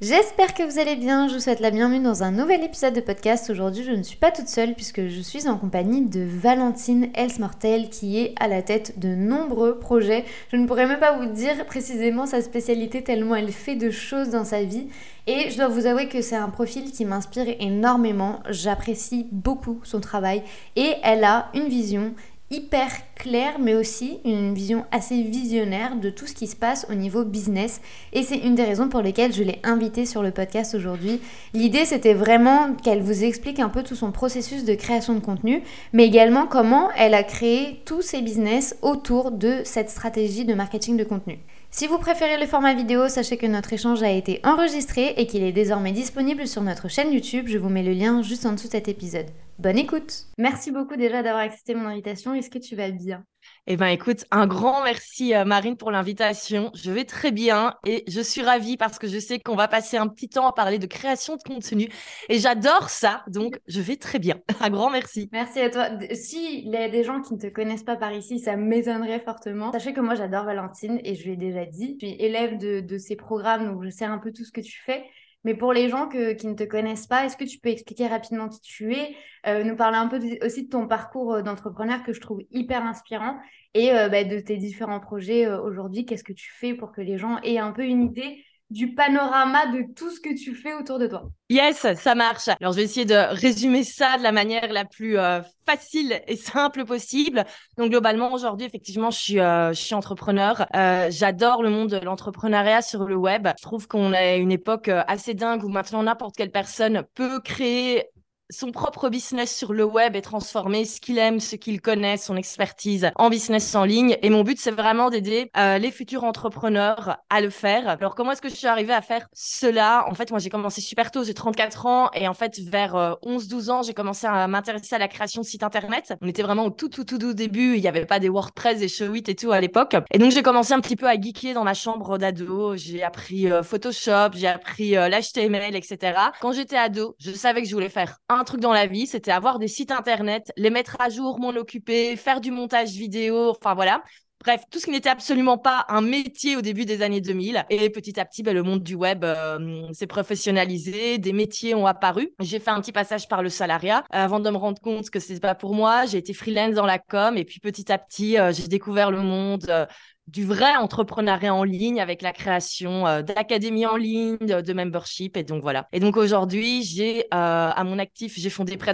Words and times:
J'espère 0.00 0.54
que 0.54 0.62
vous 0.62 0.78
allez 0.78 0.94
bien, 0.94 1.26
je 1.26 1.34
vous 1.34 1.40
souhaite 1.40 1.58
la 1.58 1.72
bienvenue 1.72 1.98
dans 1.98 2.22
un 2.22 2.30
nouvel 2.30 2.62
épisode 2.62 2.94
de 2.94 3.00
podcast. 3.00 3.50
Aujourd'hui 3.50 3.82
je 3.82 3.90
ne 3.90 4.04
suis 4.04 4.16
pas 4.16 4.30
toute 4.30 4.46
seule 4.46 4.74
puisque 4.74 5.08
je 5.08 5.20
suis 5.20 5.48
en 5.48 5.58
compagnie 5.58 6.02
de 6.02 6.20
Valentine 6.20 7.08
Elsmortel 7.14 7.90
qui 7.90 8.16
est 8.16 8.32
à 8.38 8.46
la 8.46 8.62
tête 8.62 9.00
de 9.00 9.08
nombreux 9.08 9.80
projets. 9.80 10.24
Je 10.52 10.56
ne 10.56 10.68
pourrais 10.68 10.86
même 10.86 11.00
pas 11.00 11.18
vous 11.18 11.26
dire 11.26 11.66
précisément 11.66 12.26
sa 12.26 12.42
spécialité 12.42 13.02
tellement 13.02 13.34
elle 13.34 13.50
fait 13.50 13.74
de 13.74 13.90
choses 13.90 14.30
dans 14.30 14.44
sa 14.44 14.62
vie. 14.62 14.86
Et 15.26 15.50
je 15.50 15.56
dois 15.56 15.66
vous 15.66 15.86
avouer 15.86 16.06
que 16.06 16.22
c'est 16.22 16.36
un 16.36 16.48
profil 16.48 16.92
qui 16.92 17.04
m'inspire 17.04 17.56
énormément. 17.58 18.38
J'apprécie 18.50 19.26
beaucoup 19.32 19.80
son 19.82 19.98
travail 19.98 20.44
et 20.76 20.94
elle 21.02 21.24
a 21.24 21.48
une 21.54 21.66
vision 21.66 22.14
hyper 22.50 22.88
claire, 23.14 23.58
mais 23.58 23.74
aussi 23.74 24.20
une 24.24 24.54
vision 24.54 24.84
assez 24.90 25.22
visionnaire 25.22 25.96
de 25.96 26.08
tout 26.08 26.26
ce 26.26 26.34
qui 26.34 26.46
se 26.46 26.56
passe 26.56 26.86
au 26.90 26.94
niveau 26.94 27.24
business. 27.24 27.80
Et 28.12 28.22
c'est 28.22 28.38
une 28.38 28.54
des 28.54 28.64
raisons 28.64 28.88
pour 28.88 29.02
lesquelles 29.02 29.32
je 29.32 29.42
l'ai 29.42 29.58
invitée 29.64 30.06
sur 30.06 30.22
le 30.22 30.30
podcast 30.30 30.74
aujourd'hui. 30.74 31.20
L'idée, 31.52 31.84
c'était 31.84 32.14
vraiment 32.14 32.74
qu'elle 32.74 33.02
vous 33.02 33.24
explique 33.24 33.60
un 33.60 33.68
peu 33.68 33.82
tout 33.82 33.96
son 33.96 34.12
processus 34.12 34.64
de 34.64 34.74
création 34.74 35.14
de 35.14 35.20
contenu, 35.20 35.62
mais 35.92 36.06
également 36.06 36.46
comment 36.46 36.90
elle 36.96 37.14
a 37.14 37.22
créé 37.22 37.82
tous 37.84 38.02
ses 38.02 38.22
business 38.22 38.76
autour 38.82 39.30
de 39.30 39.62
cette 39.64 39.90
stratégie 39.90 40.44
de 40.44 40.54
marketing 40.54 40.96
de 40.96 41.04
contenu. 41.04 41.38
Si 41.70 41.86
vous 41.86 41.98
préférez 41.98 42.38
le 42.40 42.46
format 42.46 42.74
vidéo, 42.74 43.08
sachez 43.08 43.36
que 43.36 43.46
notre 43.46 43.72
échange 43.72 44.02
a 44.02 44.10
été 44.10 44.40
enregistré 44.42 45.14
et 45.18 45.26
qu'il 45.26 45.42
est 45.42 45.52
désormais 45.52 45.92
disponible 45.92 46.46
sur 46.46 46.62
notre 46.62 46.88
chaîne 46.88 47.12
YouTube. 47.12 47.46
Je 47.48 47.58
vous 47.58 47.68
mets 47.68 47.82
le 47.82 47.92
lien 47.92 48.22
juste 48.22 48.46
en 48.46 48.52
dessous 48.52 48.68
de 48.68 48.72
cet 48.72 48.88
épisode. 48.88 49.26
Bonne 49.58 49.78
écoute 49.78 50.26
Merci 50.38 50.70
beaucoup 50.70 50.94
déjà 50.94 51.24
d'avoir 51.24 51.42
accepté 51.42 51.74
mon 51.74 51.88
invitation. 51.88 52.32
Est-ce 52.32 52.48
que 52.48 52.60
tu 52.60 52.76
vas 52.76 52.92
bien? 52.92 53.24
Eh 53.66 53.76
bien, 53.76 53.88
écoute, 53.88 54.24
un 54.30 54.46
grand 54.46 54.84
merci, 54.84 55.34
euh, 55.34 55.44
Marine, 55.44 55.76
pour 55.76 55.90
l'invitation. 55.90 56.70
Je 56.74 56.92
vais 56.92 57.04
très 57.04 57.32
bien 57.32 57.74
et 57.84 58.04
je 58.06 58.20
suis 58.20 58.42
ravie 58.42 58.76
parce 58.76 59.00
que 59.00 59.08
je 59.08 59.18
sais 59.18 59.40
qu'on 59.40 59.56
va 59.56 59.66
passer 59.66 59.96
un 59.96 60.06
petit 60.06 60.28
temps 60.28 60.46
à 60.46 60.52
parler 60.52 60.78
de 60.78 60.86
création 60.86 61.34
de 61.34 61.42
contenu 61.42 61.88
et 62.28 62.38
j'adore 62.38 62.88
ça. 62.88 63.24
Donc, 63.26 63.58
je 63.66 63.80
vais 63.80 63.96
très 63.96 64.20
bien. 64.20 64.36
Un 64.60 64.70
grand 64.70 64.90
merci. 64.90 65.28
Merci 65.32 65.58
à 65.58 65.70
toi. 65.70 65.88
Si 66.12 66.60
il 66.60 66.70
y 66.70 66.76
a 66.76 66.88
des 66.88 67.02
gens 67.02 67.20
qui 67.20 67.34
ne 67.34 67.40
te 67.40 67.48
connaissent 67.48 67.82
pas 67.82 67.96
par 67.96 68.12
ici, 68.12 68.38
ça 68.38 68.54
m'étonnerait 68.54 69.20
fortement. 69.24 69.72
Sachez 69.72 69.92
que 69.92 70.00
moi, 70.00 70.14
j'adore 70.14 70.44
Valentine 70.44 71.00
et 71.02 71.16
je 71.16 71.24
lui 71.24 71.32
ai 71.32 71.36
déjà 71.36 71.64
dit. 71.64 71.98
Je 72.00 72.06
suis 72.06 72.16
élève 72.20 72.58
de, 72.58 72.78
de 72.78 72.98
ces 72.98 73.16
programmes, 73.16 73.66
donc 73.66 73.82
je 73.82 73.90
sais 73.90 74.04
un 74.04 74.18
peu 74.18 74.30
tout 74.32 74.44
ce 74.44 74.52
que 74.52 74.60
tu 74.60 74.80
fais. 74.84 75.02
Mais 75.44 75.54
pour 75.54 75.72
les 75.72 75.88
gens 75.88 76.08
qui 76.08 76.46
ne 76.46 76.54
te 76.54 76.64
connaissent 76.64 77.06
pas, 77.06 77.24
est-ce 77.24 77.36
que 77.36 77.44
tu 77.44 77.58
peux 77.58 77.68
expliquer 77.68 78.08
rapidement 78.08 78.48
qui 78.48 78.60
tu 78.60 78.94
es, 78.94 79.16
euh, 79.46 79.62
nous 79.62 79.76
parler 79.76 79.96
un 79.96 80.08
peu 80.08 80.20
aussi 80.44 80.64
de 80.64 80.68
ton 80.68 80.88
parcours 80.88 81.34
euh, 81.34 81.42
d'entrepreneur 81.42 82.02
que 82.02 82.12
je 82.12 82.20
trouve 82.20 82.40
hyper 82.50 82.82
inspirant 82.82 83.38
et 83.74 83.92
euh, 83.92 84.08
bah, 84.08 84.24
de 84.24 84.40
tes 84.40 84.56
différents 84.56 85.00
projets 85.00 85.48
aujourd'hui? 85.48 86.04
Qu'est-ce 86.06 86.24
que 86.24 86.32
tu 86.32 86.50
fais 86.50 86.74
pour 86.74 86.92
que 86.92 87.00
les 87.00 87.18
gens 87.18 87.38
aient 87.42 87.58
un 87.58 87.72
peu 87.72 87.84
une 87.84 88.02
idée 88.02 88.44
du 88.70 88.94
panorama 88.94 89.66
de 89.66 89.84
tout 89.94 90.10
ce 90.10 90.20
que 90.20 90.36
tu 90.36 90.54
fais 90.54 90.74
autour 90.74 90.98
de 90.98 91.06
toi. 91.06 91.30
Yes, 91.48 91.86
ça 91.94 92.14
marche. 92.14 92.48
Alors, 92.60 92.72
je 92.72 92.78
vais 92.78 92.84
essayer 92.84 93.06
de 93.06 93.34
résumer 93.34 93.82
ça 93.82 94.18
de 94.18 94.22
la 94.22 94.32
manière 94.32 94.70
la 94.70 94.84
plus 94.84 95.18
euh, 95.18 95.40
facile 95.64 96.20
et 96.26 96.36
simple 96.36 96.84
possible. 96.84 97.44
Donc, 97.78 97.90
globalement, 97.90 98.32
aujourd'hui, 98.32 98.66
effectivement, 98.66 99.10
je 99.10 99.18
suis, 99.18 99.40
euh, 99.40 99.72
je 99.72 99.80
suis 99.80 99.94
entrepreneur. 99.94 100.66
Euh, 100.76 101.08
j'adore 101.10 101.62
le 101.62 101.70
monde 101.70 101.88
de 101.88 101.98
l'entrepreneuriat 101.98 102.82
sur 102.82 103.04
le 103.04 103.16
web. 103.16 103.48
Je 103.56 103.62
trouve 103.62 103.88
qu'on 103.88 104.12
a 104.12 104.34
une 104.34 104.52
époque 104.52 104.88
assez 104.88 105.32
dingue 105.32 105.64
où 105.64 105.68
maintenant 105.68 106.02
n'importe 106.02 106.36
quelle 106.36 106.50
personne 106.50 107.04
peut 107.14 107.40
créer 107.40 108.04
son 108.50 108.72
propre 108.72 109.08
business 109.08 109.54
sur 109.54 109.72
le 109.72 109.84
web 109.84 110.16
et 110.16 110.22
transformer 110.22 110.84
ce 110.84 111.00
qu'il 111.00 111.18
aime, 111.18 111.40
ce 111.40 111.56
qu'il 111.56 111.80
connaît, 111.80 112.16
son 112.16 112.36
expertise 112.36 113.10
en 113.16 113.28
business 113.28 113.74
en 113.74 113.84
ligne. 113.84 114.16
Et 114.22 114.30
mon 114.30 114.42
but, 114.42 114.58
c'est 114.58 114.70
vraiment 114.70 115.10
d'aider 115.10 115.50
euh, 115.56 115.78
les 115.78 115.90
futurs 115.90 116.24
entrepreneurs 116.24 117.18
à 117.28 117.40
le 117.40 117.50
faire. 117.50 117.88
Alors, 117.88 118.14
comment 118.14 118.32
est-ce 118.32 118.42
que 118.42 118.48
je 118.48 118.54
suis 118.54 118.66
arrivée 118.66 118.94
à 118.94 119.02
faire 119.02 119.28
cela? 119.32 120.04
En 120.08 120.14
fait, 120.14 120.30
moi, 120.30 120.38
j'ai 120.38 120.50
commencé 120.50 120.80
super 120.80 121.10
tôt, 121.10 121.24
j'ai 121.24 121.34
34 121.34 121.86
ans. 121.86 122.10
Et 122.14 122.26
en 122.26 122.34
fait, 122.34 122.58
vers 122.60 122.94
11-12 122.94 123.68
euh, 123.68 123.72
ans, 123.72 123.82
j'ai 123.82 123.94
commencé 123.94 124.26
à 124.26 124.46
m'intéresser 124.48 124.94
à 124.94 124.98
la 124.98 125.08
création 125.08 125.42
de 125.42 125.46
sites 125.46 125.62
Internet. 125.62 126.14
On 126.22 126.28
était 126.28 126.42
vraiment 126.42 126.66
au 126.66 126.70
tout, 126.70 126.88
tout, 126.88 127.04
tout, 127.04 127.18
tout 127.18 127.34
début. 127.34 127.74
Il 127.76 127.82
n'y 127.82 127.88
avait 127.88 128.06
pas 128.06 128.18
des 128.18 128.28
WordPress, 128.28 128.78
des 128.78 128.88
Showit 128.88 129.24
et 129.28 129.34
tout 129.34 129.52
à 129.52 129.60
l'époque. 129.60 129.96
Et 130.10 130.18
donc, 130.18 130.32
j'ai 130.32 130.42
commencé 130.42 130.72
un 130.72 130.80
petit 130.80 130.96
peu 130.96 131.06
à 131.06 131.20
geeker 131.20 131.54
dans 131.54 131.64
ma 131.64 131.74
chambre 131.74 132.16
d'ado. 132.16 132.76
J'ai 132.76 133.02
appris 133.02 133.50
euh, 133.50 133.62
Photoshop, 133.62 134.30
j'ai 134.34 134.48
appris 134.48 134.92
l'HTML, 134.92 135.76
etc. 135.76 136.14
Quand 136.40 136.52
j'étais 136.52 136.76
ado, 136.76 137.14
je 137.18 137.30
savais 137.32 137.62
que 137.62 137.68
je 137.68 137.74
voulais 137.74 137.88
faire 137.88 138.16
un 138.28 138.37
truc 138.44 138.60
dans 138.60 138.72
la 138.72 138.86
vie, 138.86 139.06
c'était 139.06 139.30
avoir 139.30 139.58
des 139.58 139.68
sites 139.68 139.90
internet, 139.90 140.52
les 140.56 140.70
mettre 140.70 140.96
à 141.00 141.08
jour, 141.08 141.38
m'en 141.38 141.50
occuper, 141.50 142.16
faire 142.16 142.40
du 142.40 142.50
montage 142.50 142.90
vidéo, 142.90 143.50
enfin 143.50 143.74
voilà. 143.74 144.02
Bref, 144.40 144.62
tout 144.70 144.78
ce 144.78 144.84
qui 144.84 144.92
n'était 144.92 145.08
absolument 145.08 145.58
pas 145.58 145.84
un 145.88 146.00
métier 146.00 146.56
au 146.56 146.60
début 146.60 146.84
des 146.84 147.02
années 147.02 147.20
2000. 147.20 147.64
Et 147.70 147.90
petit 147.90 148.20
à 148.20 148.24
petit, 148.24 148.44
ben, 148.44 148.54
le 148.54 148.62
monde 148.62 148.84
du 148.84 148.94
web 148.94 149.24
euh, 149.24 149.92
s'est 149.92 150.06
professionnalisé, 150.06 151.18
des 151.18 151.32
métiers 151.32 151.74
ont 151.74 151.86
apparu. 151.86 152.30
J'ai 152.38 152.60
fait 152.60 152.70
un 152.70 152.80
petit 152.80 152.92
passage 152.92 153.26
par 153.26 153.42
le 153.42 153.48
salariat 153.48 154.04
avant 154.10 154.38
de 154.38 154.48
me 154.48 154.56
rendre 154.56 154.80
compte 154.80 155.10
que 155.10 155.18
c'est 155.18 155.40
pas 155.40 155.56
pour 155.56 155.74
moi. 155.74 156.06
J'ai 156.06 156.18
été 156.18 156.34
freelance 156.34 156.74
dans 156.74 156.86
la 156.86 157.00
com 157.00 157.36
et 157.36 157.44
puis 157.44 157.58
petit 157.58 157.90
à 157.90 157.98
petit, 157.98 158.38
euh, 158.38 158.52
j'ai 158.52 158.68
découvert 158.68 159.10
le 159.10 159.22
monde 159.22 159.66
euh, 159.68 159.86
du 160.28 160.44
vrai 160.44 160.76
entrepreneuriat 160.76 161.54
en 161.54 161.64
ligne 161.64 162.00
avec 162.00 162.22
la 162.22 162.32
création 162.32 163.06
euh, 163.06 163.22
d'académies 163.22 163.86
en 163.86 163.96
ligne, 163.96 164.36
de, 164.38 164.72
membership. 164.72 165.36
Et 165.36 165.42
donc 165.42 165.62
voilà. 165.62 165.88
Et 165.92 166.00
donc 166.00 166.16
aujourd'hui, 166.16 166.82
j'ai 166.82 167.20
euh, 167.20 167.26
à 167.32 167.84
mon 167.84 167.98
actif, 167.98 168.34
j'ai 168.36 168.50
fondé 168.50 168.76
Prêt 168.76 168.92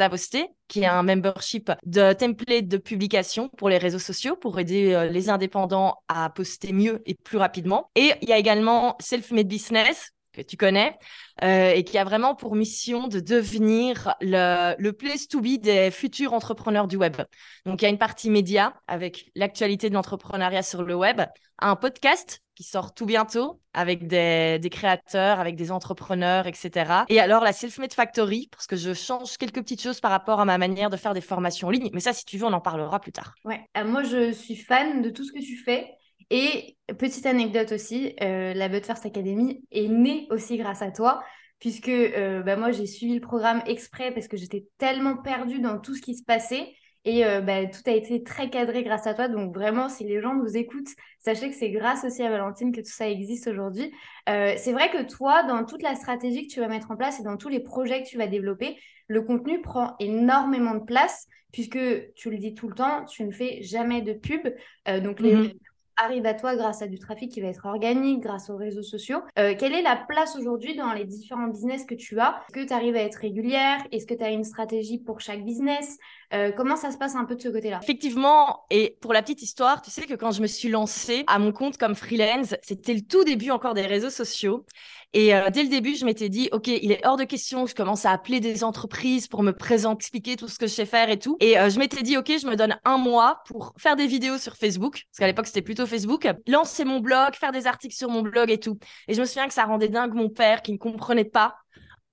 qui 0.69 0.81
est 0.81 0.87
un 0.87 1.03
membership 1.03 1.71
de 1.85 2.13
template 2.13 2.69
de 2.69 2.77
publication 2.79 3.49
pour 3.57 3.69
les 3.69 3.79
réseaux 3.79 3.99
sociaux 3.99 4.37
pour 4.37 4.59
aider 4.59 4.93
euh, 4.93 5.07
les 5.07 5.29
indépendants 5.29 5.99
à 6.09 6.31
poster 6.31 6.73
mieux 6.73 7.03
et 7.07 7.15
plus 7.15 7.39
rapidement. 7.39 7.91
Et 7.97 8.13
il 8.23 8.29
y 8.29 8.33
a 8.33 8.39
également 8.39 8.97
Self-Made 9.01 9.49
Business 9.49 10.14
que 10.35 10.43
tu 10.43 10.57
connais, 10.57 10.97
euh, 11.43 11.71
et 11.71 11.85
qui 11.85 11.99
a 11.99 12.05
vraiment 12.05 12.35
pour 12.35 12.57
mission 12.57 13.09
de 13.09 13.21
devenir 13.21 14.15
le, 14.21 14.75
le 14.79 14.93
place 14.93 15.29
to 15.29 15.41
be 15.41 15.59
des 15.59 15.91
futurs 15.91 16.33
entrepreneurs 16.33 16.89
du 16.89 16.97
web. 16.97 17.17
Donc, 17.65 17.83
il 17.83 17.85
y 17.85 17.89
a 17.89 17.91
une 17.91 17.99
partie 17.99 18.31
média 18.31 18.75
avec 18.87 19.31
l'actualité 19.35 19.89
de 19.89 19.95
l'entrepreneuriat 19.95 20.63
sur 20.63 20.83
le 20.83 20.95
web, 20.95 21.23
un 21.59 21.77
podcast 21.77 22.43
qui 22.55 22.63
sort 22.63 22.95
tout 22.95 23.07
bientôt 23.07 23.61
avec 23.73 24.07
des, 24.07 24.61
créateurs, 24.71 25.41
avec 25.41 25.57
des 25.57 25.73
entrepreneurs, 25.73 26.47
etc. 26.47 27.05
Et 27.09 27.21
alors 27.21 27.43
la 27.43 27.53
Self-Made 27.53 27.93
Factory, 27.93 28.49
parce 28.51 28.67
que 28.67 28.77
je 28.77 28.95
change 28.95 29.37
quelques 29.37 29.61
petites 29.61 29.83
choses 29.83 30.01
par 30.01 30.11
rapport 30.11 30.41
à 30.41 30.45
ma 30.45 30.59
manière 30.59 30.91
de 30.91 30.97
faire 30.97 31.15
des 31.15 31.21
formations 31.21 31.69
en 31.69 31.71
ligne. 31.71 31.91
Mais 31.93 32.01
ça, 32.01 32.13
si 32.13 32.25
tu 32.25 32.39
veux, 32.39 32.47
on 32.47 32.53
en 32.53 32.61
parlera 32.61 33.01
plus 33.01 33.13
tard. 33.13 33.35
Ouais, 33.45 33.61
euh, 33.77 33.85
moi 33.85 34.05
je 34.05 34.33
suis 34.33 34.57
fan 34.57 35.03
de 35.03 35.11
tout 35.11 35.25
ce 35.25 35.33
que 35.33 35.41
tu 35.41 35.57
fais. 35.57 35.95
Et 36.31 36.77
petite 36.99 37.27
anecdote 37.27 37.73
aussi, 37.73 38.15
euh, 38.23 38.55
la 38.55 38.69
But 38.69 38.85
First 38.85 39.07
Academy 39.07 39.65
est 39.71 39.89
née 39.89 40.27
aussi 40.31 40.57
grâce 40.57 40.83
à 40.83 40.91
toi, 40.91 41.23
puisque 41.59 41.89
euh, 41.89 42.43
bah, 42.43 42.57
moi 42.57 42.71
j'ai 42.73 42.87
suivi 42.87 43.15
le 43.15 43.21
programme 43.21 43.63
exprès 43.67 44.13
parce 44.13 44.29
que 44.29 44.37
j'étais 44.37 44.67
tellement 44.79 45.17
perdue 45.17 45.61
dans 45.61 45.79
tout 45.79 45.95
ce 45.95 46.03
qui 46.03 46.15
se 46.15 46.25
passait. 46.25 46.75
Et 47.07 47.27
euh, 47.27 47.43
bah, 47.43 47.67
tout 47.67 47.83
a 47.85 47.93
été 47.93 48.23
très 48.23 48.49
cadré 48.49 48.83
grâce 48.83 49.07
à 49.07 49.13
toi. 49.13 49.29
Donc 49.29 49.55
vraiment, 49.55 49.91
si 49.91 50.05
les 50.05 50.23
gens 50.23 50.35
nous 50.35 50.57
écoutent, 50.57 50.89
sachez 51.21 51.51
que 51.51 51.55
c'est 51.55 51.71
grâce 51.71 52.03
aussi 52.05 52.23
à 52.23 52.31
Valentine 52.31 52.73
que 52.73 52.81
tout 52.81 52.91
ça 52.91 53.09
existe 53.11 53.47
aujourd'hui. 53.47 53.93
c'est 54.27 54.73
vrai 54.73 54.91
que 54.91 55.03
toi, 55.03 55.43
dans 55.43 55.65
toute 55.67 55.83
la 55.83 55.97
stratégie 55.97 56.47
que 56.47 56.53
tu 56.53 56.61
vas 56.61 56.69
mettre 56.69 56.91
en 56.91 56.97
place 56.97 57.21
et 57.21 57.23
dans 57.23 57.37
tous 57.37 57.51
les 57.51 57.61
projets 57.61 58.03
que 58.03 58.09
tu 58.09 58.17
vas 58.17 58.27
développer, 58.27 58.79
le 59.09 59.21
contenu 59.21 59.61
prend 59.61 59.97
énormément 60.01 60.75
de 60.75 60.85
place 60.85 61.27
puisque 61.53 61.79
tu 62.15 62.31
le 62.31 62.39
dis 62.39 62.55
tout 62.55 62.69
le 62.69 62.75
temps, 62.75 63.05
tu 63.05 63.23
ne 63.23 63.31
fais 63.31 63.63
jamais 63.63 64.01
de 64.01 64.15
pub. 64.15 64.41
donc 65.03 65.21
les, 65.21 65.35
mm-hmm 65.37 65.59
arrive 65.97 66.27
à 66.27 66.35
toi 66.35 66.57
grâce 66.57 66.83
à 66.83 66.87
du 66.87 66.99
trafic 66.99 67.31
qui 67.33 67.41
va 67.41 67.49
être 67.49 67.67
organique, 67.67 68.21
grâce 68.21 68.51
aux 68.51 68.57
réseaux 68.57 68.83
sociaux. 68.83 69.21
Euh, 69.39 69.55
quelle 69.59 69.75
est 69.75 69.83
la 69.83 69.97
place 69.97 70.37
aujourd'hui 70.37 70.77
dans 70.77 70.93
les 70.93 71.05
différents 71.05 71.49
business 71.49 71.85
que 71.85 71.95
tu 71.95 72.19
as? 72.21 72.43
Est-ce 72.49 72.63
que 72.63 72.67
tu 72.67 72.73
arrives 72.73 72.97
à 72.97 73.01
être 73.01 73.17
régulière? 73.17 73.79
Est-ce 73.93 74.07
que 74.07 74.15
tu 74.15 74.23
as 74.23 74.31
une 74.31 74.45
stratégie 74.45 74.99
pour 74.99 75.21
chaque 75.21 75.45
business? 75.45 75.99
Euh, 76.33 76.53
Comment 76.53 76.77
ça 76.77 76.91
se 76.91 76.99
passe 76.99 77.15
un 77.15 77.25
peu 77.25 77.37
de 77.37 77.41
ce 77.43 77.49
côté-là? 77.49 77.81
Effectivement, 77.83 78.65
et 78.71 78.97
pour 79.01 79.13
la 79.13 79.23
petite 79.23 79.43
histoire, 79.43 79.83
tu 79.83 79.91
sais 79.91 80.03
que 80.07 80.15
quand 80.15 80.33
je 80.33 80.43
me 80.43 80.47
suis 80.47 80.69
lancée 80.69 81.25
à 81.27 81.39
mon 81.39 81.53
compte 81.53 81.77
comme 81.77 81.95
freelance, 81.95 82.55
c'était 82.63 82.95
le 82.95 83.03
tout 83.03 83.25
début 83.25 83.51
encore 83.51 83.75
des 83.75 83.87
réseaux 83.87 84.11
sociaux. 84.11 84.65
Et 85.17 85.33
euh, 85.33 85.49
dès 85.51 85.63
le 85.63 85.69
début, 85.69 85.95
je 85.95 86.05
m'étais 86.05 86.29
dit, 86.29 86.49
OK, 86.51 86.67
il 86.67 86.91
est 86.91 87.07
hors 87.07 87.17
de 87.17 87.23
question 87.23 87.65
que 87.65 87.71
je 87.71 87.75
commence 87.77 88.05
à 88.05 88.11
appeler 88.11 88.41
des 88.41 88.65
entreprises 88.65 89.29
pour 89.29 89.45
me 89.45 89.53
présenter, 89.53 89.99
expliquer 89.99 90.35
tout 90.37 90.49
ce 90.49 90.59
que 90.59 90.67
je 90.67 90.73
sais 90.73 90.87
faire 90.87 91.09
et 91.09 91.21
tout. 91.21 91.37
Et 91.41 91.55
je 91.55 91.79
m'étais 91.79 92.03
dit, 92.03 92.17
OK, 92.17 92.33
je 92.37 92.47
me 92.49 92.57
donne 92.57 92.77
un 92.85 92.99
mois 92.99 93.43
pour 93.47 93.75
faire 93.79 93.95
des 93.95 94.09
vidéos 94.09 94.39
sur 94.39 94.57
Facebook, 94.57 95.05
parce 95.11 95.19
qu'à 95.19 95.27
l'époque, 95.29 95.47
c'était 95.47 95.63
plutôt 95.63 95.84
Facebook, 95.87 96.29
lancer 96.47 96.85
mon 96.85 97.01
blog, 97.01 97.35
faire 97.35 97.53
des 97.53 97.67
articles 97.67 97.95
sur 97.95 98.09
mon 98.09 98.23
blog 98.23 98.51
et 98.51 98.59
tout. 98.59 98.79
Et 99.09 99.15
je 99.15 99.21
me 99.21 99.27
souviens 99.27 99.49
que 99.49 99.55
ça 99.55 99.65
rendait 99.65 99.89
dingue 99.89 100.15
mon 100.15 100.29
père 100.29 100.63
qui 100.63 100.73
ne 100.73 100.79
comprenait 100.79 101.25
pas 101.25 101.57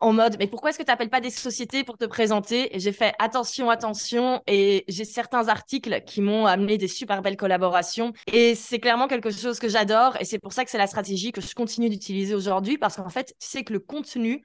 en 0.02 0.14
mode 0.14 0.36
mais 0.40 0.48
pourquoi 0.48 0.72
est-ce 0.72 0.80
que 0.80 0.84
tu 0.84 0.90
n'appelles 0.90 1.10
pas 1.10 1.22
des 1.22 1.30
sociétés 1.30 1.84
pour 1.84 1.98
te 1.98 2.06
présenter? 2.06 2.76
Et 2.76 2.80
j'ai 2.80 2.92
fait 2.92 3.14
attention, 3.20 3.70
attention. 3.70 4.42
Et 4.48 4.84
j'ai 4.88 5.06
certains 5.06 5.48
articles 5.48 6.02
qui 6.06 6.22
m'ont 6.22 6.46
amené 6.46 6.78
des 6.78 6.88
super 6.88 7.22
belles 7.22 7.38
collaborations. 7.38 8.12
Et 8.32 8.56
c'est 8.56 8.80
clairement 8.80 9.08
quelque 9.08 9.30
chose 9.30 9.60
que 9.60 9.70
j'adore. 9.70 10.18
Et 10.20 10.26
c'est 10.26 10.40
pour 10.40 10.54
ça 10.54 10.66
que 10.66 10.72
c'est 10.72 10.80
la 10.80 10.88
stratégie 10.88 11.32
que 11.32 11.42
je 11.42 11.54
continue 11.54 11.90
d'utiliser 11.90 12.34
aujourd'hui. 12.34 12.78
Parce 12.78 12.96
qu'en 12.96 13.10
fait, 13.10 13.36
sais 13.40 13.64
que 13.64 13.74
le 13.74 13.80
contenu 13.80 14.44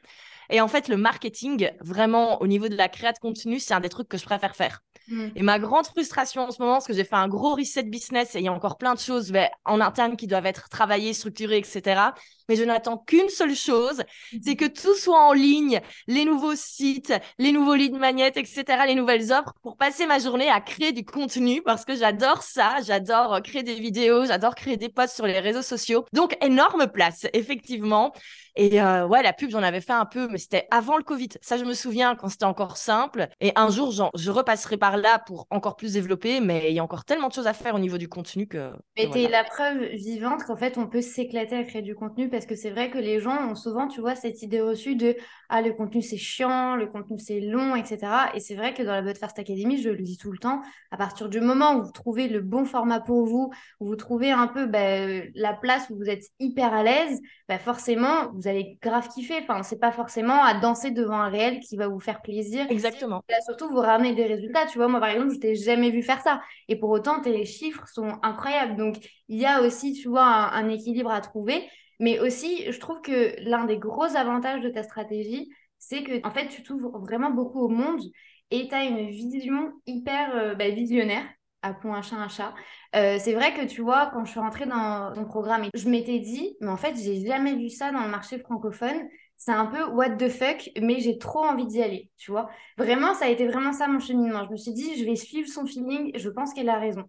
et 0.50 0.60
en 0.60 0.68
fait, 0.68 0.88
le 0.88 0.96
marketing, 0.96 1.70
vraiment, 1.80 2.40
au 2.42 2.46
niveau 2.46 2.68
de 2.68 2.76
la 2.76 2.88
création 2.88 3.06
de 3.06 3.18
contenu, 3.18 3.58
c'est 3.60 3.74
un 3.74 3.80
des 3.80 3.88
trucs 3.88 4.08
que 4.08 4.18
je 4.18 4.24
préfère 4.24 4.56
faire. 4.56 4.80
Mm. 5.08 5.28
Et 5.36 5.42
ma 5.42 5.58
grande 5.58 5.86
frustration 5.86 6.42
en 6.42 6.50
ce 6.50 6.60
moment, 6.60 6.80
c'est 6.80 6.88
que 6.88 6.96
j'ai 6.96 7.04
fait 7.04 7.16
un 7.16 7.28
gros 7.28 7.54
reset 7.54 7.84
business 7.84 8.34
et 8.34 8.40
il 8.40 8.44
y 8.44 8.48
a 8.48 8.52
encore 8.52 8.78
plein 8.78 8.94
de 8.94 8.98
choses 8.98 9.30
ben, 9.30 9.48
en 9.64 9.80
interne 9.80 10.16
qui 10.16 10.26
doivent 10.26 10.46
être 10.46 10.68
travaillées, 10.68 11.12
structurées, 11.12 11.58
etc. 11.58 12.00
Mais 12.48 12.56
je 12.56 12.64
n'attends 12.64 12.98
qu'une 12.98 13.28
seule 13.28 13.54
chose, 13.54 13.98
mm-hmm. 13.98 14.40
c'est 14.44 14.56
que 14.56 14.64
tout 14.64 14.94
soit 14.94 15.20
en 15.20 15.32
ligne, 15.32 15.80
les 16.06 16.24
nouveaux 16.24 16.54
sites, 16.56 17.12
les 17.38 17.52
nouveaux 17.52 17.74
lead 17.74 17.94
magnets, 17.94 18.32
etc., 18.34 18.64
les 18.86 18.94
nouvelles 18.94 19.32
offres, 19.32 19.54
pour 19.62 19.76
passer 19.76 20.06
ma 20.06 20.18
journée 20.18 20.48
à 20.48 20.60
créer 20.60 20.92
du 20.92 21.04
contenu 21.04 21.62
parce 21.62 21.84
que 21.84 21.94
j'adore 21.94 22.42
ça, 22.42 22.76
j'adore 22.84 23.34
euh, 23.34 23.40
créer 23.40 23.62
des 23.62 23.74
vidéos, 23.74 24.24
j'adore 24.24 24.54
créer 24.54 24.76
des 24.76 24.88
posts 24.88 25.14
sur 25.14 25.26
les 25.26 25.38
réseaux 25.38 25.62
sociaux. 25.62 26.04
Donc, 26.12 26.36
énorme 26.42 26.86
place, 26.88 27.26
effectivement. 27.32 28.12
Et 28.56 28.80
euh, 28.80 29.06
ouais, 29.06 29.22
la 29.22 29.32
pub, 29.32 29.50
j'en 29.50 29.62
avais 29.62 29.82
fait 29.82 29.92
un 29.92 30.06
peu, 30.06 30.28
mais 30.28 30.35
c'était 30.38 30.66
avant 30.70 30.96
le 30.96 31.02
Covid. 31.02 31.28
Ça, 31.40 31.56
je 31.56 31.64
me 31.64 31.74
souviens 31.74 32.14
quand 32.14 32.28
c'était 32.28 32.44
encore 32.44 32.76
simple. 32.76 33.28
Et 33.40 33.52
un 33.56 33.70
jour, 33.70 33.92
je 33.92 34.30
repasserai 34.30 34.76
par 34.76 34.96
là 34.96 35.18
pour 35.18 35.46
encore 35.50 35.76
plus 35.76 35.94
développer, 35.94 36.40
mais 36.40 36.70
il 36.70 36.74
y 36.74 36.78
a 36.78 36.84
encore 36.84 37.04
tellement 37.04 37.28
de 37.28 37.32
choses 37.32 37.46
à 37.46 37.52
faire 37.52 37.74
au 37.74 37.78
niveau 37.78 37.98
du 37.98 38.08
contenu 38.08 38.46
que. 38.46 38.72
Mais 38.96 39.10
tu 39.10 39.18
es 39.18 39.28
la 39.28 39.44
preuve 39.44 39.84
vivante 39.94 40.44
qu'en 40.44 40.56
fait, 40.56 40.78
on 40.78 40.86
peut 40.86 41.02
s'éclater 41.02 41.56
à 41.56 41.64
créer 41.64 41.82
du 41.82 41.94
contenu 41.94 42.28
parce 42.28 42.46
que 42.46 42.54
c'est 42.54 42.70
vrai 42.70 42.90
que 42.90 42.98
les 42.98 43.20
gens 43.20 43.50
ont 43.50 43.54
souvent, 43.54 43.88
tu 43.88 44.00
vois, 44.00 44.14
cette 44.14 44.42
idée 44.42 44.60
reçue 44.60 44.96
de 44.96 45.16
ah, 45.48 45.62
le 45.62 45.72
contenu 45.72 46.02
c'est 46.02 46.16
chiant, 46.16 46.76
le 46.76 46.86
contenu 46.86 47.18
c'est 47.18 47.40
long, 47.40 47.76
etc. 47.76 47.98
Et 48.34 48.40
c'est 48.40 48.54
vrai 48.54 48.74
que 48.74 48.82
dans 48.82 48.92
la 48.92 49.02
But 49.02 49.18
First 49.18 49.38
Academy, 49.38 49.80
je 49.80 49.90
le 49.90 50.02
dis 50.02 50.18
tout 50.18 50.32
le 50.32 50.38
temps, 50.38 50.60
à 50.90 50.96
partir 50.96 51.28
du 51.28 51.40
moment 51.40 51.76
où 51.76 51.84
vous 51.84 51.92
trouvez 51.92 52.28
le 52.28 52.40
bon 52.40 52.64
format 52.64 53.00
pour 53.00 53.26
vous, 53.26 53.50
où 53.80 53.86
vous 53.86 53.96
trouvez 53.96 54.30
un 54.30 54.48
peu 54.48 54.66
bah, 54.66 55.24
la 55.34 55.54
place 55.54 55.88
où 55.90 55.96
vous 55.96 56.10
êtes 56.10 56.24
hyper 56.40 56.74
à 56.74 56.82
l'aise, 56.82 57.20
bah, 57.48 57.58
forcément, 57.58 58.32
vous 58.34 58.48
allez 58.48 58.78
grave 58.82 59.08
kiffer. 59.08 59.38
Enfin, 59.42 59.62
c'est 59.62 59.78
pas 59.78 59.92
forcément 59.92 60.25
à 60.34 60.54
danser 60.54 60.90
devant 60.90 61.18
un 61.20 61.28
réel 61.28 61.60
qui 61.60 61.76
va 61.76 61.88
vous 61.88 62.00
faire 62.00 62.22
plaisir. 62.22 62.66
Exactement. 62.70 63.22
Et 63.28 63.40
surtout, 63.44 63.68
vous 63.68 63.80
ramener 63.80 64.14
des 64.14 64.26
résultats. 64.26 64.66
Tu 64.66 64.78
vois, 64.78 64.88
moi, 64.88 65.00
par 65.00 65.10
exemple, 65.10 65.34
je 65.34 65.38
t'ai 65.38 65.54
jamais 65.54 65.90
vu 65.90 66.02
faire 66.02 66.20
ça. 66.20 66.40
Et 66.68 66.76
pour 66.76 66.90
autant, 66.90 67.20
tes 67.20 67.44
chiffres 67.44 67.86
sont 67.88 68.18
incroyables. 68.22 68.76
Donc, 68.76 68.96
il 69.28 69.38
y 69.38 69.46
a 69.46 69.62
aussi, 69.62 69.92
tu 69.92 70.08
vois, 70.08 70.24
un, 70.24 70.68
équilibre 70.68 71.10
à 71.10 71.20
trouver. 71.20 71.68
Mais 72.00 72.18
aussi, 72.20 72.70
je 72.70 72.78
trouve 72.78 73.00
que 73.00 73.34
l'un 73.42 73.64
des 73.64 73.78
gros 73.78 74.16
avantages 74.16 74.62
de 74.62 74.68
ta 74.68 74.82
stratégie, 74.82 75.50
c'est 75.78 76.02
que, 76.02 76.26
en 76.26 76.30
fait, 76.30 76.48
tu 76.48 76.62
t'ouvres 76.62 76.98
vraiment 76.98 77.30
beaucoup 77.30 77.60
au 77.60 77.68
monde 77.68 78.02
et 78.50 78.68
tu 78.68 78.74
as 78.74 78.84
une 78.84 79.08
vision 79.08 79.72
hyper 79.86 80.36
euh, 80.36 80.54
bah, 80.54 80.68
visionnaire 80.70 81.24
appelons 81.66 81.94
un 81.94 82.02
chat 82.02 82.16
un 82.16 82.28
chat. 82.28 82.54
Euh, 82.94 83.18
c'est 83.18 83.34
vrai 83.34 83.54
que 83.54 83.66
tu 83.66 83.82
vois, 83.82 84.10
quand 84.12 84.24
je 84.24 84.30
suis 84.30 84.40
rentrée 84.40 84.66
dans 84.66 85.12
ton 85.14 85.24
programme, 85.24 85.66
je 85.74 85.88
m'étais 85.88 86.18
dit, 86.18 86.56
mais 86.60 86.68
en 86.68 86.76
fait, 86.76 86.94
j'ai 86.96 87.26
jamais 87.26 87.54
vu 87.54 87.68
ça 87.68 87.92
dans 87.92 88.02
le 88.02 88.08
marché 88.08 88.38
francophone. 88.38 89.08
C'est 89.36 89.52
un 89.52 89.66
peu 89.66 89.84
what 89.84 90.10
the 90.16 90.28
fuck, 90.28 90.70
mais 90.80 91.00
j'ai 91.00 91.18
trop 91.18 91.44
envie 91.44 91.66
d'y 91.66 91.82
aller, 91.82 92.10
tu 92.16 92.30
vois. 92.30 92.48
Vraiment, 92.78 93.14
ça 93.14 93.26
a 93.26 93.28
été 93.28 93.46
vraiment 93.46 93.72
ça 93.72 93.86
mon 93.86 94.00
cheminement. 94.00 94.44
Je 94.46 94.50
me 94.50 94.56
suis 94.56 94.72
dit, 94.72 94.98
je 94.98 95.04
vais 95.04 95.16
suivre 95.16 95.48
son 95.48 95.66
feeling, 95.66 96.10
je 96.18 96.28
pense 96.30 96.54
qu'elle 96.54 96.68
a 96.70 96.78
raison. 96.78 97.04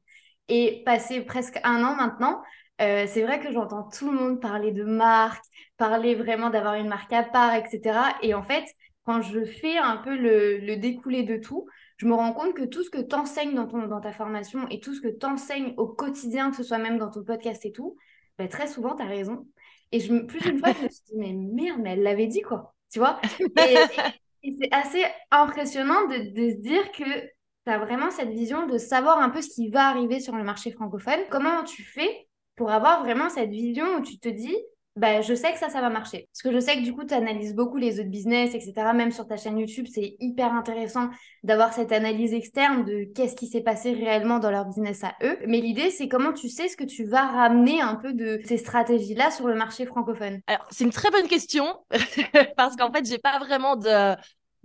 Et 0.50 0.84
passé 0.86 1.22
presque 1.22 1.60
un 1.64 1.84
an 1.84 1.96
maintenant, 1.96 2.42
euh, 2.82 3.06
c'est 3.08 3.24
vrai 3.24 3.40
que 3.40 3.52
j'entends 3.52 3.84
tout 3.90 4.12
le 4.12 4.18
monde 4.18 4.42
parler 4.42 4.72
de 4.72 4.84
marque, 4.84 5.44
parler 5.78 6.16
vraiment 6.16 6.50
d'avoir 6.50 6.76
une 6.76 6.88
marque 6.88 7.12
à 7.14 7.24
part, 7.24 7.56
etc. 7.56 8.18
Et 8.22 8.34
en 8.34 8.44
fait, 8.44 8.66
quand 9.06 9.22
je 9.22 9.46
fais 9.46 9.78
un 9.78 9.98
peu 9.98 10.16
le, 10.16 10.58
le 10.58 10.78
découlé 10.78 11.24
de 11.24 11.38
tout, 11.38 11.68
je 11.98 12.06
me 12.06 12.14
rends 12.14 12.34
compte 12.34 12.54
que 12.54 12.64
tout 12.66 12.84
ce 12.84 12.90
que 12.90 13.02
tu 13.02 13.16
enseignes 13.16 13.56
dans, 13.56 13.68
ton, 13.68 13.88
dans 13.88 14.02
ta 14.02 14.12
formation 14.12 14.68
et 14.70 14.80
tout 14.80 14.94
ce 14.94 15.02
que 15.02 15.08
tu 15.08 15.26
enseignes 15.26 15.74
au 15.78 15.88
quotidien, 15.88 16.52
que 16.52 16.58
ce 16.58 16.64
soit 16.64 16.78
même 16.78 16.98
dans 17.00 17.10
ton 17.10 17.24
podcast 17.24 17.66
et 17.66 17.72
tout, 17.72 17.98
bah, 18.38 18.48
très 18.48 18.68
souvent, 18.68 18.96
tu 18.96 19.02
as 19.02 19.08
raison. 19.08 19.48
Et 19.92 20.00
je, 20.00 20.14
plus 20.14 20.40
d'une 20.40 20.60
fois, 20.60 20.74
je 20.74 20.84
me 20.84 20.90
suis 20.90 21.04
dit, 21.06 21.18
mais 21.18 21.34
merde, 21.34 21.80
mais 21.82 21.92
elle 21.92 22.04
l'avait 22.04 22.28
dit, 22.28 22.42
quoi. 22.42 22.74
Tu 22.92 23.00
vois? 23.00 23.20
Et, 24.44 24.56
c'est 24.62 24.72
assez 24.72 25.04
impressionnant 25.32 26.08
de, 26.08 26.34
de, 26.34 26.52
se 26.52 26.58
dire 26.58 26.92
que 26.92 27.04
tu 27.04 27.72
as 27.72 27.80
vraiment 27.80 28.12
cette 28.12 28.30
vision 28.30 28.66
de 28.66 28.78
savoir 28.78 29.20
un 29.20 29.30
peu 29.30 29.42
ce 29.42 29.50
qui 29.50 29.70
va 29.70 29.88
arriver 29.88 30.20
sur 30.20 30.36
le 30.36 30.44
marché 30.44 30.72
francophone. 30.72 31.20
Comment 31.30 31.64
tu 31.64 31.84
fais 31.84 32.28
pour 32.56 32.72
avoir 32.72 33.04
vraiment 33.04 33.30
cette 33.30 33.50
vision 33.50 33.96
où 33.96 34.02
tu 34.02 34.20
te 34.20 34.30
dis, 34.30 34.56
bah, 34.98 35.22
je 35.22 35.34
sais 35.34 35.54
que 35.54 35.60
ça, 35.60 35.70
ça 35.70 35.82
va 35.82 35.90
marcher. 35.90 36.28
Parce 36.32 36.42
que 36.42 36.52
je 36.52 36.60
sais 36.60 36.76
que 36.76 36.84
du 36.84 36.94
coup, 36.94 37.06
tu 37.06 37.14
analyses 37.14 37.56
beaucoup 37.56 37.78
les 37.78 38.00
autres 38.00 38.10
business, 38.10 38.54
etc. 38.56 38.94
Même 38.94 39.12
sur 39.12 39.28
ta 39.28 39.38
chaîne 39.38 39.58
YouTube, 39.58 39.86
c'est 39.94 40.16
hyper 40.20 40.54
intéressant 40.54 41.10
d'avoir 41.44 41.74
cette 41.74 41.92
analyse 41.92 42.34
externe 42.34 42.84
de 42.84 43.06
qu'est-ce 43.16 43.36
qui 43.36 43.48
s'est 43.48 43.62
passé 43.62 43.94
réellement 43.94 44.40
dans 44.40 44.52
leur 44.52 44.66
business 44.66 45.04
à 45.04 45.14
eux. 45.24 45.38
Mais 45.48 45.62
l'idée, 45.62 45.90
c'est 45.90 46.08
comment 46.08 46.34
tu 46.34 46.50
sais 46.50 46.68
ce 46.68 46.76
que 46.76 46.84
tu 46.84 47.06
vas 47.06 47.26
ramener 47.26 47.82
un 47.82 47.96
peu 47.96 48.14
de 48.14 48.40
ces 48.46 48.58
stratégies-là 48.58 49.32
sur 49.32 49.48
le 49.48 49.56
marché 49.56 49.86
francophone? 49.86 50.42
Alors, 50.48 50.66
c'est 50.72 50.84
une 50.84 50.92
très 50.92 51.12
bonne 51.12 51.28
question 51.28 51.66
parce 52.58 52.76
qu'en 52.76 52.92
fait, 52.92 53.06
j'ai 53.06 53.20
pas 53.20 53.40
vraiment 53.40 53.76
de 53.76 54.16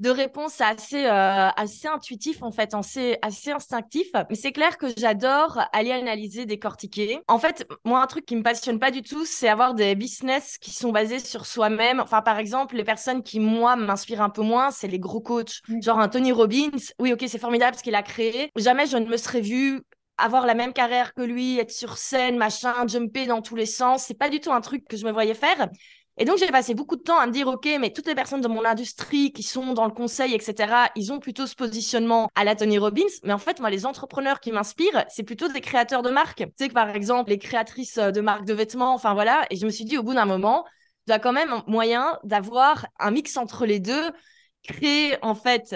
de 0.02 0.10
réponse 0.10 0.60
assez, 0.60 1.06
euh, 1.06 1.48
assez 1.56 1.86
intuitif, 1.86 2.42
en 2.42 2.50
fait, 2.50 2.74
assez, 2.74 3.18
assez 3.22 3.52
instinctif. 3.52 4.08
Mais 4.28 4.34
c'est 4.34 4.50
clair 4.50 4.76
que 4.76 4.86
j'adore 4.96 5.60
aller 5.72 5.92
analyser, 5.92 6.44
décortiquer. 6.44 7.20
En 7.28 7.38
fait, 7.38 7.68
moi, 7.84 8.02
un 8.02 8.06
truc 8.08 8.26
qui 8.26 8.34
me 8.34 8.42
passionne 8.42 8.80
pas 8.80 8.90
du 8.90 9.02
tout, 9.02 9.24
c'est 9.24 9.48
avoir 9.48 9.74
des 9.74 9.94
business 9.94 10.58
qui 10.58 10.72
sont 10.72 10.90
basés 10.90 11.20
sur 11.20 11.46
soi-même. 11.46 12.00
Enfin, 12.00 12.20
par 12.20 12.38
exemple, 12.38 12.74
les 12.74 12.82
personnes 12.82 13.22
qui, 13.22 13.38
moi, 13.38 13.76
m'inspirent 13.76 14.22
un 14.22 14.30
peu 14.30 14.42
moins, 14.42 14.72
c'est 14.72 14.88
les 14.88 14.98
gros 14.98 15.20
coachs. 15.20 15.60
Mm. 15.68 15.82
Genre 15.82 16.00
un 16.00 16.08
Tony 16.08 16.32
Robbins. 16.32 16.70
Oui, 16.98 17.12
ok, 17.12 17.24
c'est 17.28 17.38
formidable 17.38 17.76
ce 17.76 17.84
qu'il 17.84 17.94
a 17.94 18.02
créé. 18.02 18.50
Jamais 18.56 18.86
je 18.86 18.96
ne 18.96 19.06
me 19.06 19.16
serais 19.16 19.40
vue 19.40 19.82
avoir 20.18 20.46
la 20.46 20.54
même 20.54 20.72
carrière 20.72 21.14
que 21.14 21.22
lui, 21.22 21.58
être 21.58 21.70
sur 21.70 21.96
scène, 21.96 22.36
machin, 22.36 22.86
jumper 22.86 23.26
dans 23.26 23.42
tous 23.42 23.56
les 23.56 23.66
sens. 23.66 24.04
C'est 24.04 24.18
pas 24.18 24.28
du 24.28 24.40
tout 24.40 24.52
un 24.52 24.60
truc 24.60 24.86
que 24.88 24.96
je 24.96 25.04
me 25.04 25.12
voyais 25.12 25.34
faire. 25.34 25.68
Et 26.18 26.24
donc, 26.26 26.38
j'ai 26.38 26.46
passé 26.48 26.74
beaucoup 26.74 26.96
de 26.96 27.02
temps 27.02 27.18
à 27.18 27.26
me 27.26 27.32
dire, 27.32 27.48
OK, 27.48 27.66
mais 27.80 27.90
toutes 27.90 28.06
les 28.06 28.14
personnes 28.14 28.42
de 28.42 28.48
mon 28.48 28.64
industrie 28.64 29.32
qui 29.32 29.42
sont 29.42 29.72
dans 29.72 29.86
le 29.86 29.92
conseil, 29.92 30.34
etc., 30.34 30.90
ils 30.94 31.10
ont 31.12 31.18
plutôt 31.18 31.46
ce 31.46 31.54
positionnement 31.54 32.28
à 32.34 32.44
la 32.44 32.54
Tony 32.54 32.78
Robbins. 32.78 33.00
Mais 33.24 33.32
en 33.32 33.38
fait, 33.38 33.60
moi, 33.60 33.70
les 33.70 33.86
entrepreneurs 33.86 34.40
qui 34.40 34.52
m'inspirent, 34.52 35.04
c'est 35.08 35.22
plutôt 35.22 35.48
des 35.48 35.62
créateurs 35.62 36.02
de 36.02 36.10
marques. 36.10 36.44
Tu 36.58 36.66
sais 36.66 36.68
par 36.68 36.90
exemple, 36.90 37.30
les 37.30 37.38
créatrices 37.38 37.96
de 37.96 38.20
marques 38.20 38.44
de 38.44 38.52
vêtements, 38.52 38.92
enfin 38.94 39.14
voilà. 39.14 39.46
Et 39.50 39.56
je 39.56 39.64
me 39.64 39.70
suis 39.70 39.84
dit, 39.84 39.96
au 39.96 40.02
bout 40.02 40.14
d'un 40.14 40.26
moment, 40.26 40.66
il 41.06 41.10
y 41.10 41.14
a 41.14 41.18
quand 41.18 41.32
même 41.32 41.62
moyen 41.66 42.18
d'avoir 42.24 42.86
un 42.98 43.10
mix 43.10 43.36
entre 43.36 43.64
les 43.64 43.80
deux, 43.80 44.10
créer, 44.62 45.16
en 45.22 45.34
fait, 45.34 45.74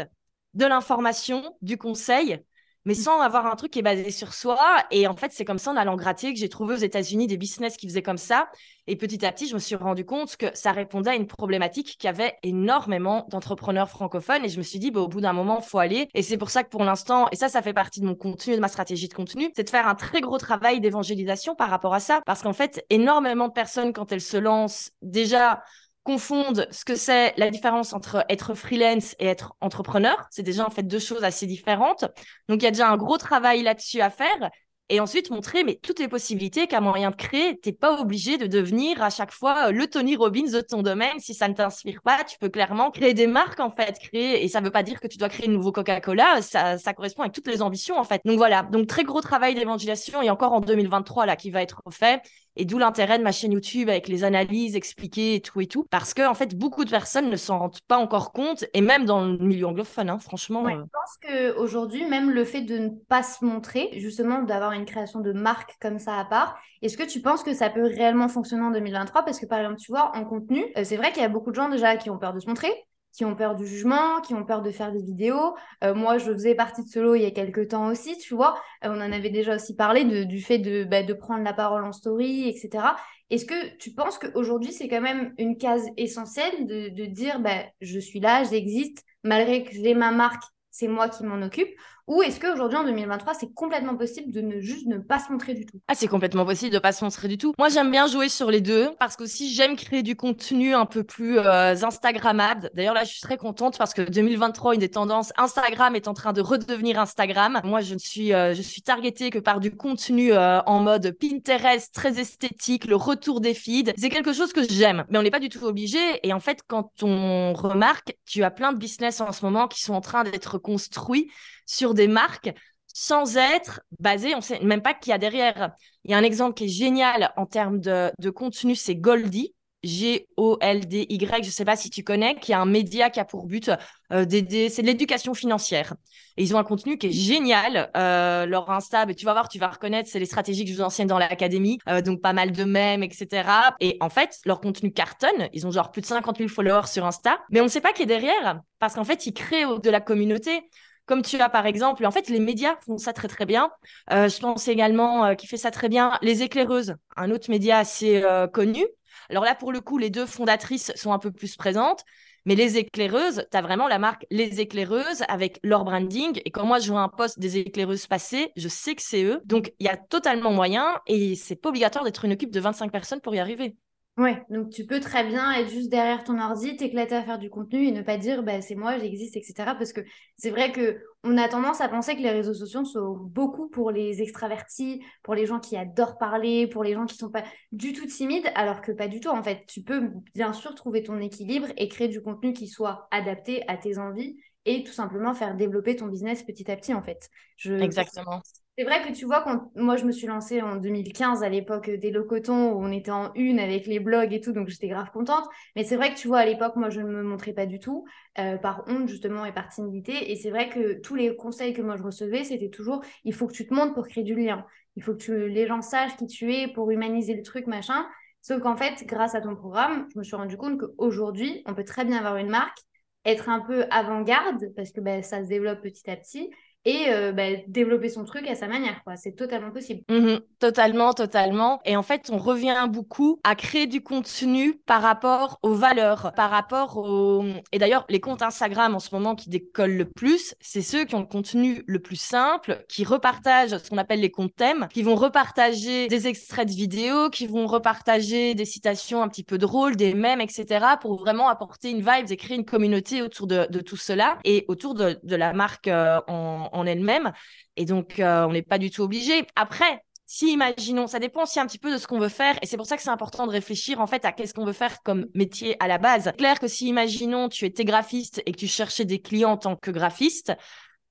de 0.55 0.67
l'information, 0.67 1.57
du 1.63 1.79
conseil, 1.79 2.41
mais 2.87 2.95
sans 2.95 3.21
avoir 3.21 3.47
un 3.47 3.57
truc 3.57 3.73
qui 3.73 3.81
est 3.81 3.83
basé 3.83 4.11
sur 4.11 4.33
soi. 4.33 4.59
Et 4.91 5.07
en 5.07 5.17
fait, 5.17 5.33
c'est 5.33 5.45
comme 5.45 5.59
ça, 5.59 5.73
en 5.73 5.77
allant 5.77 5.97
gratter, 5.97 6.33
que 6.33 6.39
j'ai 6.39 6.49
trouvé 6.49 6.75
aux 6.75 6.79
États-Unis 6.79 7.27
des 7.27 7.37
business 7.37 7.77
qui 7.77 7.87
faisaient 7.89 8.03
comme 8.03 8.17
ça. 8.17 8.49
Et 8.87 8.95
petit 8.95 9.27
à 9.27 9.33
petit, 9.33 9.49
je 9.49 9.55
me 9.55 9.59
suis 9.59 9.75
rendu 9.75 10.05
compte 10.05 10.37
que 10.37 10.47
ça 10.55 10.71
répondait 10.71 11.11
à 11.11 11.17
une 11.17 11.27
problématique 11.27 11.97
qui 11.99 12.07
avait 12.07 12.37
énormément 12.45 13.27
d'entrepreneurs 13.29 13.91
francophones. 13.91 14.45
Et 14.45 14.49
je 14.49 14.59
me 14.59 14.63
suis 14.63 14.79
dit, 14.79 14.93
bah, 14.93 15.01
au 15.01 15.09
bout 15.09 15.21
d'un 15.21 15.33
moment, 15.33 15.61
faut 15.61 15.81
aller. 15.81 16.09
Et 16.15 16.23
c'est 16.23 16.39
pour 16.39 16.51
ça 16.51 16.63
que 16.63 16.69
pour 16.69 16.85
l'instant, 16.85 17.27
et 17.33 17.37
ça, 17.37 17.49
ça 17.49 17.61
fait 17.61 17.73
partie 17.73 18.01
de 18.01 18.07
mon 18.07 18.15
contenu, 18.15 18.55
de 18.55 18.61
ma 18.61 18.69
stratégie 18.69 19.09
de 19.09 19.15
contenu, 19.15 19.51
c'est 19.57 19.65
de 19.65 19.71
faire 19.71 19.89
un 19.89 19.97
très 19.97 20.21
gros 20.21 20.39
travail 20.39 20.81
d'évangélisation 20.81 21.57
par 21.57 21.69
rapport 21.69 21.93
à 21.93 22.01
ça. 22.01 22.21
Parce 22.25 22.43
qu'en 22.43 22.53
fait, 22.53 22.85
énormément 22.89 23.49
de 23.49 23.53
personnes, 23.53 23.93
quand 23.93 24.13
elles 24.13 24.21
se 24.21 24.37
lancent, 24.37 24.93
déjà, 25.03 25.65
confondent 26.07 26.69
ce 26.71 26.85
que 26.85 26.95
c'est 26.95 27.35
la 27.37 27.51
différence 27.51 27.93
entre 27.93 28.25
être 28.29 28.55
freelance 28.55 29.17
et 29.19 29.27
être 29.27 29.55
entrepreneur. 29.61 30.17
C'est 30.31 30.45
déjà 30.45 30.65
en 30.65 30.71
fait 30.71 30.85
deux 30.85 31.01
choses 31.01 31.25
assez 31.25 31.47
différentes. 31.47 32.05
Donc 32.49 32.63
il 32.63 32.65
y 32.65 32.69
a 32.69 32.71
déjà 32.71 32.89
un 32.89 32.97
gros 32.97 33.19
travail 33.19 33.63
là-dessus 33.63 34.01
à 34.01 34.09
faire. 34.09 34.51
Et 34.89 35.01
ensuite 35.01 35.31
montrer 35.31 35.65
mais 35.65 35.81
toutes 35.83 35.99
les 35.99 36.07
possibilités 36.07 36.69
qu'à 36.69 36.81
moyen 36.81 37.11
de 37.11 37.17
créer, 37.17 37.59
t'es 37.59 37.73
pas 37.73 38.01
obligé 38.01 38.39
de 38.39 38.47
devenir 38.47 39.03
à 39.03 39.11
chaque 39.11 39.33
fois 39.33 39.73
le 39.73 39.89
Tony 39.89 40.15
Robbins 40.15 40.49
de 40.49 40.61
ton 40.61 40.83
domaine. 40.83 41.19
Si 41.19 41.35
ça 41.35 41.49
ne 41.49 41.55
t'inspire 41.55 42.01
pas, 42.03 42.23
tu 42.23 42.39
peux 42.39 42.51
clairement 42.51 42.93
créer 42.93 43.13
des 43.13 43.27
marques 43.27 43.59
en 43.59 43.73
fait, 43.73 43.99
créer 43.99 44.45
et 44.45 44.49
ça 44.49 44.61
veut 44.61 44.71
pas 44.71 44.85
dire 44.85 45.01
que 45.01 45.09
tu 45.09 45.19
dois 45.19 45.29
créer 45.29 45.49
un 45.49 45.53
nouveau 45.53 45.73
Coca-Cola. 45.73 46.41
Ça, 46.41 46.79
ça 46.79 46.95
correspond 46.95 47.23
avec 47.23 47.35
toutes 47.35 47.49
les 47.49 47.63
ambitions 47.63 47.99
en 47.99 48.05
fait. 48.05 48.21
Donc 48.25 48.37
voilà, 48.37 48.63
donc 48.63 48.87
très 48.87 49.03
gros 49.03 49.21
travail 49.21 49.57
d'évangélisation 49.57 50.23
et 50.23 50.31
encore 50.31 50.53
en 50.53 50.61
2023 50.61 51.27
là 51.27 51.35
qui 51.35 51.51
va 51.51 51.63
être 51.63 51.83
fait. 51.91 52.23
Et 52.57 52.65
d'où 52.65 52.79
l'intérêt 52.79 53.19
de 53.19 53.23
ma 53.23 53.33
chaîne 53.33 53.53
YouTube 53.53 53.89
avec 53.89 54.09
les 54.09 54.25
analyses 54.25 54.77
expliquées 54.77 55.35
et 55.35 55.41
tout 55.41 55.61
et 55.61 55.67
tout. 55.67 55.87
Parce 55.91 56.15
que, 56.15 56.27
en 56.27 56.35
fait, 56.35 56.57
beaucoup 56.57 56.85
de 56.85 56.91
personnes 56.91 57.31
ne 57.31 57.37
s'en 57.37 57.59
rendent 57.59 57.81
pas 57.87 57.99
encore 57.99 58.33
compte, 58.33 58.65
et 58.75 58.81
même 58.81 59.05
dans 59.05 59.25
le 59.25 59.39
milieu 59.39 59.67
anglophone, 59.67 60.11
hein, 60.11 60.19
franchement. 60.19 60.67
Euh. 60.67 60.71
Je 60.71 60.77
pense 60.77 61.55
qu'aujourd'hui, 61.55 62.07
même 62.07 62.31
le 62.31 62.45
fait 62.45 62.63
de 62.63 62.79
ne 62.79 62.89
pas 63.09 63.23
se 63.23 63.45
montrer, 63.45 63.91
justement, 63.97 64.43
d'avoir 64.43 64.73
une 64.73 64.85
création 64.85 65.21
de 65.21 65.33
marque 65.33 65.77
comme 65.81 65.99
ça 65.99 66.19
à 66.19 66.25
part, 66.25 66.59
est-ce 66.83 66.97
que 66.97 67.05
tu 67.05 67.21
penses 67.21 67.43
que 67.43 67.55
ça 67.55 67.71
peut 67.71 67.85
réellement 67.85 68.29
fonctionner 68.29 68.63
en 68.63 68.71
2023 68.71 69.25
Parce 69.25 69.39
que, 69.39 69.47
par 69.47 69.59
exemple, 69.59 69.79
tu 69.79 69.93
vois, 69.93 70.13
en 70.17 70.25
contenu, 70.25 70.65
euh, 70.77 70.85
c'est 70.85 70.97
vrai 70.97 71.13
qu'il 71.13 71.23
y 71.23 71.27
a 71.27 71.29
beaucoup 71.29 71.51
de 71.51 71.57
gens 71.57 71.69
déjà 71.69 71.97
qui 71.97 72.11
ont 72.11 72.19
peur 72.19 72.33
de 72.33 72.41
se 72.41 72.47
montrer 72.47 72.73
qui 73.17 73.25
ont 73.25 73.35
peur 73.35 73.55
du 73.55 73.67
jugement, 73.67 74.21
qui 74.21 74.35
ont 74.35 74.45
peur 74.45 74.61
de 74.61 74.71
faire 74.71 74.93
des 74.93 75.03
vidéos. 75.03 75.57
Euh, 75.83 75.95
moi, 75.95 76.19
je 76.19 76.31
faisais 76.33 76.55
partie 76.55 76.85
de 76.85 76.89
Solo 76.89 77.15
il 77.15 77.23
y 77.23 77.27
a 77.27 77.31
quelques 77.31 77.69
temps 77.69 77.89
aussi, 77.89 78.19
tu 78.19 78.35
vois. 78.35 78.61
Euh, 78.85 78.89
on 78.91 79.01
en 79.01 79.11
avait 79.13 79.31
déjà 79.31 79.57
aussi 79.57 79.75
parlé 79.75 80.05
du 80.27 80.41
fait 80.43 80.59
de, 80.59 80.85
bah, 80.85 81.03
de 81.03 81.15
prendre 81.15 81.43
la 81.43 81.55
parole 81.55 81.85
en 81.85 81.93
story, 81.93 82.47
etc. 82.47 82.95
Est-ce 83.31 83.47
que 83.47 83.77
tu 83.79 83.93
penses 83.93 84.19
qu'aujourd'hui, 84.19 84.73
c'est 84.73 84.89
quand 84.89 85.01
même 85.01 85.33
une 85.39 85.57
case 85.57 85.87
essentielle 85.97 86.67
de, 86.67 86.91
de 86.91 87.07
dire, 87.07 87.41
bah, 87.41 87.65
je 87.81 87.99
suis 87.99 88.21
là, 88.21 88.45
j'existe, 88.45 89.03
malgré 89.25 89.65
que 89.65 89.73
j'ai 89.73 89.95
ma 89.95 90.11
marque, 90.11 90.45
c'est 90.71 90.89
moi 90.89 91.09
qui 91.09 91.25
m'en 91.25 91.41
occupe 91.41 91.71
ou 92.07 92.23
est-ce 92.23 92.39
qu'aujourd'hui, 92.39 92.79
en 92.79 92.85
2023, 92.85 93.35
c'est 93.35 93.53
complètement 93.53 93.97
possible 93.97 94.31
de 94.33 94.41
ne 94.41 94.61
juste 94.61 94.87
ne 94.87 94.99
pas 94.99 95.19
se 95.19 95.33
montrer 95.33 95.55
du 95.55 95.67
tout? 95.67 95.79
Ah, 95.89 95.95
c'est 95.97 96.07
complètement 96.07 96.45
possible 96.45 96.71
de 96.71 96.77
ne 96.77 96.81
pas 96.81 96.93
se 96.93 97.05
montrer 97.05 97.27
du 97.27 97.37
tout. 97.37 97.53
Moi, 97.59 97.69
j'aime 97.69 97.91
bien 97.91 98.07
jouer 98.07 98.29
sur 98.29 98.51
les 98.51 98.61
deux 98.61 98.91
parce 99.01 99.17
qu'aussi, 99.17 99.53
j'aime 99.53 99.75
créer 99.75 100.05
du 100.05 100.15
contenu 100.15 100.73
un 100.73 100.87
peu 100.87 101.03
plus 101.03 101.39
euh, 101.39 101.75
Instagrammable. 101.75 102.71
D'ailleurs, 102.75 102.95
là, 102.95 103.03
je 103.03 103.11
suis 103.11 103.21
très 103.21 103.37
contente 103.37 103.77
parce 103.77 103.93
que 103.93 104.03
2023, 104.03 104.75
une 104.75 104.81
des 104.81 104.89
tendances, 104.89 105.33
Instagram 105.37 105.97
est 105.97 106.07
en 106.07 106.15
train 106.15 106.33
de 106.33 106.41
redevenir 106.41 107.01
Instagram. 107.01 107.61
Moi, 107.65 107.81
je 107.81 107.95
ne 107.95 107.99
suis, 107.99 108.33
euh, 108.33 108.55
je 108.55 108.63
suis 108.63 108.83
targetée 108.83 109.31
que 109.31 109.41
par 109.41 109.59
du 109.59 109.75
contenu 109.75 110.33
euh, 110.33 110.61
en 110.67 110.81
mode 110.81 111.17
Pinterest, 111.21 111.93
très 111.93 112.21
esthétique, 112.21 112.85
le 112.85 112.95
retour 112.95 113.41
des 113.41 113.55
feeds. 113.55 113.93
C'est 113.99 114.11
quelque 114.11 114.33
chose 114.33 114.53
que 114.53 114.63
j'aime, 114.63 115.05
mais 115.11 115.19
on 115.19 115.23
n'est 115.23 115.31
pas 115.33 115.41
du 115.41 115.49
tout 115.49 115.65
obligé. 115.65 115.99
Et 116.23 116.33
en 116.33 116.41
fait, 116.41 116.61
quand 116.69 117.03
on 117.03 117.53
remarque, 117.53 118.17
tu 118.25 118.45
as 118.45 118.53
plein 118.53 118.73
de 118.73 118.79
business 118.79 119.21
en 119.21 119.33
ce 119.33 119.45
moment 119.45 119.67
qui 119.67 119.83
sont 119.83 119.95
en 119.95 120.01
train 120.01 120.23
d'être 120.23 120.59
construits 120.59 121.31
sur 121.67 121.95
des 121.95 122.09
marques 122.09 122.55
sans 122.99 123.37
être 123.37 123.83
basé, 123.99 124.35
on 124.35 124.41
sait 124.41 124.59
même 124.61 124.81
pas 124.81 124.95
qu'il 124.95 125.11
y 125.11 125.13
a 125.13 125.19
derrière. 125.19 125.73
Il 126.05 126.13
y 126.13 126.15
a 126.15 126.17
un 126.17 126.23
exemple 126.23 126.55
qui 126.55 126.65
est 126.65 126.69
génial 126.69 127.31
en 127.37 127.45
termes 127.45 127.79
de, 127.79 128.31
contenu, 128.31 128.75
c'est 128.75 128.97
Goldie. 128.97 129.53
G-O-L-D-Y, 129.83 131.43
je 131.43 131.49
ne 131.49 131.53
sais 131.53 131.67
pas 131.67 131.77
si 131.77 131.91
tu 131.91 132.03
connais, 132.03 132.37
qui 132.37 132.53
est 132.53 132.57
un 132.57 132.65
média 132.65 133.11
qui 133.11 133.21
a 133.21 133.27
pour 133.27 133.45
but 133.45 133.71
euh, 134.13 134.25
d'aider, 134.25 134.71
c'est 134.71 134.81
de 134.81 134.87
l'éducation 134.87 135.35
financière. 135.35 135.95
Et 136.39 136.43
ils 136.43 136.57
ont 136.57 136.59
un 136.59 136.65
contenu 136.65 136.97
qui 136.97 137.09
est 137.09 137.13
génial. 137.13 137.91
Euh, 137.99 138.47
leur 138.47 138.69
Insta, 138.71 139.07
tu 139.15 139.27
vas 139.27 139.33
voir, 139.35 139.51
tu 139.51 139.59
vas 139.59 139.69
reconnaître, 139.69 140.09
c'est 140.11 140.19
les 140.19 140.27
stratégies 140.27 140.65
que 140.65 140.71
je 140.71 140.77
vous 140.77 140.83
enseigne 140.83 141.07
dans 141.07 141.19
l'académie, 141.19 141.79
euh, 141.91 142.01
donc 142.01 142.23
pas 142.23 142.33
mal 142.33 142.51
de 142.51 142.65
mèmes, 142.65 143.03
etc. 143.03 143.47
Et 143.79 143.99
en 144.01 144.09
fait, 144.09 144.39
leur 144.47 144.63
contenu 144.63 144.91
cartonne. 144.91 145.51
Ils 145.53 145.67
ont 145.67 145.71
genre 145.71 145.93
plus 145.93 146.01
de 146.01 146.07
50 146.07 146.39
000 146.39 146.49
followers 146.49 146.87
sur 146.87 147.05
Insta, 147.05 147.39
mais 147.51 147.61
on 147.61 147.65
ne 147.65 147.69
sait 147.69 147.83
pas 147.83 147.93
qui 147.93 148.03
est 148.03 148.07
derrière, 148.07 148.63
parce 148.79 148.95
qu'en 148.95 149.05
fait, 149.05 149.27
ils 149.27 149.35
créent 149.35 149.67
de 149.67 149.91
la 149.91 150.01
communauté. 150.01 150.63
Comme 151.07 151.23
tu 151.23 151.41
as 151.41 151.49
par 151.49 151.67
exemple, 151.67 152.05
en 152.05 152.11
fait, 152.11 152.29
les 152.29 152.41
médias 152.41 152.77
font 152.85 152.99
ça 152.99 153.13
très 153.13 153.29
très 153.29 153.47
bien. 153.47 153.71
Euh, 154.13 154.29
je 154.29 154.39
pense 154.41 154.69
également 154.69 155.25
euh, 155.25 155.35
qui 155.35 155.47
fait 155.47 155.57
ça 155.57 155.71
très 155.71 155.89
bien, 155.89 156.19
les 156.21 156.43
éclaireuses, 156.43 156.97
un 157.17 157.31
autre 157.31 157.49
média 157.49 157.79
assez 157.79 158.23
euh, 158.23 158.49
connu. 158.49 158.85
Alors 159.31 159.45
là, 159.45 159.55
pour 159.55 159.73
le 159.73 159.81
coup, 159.81 159.99
les 159.99 160.11
deux 160.11 160.27
fondatrices 160.27 160.93
sont 160.97 161.13
un 161.13 161.19
peu 161.19 161.31
plus 161.31 161.57
présentes. 161.57 162.03
Mais 162.45 162.55
les 162.55 162.79
éclaireuses, 162.79 163.45
tu 163.51 163.57
as 163.57 163.61
vraiment 163.61 163.89
la 163.89 163.99
marque 163.99 164.25
Les 164.31 164.61
éclaireuses 164.61 165.25
avec 165.27 165.59
leur 165.65 165.85
branding. 165.85 166.41
Et 166.45 166.53
quand 166.53 166.65
moi, 166.65 166.79
je 166.79 166.93
vois 166.93 167.01
un 167.01 167.09
poste 167.09 167.41
des 167.41 167.59
éclaireuses 167.59 168.07
passer, 168.07 168.53
je 168.57 168.69
sais 168.69 168.95
que 168.95 169.03
c'est 169.03 169.25
eux. 169.25 169.41
Donc, 169.47 169.73
il 169.81 169.87
y 169.87 169.89
a 169.89 169.97
totalement 169.97 170.53
moyen 170.53 171.01
et 171.09 171.35
c'est 171.35 171.57
pas 171.57 171.71
obligatoire 171.71 172.05
d'être 172.05 172.25
une 172.25 172.31
équipe 172.33 172.53
de 172.53 172.61
25 172.61 172.93
personnes 172.93 173.21
pour 173.21 173.35
y 173.35 173.41
arriver. 173.41 173.75
Ouais, 174.17 174.43
donc 174.49 174.71
tu 174.71 174.87
peux 174.87 174.99
très 174.99 175.25
bien 175.25 175.53
être 175.53 175.69
juste 175.69 175.91
derrière 175.91 176.25
ton 176.25 176.41
ordi, 176.41 176.75
t'éclater 176.75 177.15
à 177.15 177.23
faire 177.23 177.39
du 177.39 177.51
contenu 177.51 177.87
et 177.87 177.93
ne 177.93 178.01
pas 178.01 178.17
dire 178.17 178.43
bah, 178.43 178.63
c'est 178.63 178.75
moi, 178.75 178.99
j'existe, 178.99 179.37
etc. 179.37 179.75
Parce 179.75 179.93
que 179.93 180.01
c'est 180.39 180.49
vrai 180.49 180.73
que 180.73 181.03
on 181.23 181.37
a 181.37 181.49
tendance 181.49 181.83
à 181.83 181.89
penser 181.89 182.17
que 182.17 182.23
les 182.23 182.31
réseaux 182.31 182.55
sociaux 182.55 182.87
sont 182.87 183.15
beaucoup 183.15 183.69
pour 183.69 183.91
les 183.91 184.23
extravertis, 184.23 185.03
pour 185.23 185.35
les 185.35 185.45
gens 185.45 185.61
qui 185.61 185.77
adorent 185.77 186.17
parler, 186.17 186.67
pour 186.67 186.83
les 186.83 186.95
gens 186.95 187.05
qui 187.05 187.17
sont 187.17 187.31
pas 187.31 187.45
du 187.73 187.93
tout 187.93 188.07
timides, 188.07 188.51
alors 188.55 188.81
que 188.81 188.91
pas 188.91 189.09
du 189.09 189.21
tout. 189.21 189.29
En 189.29 189.43
fait, 189.43 189.67
tu 189.69 189.83
peux 189.83 190.09
bien 190.35 190.55
sûr 190.55 190.75
trouver 190.75 191.03
ton 191.03 191.21
équilibre 191.21 191.67
et 191.77 191.89
créer 191.89 192.09
du 192.09 192.23
contenu 192.23 192.55
qui 192.55 192.69
soit 192.69 193.09
adapté 193.11 193.69
à 193.69 193.77
tes 193.77 193.99
envies 193.99 194.39
et 194.65 194.83
tout 194.83 194.93
simplement 194.93 195.35
faire 195.35 195.55
développer 195.55 195.95
ton 195.95 196.07
business 196.07 196.43
petit 196.43 196.71
à 196.71 196.77
petit 196.77 196.95
en 196.95 197.03
fait. 197.03 197.29
Exactement. 197.67 198.41
C'est 198.79 198.85
vrai 198.85 199.01
que 199.01 199.11
tu 199.17 199.25
vois, 199.25 199.41
quand 199.41 199.71
moi 199.75 199.97
je 199.97 200.05
me 200.05 200.13
suis 200.13 200.27
lancée 200.27 200.61
en 200.61 200.77
2015 200.77 201.43
à 201.43 201.49
l'époque 201.49 201.89
des 201.89 202.11
Locotons 202.11 202.73
où 202.73 202.85
on 202.85 202.93
était 202.93 203.11
en 203.11 203.33
une 203.35 203.59
avec 203.59 203.87
les 203.87 204.01
blogs 204.01 204.35
et 204.35 204.41
tout, 204.43 204.53
donc 204.53 204.69
j'étais 204.69 204.89
grave 204.89 205.11
contente. 205.13 205.47
Mais 205.77 205.85
c'est 205.85 205.97
vrai 205.97 206.13
que 206.13 206.19
tu 206.19 206.29
vois, 206.29 206.41
à 206.41 206.45
l'époque, 206.45 206.77
moi 206.77 206.91
je 206.91 207.01
ne 207.01 207.07
me 207.07 207.23
montrais 207.23 207.55
pas 207.55 207.65
du 207.65 207.79
tout, 207.79 208.05
euh, 208.39 208.59
par 208.59 208.85
honte 208.87 209.09
justement 209.09 209.47
et 209.47 209.53
par 209.53 209.71
timidité. 209.71 210.31
Et 210.31 210.37
c'est 210.37 210.51
vrai 210.51 210.69
que 210.69 211.01
tous 211.01 211.15
les 211.15 211.35
conseils 211.37 211.73
que 211.73 211.81
moi 211.81 211.97
je 211.97 212.03
recevais, 212.03 212.45
c'était 212.45 212.69
toujours 212.69 213.03
il 213.25 213.33
faut 213.33 213.47
que 213.47 213.55
tu 213.55 213.67
te 213.67 213.73
montres 213.73 213.95
pour 213.95 214.07
créer 214.07 214.25
du 214.25 214.35
lien. 214.35 214.67
Il 214.97 215.03
faut 215.03 215.15
que 215.15 215.33
les 215.33 215.67
gens 215.67 215.81
sachent 215.81 216.17
qui 216.19 216.27
tu 216.27 216.53
es 216.55 216.69
pour 216.69 216.91
humaniser 216.91 217.35
le 217.35 217.43
truc, 217.43 217.67
machin. 217.67 218.07
Sauf 218.43 218.61
qu'en 218.61 218.77
fait, 218.77 219.05
grâce 219.07 219.35
à 219.35 219.41
ton 219.41 219.57
programme, 219.57 220.07
je 220.13 220.19
me 220.19 220.23
suis 220.23 220.37
rendu 220.37 220.59
compte 220.59 220.79
qu'aujourd'hui, 220.79 221.63
on 221.65 221.75
peut 221.75 221.85
très 221.85 222.05
bien 222.05 222.19
avoir 222.19 222.37
une 222.37 222.51
marque, 222.51 222.79
être 223.25 223.49
un 223.49 223.61
peu 223.61 223.87
avant-garde, 223.91 224.71
parce 224.77 224.93
que 224.93 225.01
ben, 225.01 225.23
ça 225.23 225.43
se 225.43 225.49
développe 225.49 225.81
petit 225.81 226.09
à 226.11 226.17
petit, 226.17 226.51
et 226.87 227.07
euh, 227.09 227.33
bah, 227.33 227.43
développer 227.67 228.09
son 228.09 228.25
truc 228.25 228.47
à 228.49 228.55
sa 228.55 228.69
manière. 228.69 229.03
quoi. 229.05 229.17
C'est 229.17 229.33
totalement 229.33 229.73
possible. 229.73 230.03
Mmh 230.09 230.37
totalement, 230.59 231.13
totalement. 231.13 231.81
Et 231.85 231.97
en 231.97 232.03
fait, 232.03 232.31
on 232.33 232.39
revient 232.39 232.89
beaucoup 232.89 233.41
à 233.45 233.55
créer 233.55 233.87
du 233.87 234.03
contenu 234.03 234.81
par 234.87 235.03
rapport 235.03 235.59
aux 235.63 235.75
valeurs, 235.75 236.33
par 236.35 236.51
rapport 236.51 236.97
aux... 236.97 237.45
Et 237.73 237.79
d'ailleurs, 237.79 238.07
les 238.09 238.21
comptes 238.21 238.41
Instagram 238.41 238.95
en 238.95 238.99
ce 238.99 239.15
moment 239.15 239.35
qui 239.35 239.51
décollent 239.51 239.97
le 239.97 240.07
plus, 240.07 240.55
c'est 240.61 240.81
ceux 240.81 241.05
qui 241.05 241.15
ont 241.15 241.21
le 241.21 241.27
contenu 241.27 241.83
le 241.87 241.99
plus 241.99 242.17
simple, 242.17 242.85
qui 242.89 243.05
repartagent 243.05 243.77
ce 243.77 243.91
qu'on 243.91 243.99
appelle 243.99 244.21
les 244.21 244.31
comptes 244.31 244.57
thèmes, 244.57 244.89
qui 244.93 245.03
vont 245.03 245.15
repartager 245.15 246.09
des 246.09 246.27
extraits 246.27 246.67
de 246.67 246.73
vidéos, 246.73 247.29
qui 247.29 247.47
vont 247.47 247.67
repartager 247.67 248.55
des 248.55 248.65
citations 248.65 249.23
un 249.23 249.29
petit 249.29 249.45
peu 249.45 249.59
drôles, 249.59 249.97
des 249.97 250.15
mèmes, 250.15 250.41
etc. 250.41 250.87
pour 251.03 251.19
vraiment 251.19 251.49
apporter 251.49 251.91
une 251.91 252.01
vibe 252.01 252.31
et 252.31 252.37
créer 252.37 252.57
une 252.57 252.65
communauté 252.65 253.21
autour 253.21 253.47
de, 253.47 253.67
tout 253.81 253.99
cela 253.99 254.39
et 254.45 254.65
autour 254.69 254.95
de, 254.95 255.19
la 255.23 255.53
marque 255.53 255.89
euh, 255.89 256.19
en 256.29 256.76
en 256.77 256.87
elle-même. 256.87 257.33
Et 257.77 257.85
donc, 257.85 258.21
euh, 258.21 258.47
on 258.47 258.53
n'est 258.53 258.63
pas 258.63 258.79
du 258.79 258.91
tout 258.91 259.03
obligé. 259.03 259.47
Après, 259.57 260.03
si 260.27 260.53
imaginons, 260.53 261.07
ça 261.07 261.21
dépend 261.21 261.45
aussi 261.45 261.61
un 261.61 261.67
petit 261.67 261.79
peu 261.79 261.93
de 261.93 261.99
ce 261.99 262.07
qu'on 262.07 262.19
veut 262.19 262.29
faire, 262.29 262.59
et 262.61 262.67
c'est 262.67 262.77
pour 262.77 262.87
ça 262.87 262.97
que 262.97 263.03
c'est 263.03 263.11
important 263.11 263.47
de 263.47 263.53
réfléchir 263.53 264.01
en 264.01 264.09
fait 264.09 264.25
à 264.25 264.33
qu'est-ce 264.33 264.55
qu'on 264.55 264.65
veut 264.65 264.73
faire 264.73 265.01
comme 265.03 265.27
métier 265.35 265.77
à 265.79 265.87
la 265.87 265.99
base. 265.99 266.33
Clair 266.37 266.59
que 266.59 266.67
si 266.67 266.89
imaginons 266.89 267.49
tu 267.49 267.65
étais 267.65 267.85
graphiste 267.85 268.43
et 268.45 268.53
que 268.53 268.59
tu 268.59 268.67
cherchais 268.67 269.05
des 269.05 269.21
clients 269.21 269.53
en 269.53 269.57
tant 269.57 269.77
que 269.77 269.93
graphiste, 269.93 270.53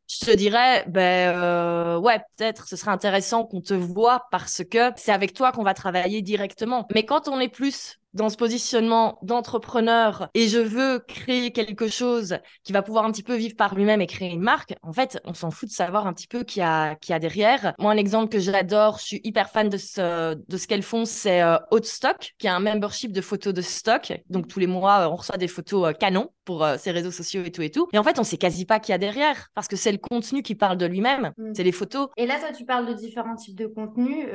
je 0.08 0.26
te 0.26 0.36
dirais, 0.36 0.86
ben 0.88 1.36
euh, 1.36 1.98
ouais, 1.98 2.20
peut-être 2.36 2.68
ce 2.68 2.76
serait 2.76 2.92
intéressant 2.92 3.46
qu'on 3.46 3.62
te 3.62 3.74
voit 3.74 4.26
parce 4.32 4.64
que 4.70 4.92
c'est 4.98 5.12
avec 5.12 5.34
toi 5.34 5.52
qu'on 5.52 5.64
va 5.64 5.74
travailler 5.74 6.22
directement. 6.22 6.86
Mais 6.94 7.06
quand 7.06 7.28
on 7.28 7.40
est 7.40 7.50
plus 7.50 7.98
dans 8.16 8.30
ce 8.30 8.38
positionnement 8.38 9.20
d'entrepreneur 9.22 10.30
et 10.34 10.48
je 10.48 10.60
veux 10.60 11.00
créer 11.00 11.52
quelque 11.52 11.88
chose 11.88 12.40
qui 12.64 12.74
va 12.74 12.82
pouvoir 12.82 13.06
un 13.06 13.12
petit 13.12 13.24
peu 13.24 13.36
vivre 13.36 13.56
par 13.56 13.76
lui-même 13.76 14.02
et 14.02 14.08
créer 14.08 14.32
une 14.32 14.42
marque, 14.42 14.76
en 14.82 14.92
fait, 14.92 15.20
on 15.24 15.34
s'en 15.34 15.52
fout 15.52 15.70
de 15.70 15.74
savoir 15.74 16.08
un 16.08 16.14
petit 16.14 16.28
peu 16.28 16.44
qui 16.44 16.62
a, 16.62 16.96
qui 16.96 17.14
a 17.14 17.20
derrière. 17.20 17.74
Moi, 17.80 17.92
un 17.92 17.98
exemple 17.98 18.30
que 18.30 18.40
j'adore, 18.40 18.98
je 19.00 19.06
suis 19.06 19.22
hyper 19.24 19.50
fan 19.50 19.70
de 19.70 19.78
ce, 19.78 20.34
de 20.36 20.58
ce 20.58 20.68
qu'elles 20.68 20.84
font, 20.84 21.06
c'est 21.06 21.42
euh, 21.42 21.58
Stock, 21.86 22.34
qui 22.38 22.48
a 22.48 22.56
un 22.56 22.60
membership 22.60 23.12
de 23.12 23.22
photos 23.22 23.54
de 23.54 23.62
stock. 23.62 24.14
Donc, 24.30 24.48
tous 24.48 24.60
les 24.60 24.68
mois, 24.68 25.02
euh, 25.02 25.10
on 25.10 25.16
reçoit 25.16 25.38
des 25.38 25.48
photos 25.48 25.90
euh, 25.90 25.94
canon 25.94 26.30
pour 26.44 26.64
euh, 26.64 26.78
ses 26.78 26.92
réseaux 26.92 27.12
sociaux 27.12 27.44
et 27.44 27.52
tout 27.52 27.62
et 27.62 27.70
tout. 27.70 27.88
Et 27.94 27.98
en 27.98 28.04
fait, 28.04 28.20
on 28.20 28.24
sait 28.24 28.38
quasi 28.38 28.66
pas 28.66 28.80
qui 28.80 28.94
a 28.94 28.98
derrière 28.98 29.50
parce 29.54 29.68
que 29.68 29.76
c'est 29.76 29.92
le 29.92 29.98
contenu 29.98 30.42
qui 30.42 30.56
parle 30.56 30.78
de 30.78 30.86
lui-même, 30.86 31.32
mm. 31.38 31.54
c'est 31.54 31.64
les 31.64 31.72
photos. 31.72 32.10
Et 32.18 32.26
là, 32.26 32.40
toi, 32.40 32.52
tu 32.52 32.66
parles 32.66 32.88
de 32.88 32.94
différents 32.94 33.36
types 33.36 33.56
de 33.56 33.68
contenus 33.68 34.26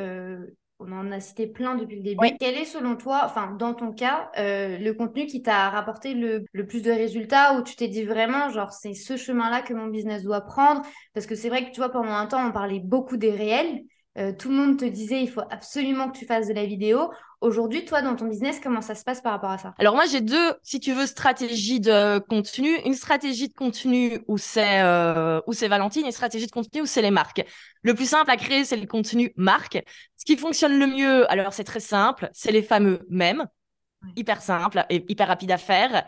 on 0.80 0.92
en 0.92 1.12
a 1.12 1.20
cité 1.20 1.46
plein 1.46 1.74
depuis 1.74 1.96
le 1.96 2.02
début. 2.02 2.26
Quel 2.38 2.54
est 2.54 2.64
selon 2.64 2.96
toi, 2.96 3.22
enfin 3.24 3.54
dans 3.58 3.74
ton 3.74 3.92
cas, 3.92 4.30
euh, 4.38 4.78
le 4.78 4.92
contenu 4.94 5.26
qui 5.26 5.42
t'a 5.42 5.70
rapporté 5.70 6.14
le, 6.14 6.44
plus 6.66 6.82
de 6.82 6.90
résultats, 6.90 7.58
où 7.58 7.62
tu 7.62 7.76
t'es 7.76 7.88
dit 7.88 8.04
vraiment, 8.04 8.48
genre 8.50 8.72
c'est 8.72 8.94
ce 8.94 9.16
chemin-là 9.16 9.62
que 9.62 9.74
mon 9.74 9.88
business 9.88 10.22
doit 10.22 10.40
prendre? 10.40 10.82
Parce 11.14 11.26
que 11.26 11.34
c'est 11.34 11.48
vrai 11.48 11.66
que 11.66 11.70
tu 11.74 11.80
vois, 11.80 11.90
pendant 11.90 12.12
un 12.12 12.26
temps, 12.26 12.46
on 12.46 12.52
parlait 12.52 12.80
beaucoup 12.80 13.16
des 13.16 13.30
réels. 13.30 13.82
Euh, 14.18 14.32
tout 14.32 14.48
le 14.48 14.56
monde 14.56 14.78
te 14.78 14.84
disait 14.84 15.22
il 15.22 15.30
faut 15.30 15.42
absolument 15.50 16.10
que 16.10 16.18
tu 16.18 16.26
fasses 16.26 16.48
de 16.48 16.54
la 16.54 16.66
vidéo. 16.66 17.10
Aujourd'hui, 17.40 17.86
toi, 17.86 18.02
dans 18.02 18.16
ton 18.16 18.26
business, 18.26 18.60
comment 18.62 18.82
ça 18.82 18.94
se 18.94 19.02
passe 19.02 19.22
par 19.22 19.32
rapport 19.32 19.50
à 19.50 19.56
ça? 19.56 19.74
Alors 19.78 19.94
moi, 19.94 20.04
j'ai 20.04 20.20
deux, 20.20 20.52
si 20.62 20.78
tu 20.78 20.92
veux, 20.92 21.06
stratégies 21.06 21.80
de 21.80 22.18
contenu. 22.18 22.76
Une 22.84 22.92
stratégie 22.92 23.48
de 23.48 23.54
contenu 23.54 24.20
où 24.28 24.36
c'est 24.36 24.82
euh, 24.82 25.40
où 25.46 25.54
c'est 25.54 25.68
Valentine, 25.68 26.02
et 26.02 26.06
une 26.06 26.12
stratégie 26.12 26.46
de 26.46 26.50
contenu 26.50 26.82
où 26.82 26.86
c'est 26.86 27.00
les 27.00 27.10
marques. 27.10 27.42
Le 27.82 27.94
plus 27.94 28.10
simple 28.10 28.30
à 28.30 28.36
créer, 28.36 28.66
c'est 28.66 28.76
le 28.76 28.86
contenu 28.86 29.32
marque. 29.36 29.82
Ce 30.18 30.26
qui 30.26 30.36
fonctionne 30.36 30.78
le 30.78 30.86
mieux, 30.86 31.30
alors 31.32 31.54
c'est 31.54 31.64
très 31.64 31.80
simple, 31.80 32.28
c'est 32.34 32.52
les 32.52 32.62
fameux 32.62 33.06
mèmes, 33.08 33.46
hyper 34.16 34.42
simple 34.42 34.84
et 34.90 35.04
hyper 35.08 35.28
rapide 35.28 35.52
à 35.52 35.58
faire. 35.58 36.04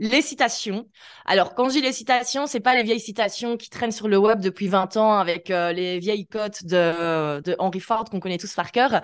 Les 0.00 0.22
citations. 0.22 0.88
Alors, 1.26 1.54
quand 1.54 1.68
je 1.68 1.74
dis 1.74 1.80
les 1.80 1.92
citations, 1.92 2.48
c'est 2.48 2.58
pas 2.58 2.74
les 2.74 2.82
vieilles 2.82 2.98
citations 2.98 3.56
qui 3.56 3.70
traînent 3.70 3.92
sur 3.92 4.08
le 4.08 4.16
web 4.16 4.40
depuis 4.40 4.66
20 4.66 4.96
ans 4.96 5.16
avec 5.16 5.48
euh, 5.50 5.70
les 5.70 6.00
vieilles 6.00 6.26
cotes 6.26 6.64
de, 6.64 7.40
de 7.40 7.54
Henry 7.60 7.78
Ford 7.78 8.06
qu'on 8.06 8.18
connaît 8.18 8.38
tous 8.38 8.52
par 8.54 8.72
cœur. 8.72 9.00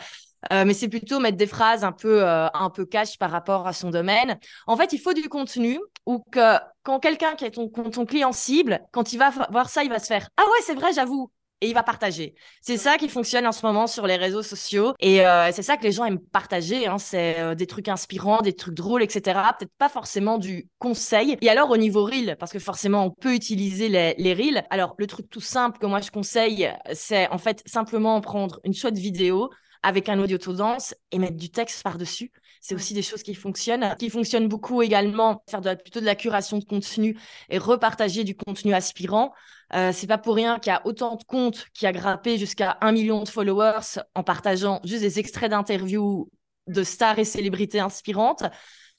Euh, 0.52 0.64
mais 0.64 0.74
c'est 0.74 0.88
plutôt 0.88 1.20
mettre 1.20 1.36
des 1.36 1.46
phrases 1.46 1.84
un 1.84 1.92
peu 1.92 2.22
euh, 2.22 2.48
un 2.54 2.70
peu 2.70 2.84
cash 2.84 3.18
par 3.18 3.30
rapport 3.30 3.66
à 3.66 3.72
son 3.72 3.90
domaine. 3.90 4.38
En 4.66 4.76
fait, 4.76 4.92
il 4.92 4.98
faut 4.98 5.12
du 5.12 5.28
contenu 5.28 5.78
ou 6.06 6.20
que 6.30 6.58
quand 6.82 7.00
quelqu'un 7.00 7.34
qui 7.34 7.44
est 7.44 7.50
ton, 7.50 7.68
ton 7.68 8.06
client 8.06 8.32
cible, 8.32 8.80
quand 8.92 9.12
il 9.12 9.18
va 9.18 9.30
voir 9.50 9.68
ça, 9.68 9.82
il 9.84 9.90
va 9.90 9.98
se 9.98 10.06
faire 10.06 10.28
ah 10.36 10.44
ouais 10.44 10.62
c'est 10.64 10.74
vrai 10.74 10.92
j'avoue 10.94 11.30
et 11.60 11.68
il 11.68 11.74
va 11.74 11.82
partager. 11.82 12.34
C'est 12.60 12.76
ça 12.76 12.98
qui 12.98 13.08
fonctionne 13.08 13.46
en 13.46 13.52
ce 13.52 13.64
moment 13.66 13.86
sur 13.86 14.06
les 14.06 14.16
réseaux 14.16 14.42
sociaux 14.42 14.94
et 15.00 15.26
euh, 15.26 15.50
c'est 15.52 15.62
ça 15.62 15.76
que 15.76 15.82
les 15.82 15.92
gens 15.92 16.04
aiment 16.04 16.20
partager. 16.20 16.86
Hein. 16.86 16.98
C'est 16.98 17.40
euh, 17.40 17.54
des 17.54 17.66
trucs 17.66 17.88
inspirants, 17.88 18.40
des 18.40 18.54
trucs 18.54 18.74
drôles, 18.74 19.02
etc. 19.02 19.40
Peut-être 19.58 19.72
pas 19.78 19.88
forcément 19.88 20.38
du 20.38 20.68
conseil. 20.78 21.36
Et 21.40 21.48
alors 21.48 21.70
au 21.70 21.76
niveau 21.76 22.04
reel, 22.04 22.36
parce 22.38 22.52
que 22.52 22.58
forcément 22.58 23.04
on 23.04 23.10
peut 23.10 23.34
utiliser 23.34 23.88
les, 23.88 24.14
les 24.18 24.34
reels. 24.34 24.64
Alors 24.70 24.94
le 24.98 25.06
truc 25.06 25.28
tout 25.28 25.40
simple 25.40 25.78
que 25.78 25.86
moi 25.86 26.00
je 26.00 26.10
conseille, 26.10 26.72
c'est 26.92 27.28
en 27.30 27.38
fait 27.38 27.62
simplement 27.66 28.20
prendre 28.20 28.60
une 28.64 28.74
chouette 28.74 28.98
vidéo 28.98 29.50
avec 29.82 30.08
un 30.08 30.18
audio 30.18 30.38
dense 30.38 30.94
et 31.12 31.18
mettre 31.18 31.36
du 31.36 31.50
texte 31.50 31.82
par-dessus. 31.82 32.32
C'est 32.60 32.74
aussi 32.74 32.94
des 32.94 33.02
choses 33.02 33.22
qui 33.22 33.34
fonctionnent. 33.34 33.94
Qui 33.98 34.10
fonctionnent 34.10 34.48
beaucoup 34.48 34.82
également, 34.82 35.42
faire 35.48 35.60
plutôt 35.78 36.00
de 36.00 36.04
la 36.04 36.14
curation 36.14 36.58
de 36.58 36.64
contenu 36.64 37.18
et 37.48 37.58
repartager 37.58 38.24
du 38.24 38.36
contenu 38.36 38.74
aspirant. 38.74 39.32
Euh, 39.74 39.92
c'est 39.92 40.06
pas 40.06 40.18
pour 40.18 40.34
rien 40.34 40.58
qu'il 40.58 40.72
y 40.72 40.74
a 40.74 40.86
autant 40.86 41.16
de 41.16 41.24
comptes 41.24 41.66
qui 41.74 41.86
a 41.86 41.92
grappé 41.92 42.38
jusqu'à 42.38 42.78
un 42.80 42.92
million 42.92 43.22
de 43.22 43.28
followers 43.28 44.00
en 44.14 44.22
partageant 44.22 44.80
juste 44.84 45.02
des 45.02 45.18
extraits 45.18 45.50
d'interviews 45.50 46.30
de 46.66 46.82
stars 46.82 47.18
et 47.18 47.24
célébrités 47.24 47.80
inspirantes. 47.80 48.44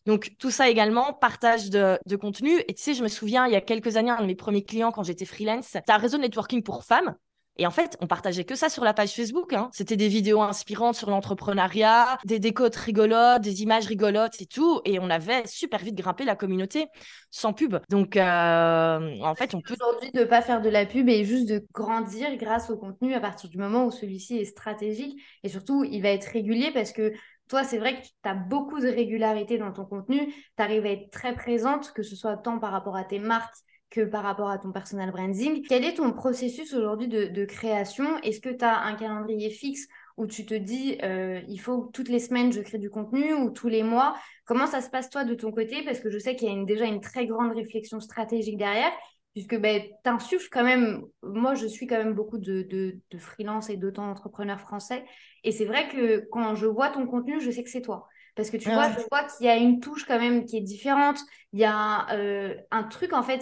Donc 0.06 0.36
tout 0.40 0.52
ça 0.52 0.70
également, 0.70 1.14
partage 1.14 1.70
de, 1.70 2.00
de, 2.06 2.16
contenu. 2.16 2.60
Et 2.68 2.74
tu 2.74 2.82
sais, 2.82 2.94
je 2.94 3.04
me 3.04 3.08
souviens, 3.08 3.46
il 3.46 3.54
y 3.54 3.56
a 3.56 3.62
quelques 3.62 3.98
années, 3.98 4.10
un 4.10 4.22
de 4.22 4.26
mes 4.26 4.36
premiers 4.36 4.64
clients 4.64 4.92
quand 4.92 5.04
j'étais 5.04 5.26
freelance, 5.26 5.68
c'était 5.68 5.92
un 5.92 5.98
réseau 5.98 6.18
de 6.18 6.24
networking 6.24 6.64
pour 6.64 6.84
femmes. 6.84 7.16
Et 7.60 7.68
en 7.68 7.72
fait, 7.72 7.98
on 8.00 8.08
partageait 8.08 8.46
que 8.46 8.56
ça 8.56 8.70
sur 8.70 8.86
la 8.86 8.94
page 8.94 9.12
Facebook. 9.12 9.52
Hein. 9.52 9.70
C'était 9.74 9.98
des 9.98 10.08
vidéos 10.08 10.42
inspirantes 10.42 10.96
sur 10.96 11.10
l'entrepreneuriat, 11.10 12.18
des 12.24 12.40
décotes 12.40 12.78
rigolotes, 12.78 13.42
des 13.42 13.64
images 13.64 13.86
rigolotes 13.86 14.42
et 14.42 14.46
tout. 14.46 14.80
Et 14.86 14.98
on 14.98 15.10
avait 15.10 15.46
super 15.46 15.80
vite 15.82 15.96
grimpé 15.96 16.24
la 16.24 16.38
communauté 16.38 16.88
sans 17.32 17.52
pub. 17.52 17.76
Donc, 17.90 18.16
euh, 18.16 19.20
en 19.22 19.36
fait, 19.36 19.54
on 19.56 19.62
peut. 19.62 19.74
Aujourd'hui, 19.74 20.10
de 20.14 20.22
ne 20.22 20.26
pas 20.26 20.42
faire 20.42 20.62
de 20.62 20.70
la 20.70 20.86
pub 20.86 21.10
et 21.10 21.26
juste 21.26 21.50
de 21.50 21.66
grandir 21.74 22.34
grâce 22.38 22.70
au 22.70 22.78
contenu 22.78 23.14
à 23.14 23.20
partir 23.20 23.50
du 23.50 23.58
moment 23.58 23.86
où 23.86 23.92
celui-ci 23.92 24.38
est 24.38 24.46
stratégique. 24.46 25.22
Et 25.44 25.50
surtout, 25.50 25.84
il 25.84 26.02
va 26.02 26.10
être 26.10 26.32
régulier 26.32 26.72
parce 26.74 26.94
que 26.94 27.12
toi, 27.50 27.66
c'est 27.66 27.78
vrai 27.78 28.00
que 28.00 28.06
tu 28.06 28.30
as 28.30 28.36
beaucoup 28.36 28.80
de 28.80 28.88
régularité 28.88 29.58
dans 29.58 29.74
ton 29.74 29.84
contenu. 29.84 30.28
Tu 30.28 30.64
arrives 30.64 30.86
à 30.86 30.92
être 30.92 31.12
très 31.12 31.36
présente, 31.36 31.92
que 31.92 32.04
ce 32.04 32.16
soit 32.16 32.38
tant 32.38 32.58
par 32.58 32.72
rapport 32.72 32.96
à 32.96 33.04
tes 33.04 33.20
marques 33.20 33.58
que 33.90 34.02
par 34.02 34.24
rapport 34.24 34.50
à 34.50 34.58
ton 34.58 34.72
personal 34.72 35.12
branding. 35.12 35.66
Quel 35.68 35.84
est 35.84 35.96
ton 35.96 36.12
processus 36.14 36.74
aujourd'hui 36.74 37.08
de, 37.08 37.46
création? 37.46 38.20
Est-ce 38.20 38.40
que 38.40 38.50
tu 38.50 38.64
as 38.64 38.82
un 38.82 38.96
calendrier 38.96 39.50
fixe 39.50 39.88
où 40.18 40.28
tu 40.28 40.46
te 40.46 40.54
dis 40.54 40.98
euh, 41.04 41.42
il 41.48 41.60
faut 41.60 41.90
toutes 41.94 42.10
les 42.10 42.20
semaines 42.20 42.52
je 42.52 42.62
crée 42.62 42.78
du 42.78 42.90
contenu 42.90 43.34
ou 43.34 43.50
tous 43.50 43.68
les 43.68 43.84
mois? 43.84 44.16
Comment 44.46 44.68
ça 44.68 44.82
se 44.82 44.90
passe 44.90 45.10
toi 45.10 45.24
de 45.24 45.34
ton 45.34 45.52
côté? 45.52 45.84
Parce 45.84 46.00
que 46.00 46.10
je 46.10 46.20
sais 46.20 46.36
qu'il 46.36 46.50
y 46.50 46.52
a 46.52 46.66
déjà 46.66 46.86
une 46.86 47.02
très 47.02 47.26
grande 47.26 47.52
réflexion 47.54 48.00
stratégique 48.00 48.58
derrière 48.58 48.92
puisque 49.34 49.60
ben, 49.60 49.82
tu 50.04 50.10
insuffles 50.10 50.50
quand 50.52 50.64
même, 50.64 51.04
moi 51.22 51.54
je 51.54 51.68
suis 51.68 51.88
quand 51.88 51.98
même 51.98 52.14
beaucoup 52.14 52.40
de, 52.40 52.64
de, 52.64 53.00
de 53.12 53.18
freelance 53.18 53.70
et 53.70 53.78
d'auto-entrepreneurs 53.78 54.60
français, 54.60 55.06
et 55.44 55.52
c'est 55.52 55.66
vrai 55.66 55.88
que 55.88 56.28
quand 56.32 56.56
je 56.56 56.66
vois 56.66 56.90
ton 56.90 57.06
contenu, 57.06 57.40
je 57.40 57.52
sais 57.52 57.64
que 57.64 57.70
c'est 57.70 57.82
toi. 57.82 58.08
Parce 58.40 58.52
que 58.52 58.56
tu 58.56 58.72
vois, 58.72 58.90
je 58.90 59.02
vois 59.12 59.26
qu'il 59.26 59.48
y 59.48 59.50
a 59.50 59.58
une 59.58 59.82
touche 59.82 60.06
quand 60.06 60.18
même 60.18 60.46
qui 60.46 60.56
est 60.56 60.62
différente. 60.62 61.20
Il 61.52 61.60
y 61.60 61.66
a 61.66 62.10
euh, 62.16 62.56
un 62.72 62.84
truc, 62.84 63.12
en 63.12 63.22
fait, 63.22 63.42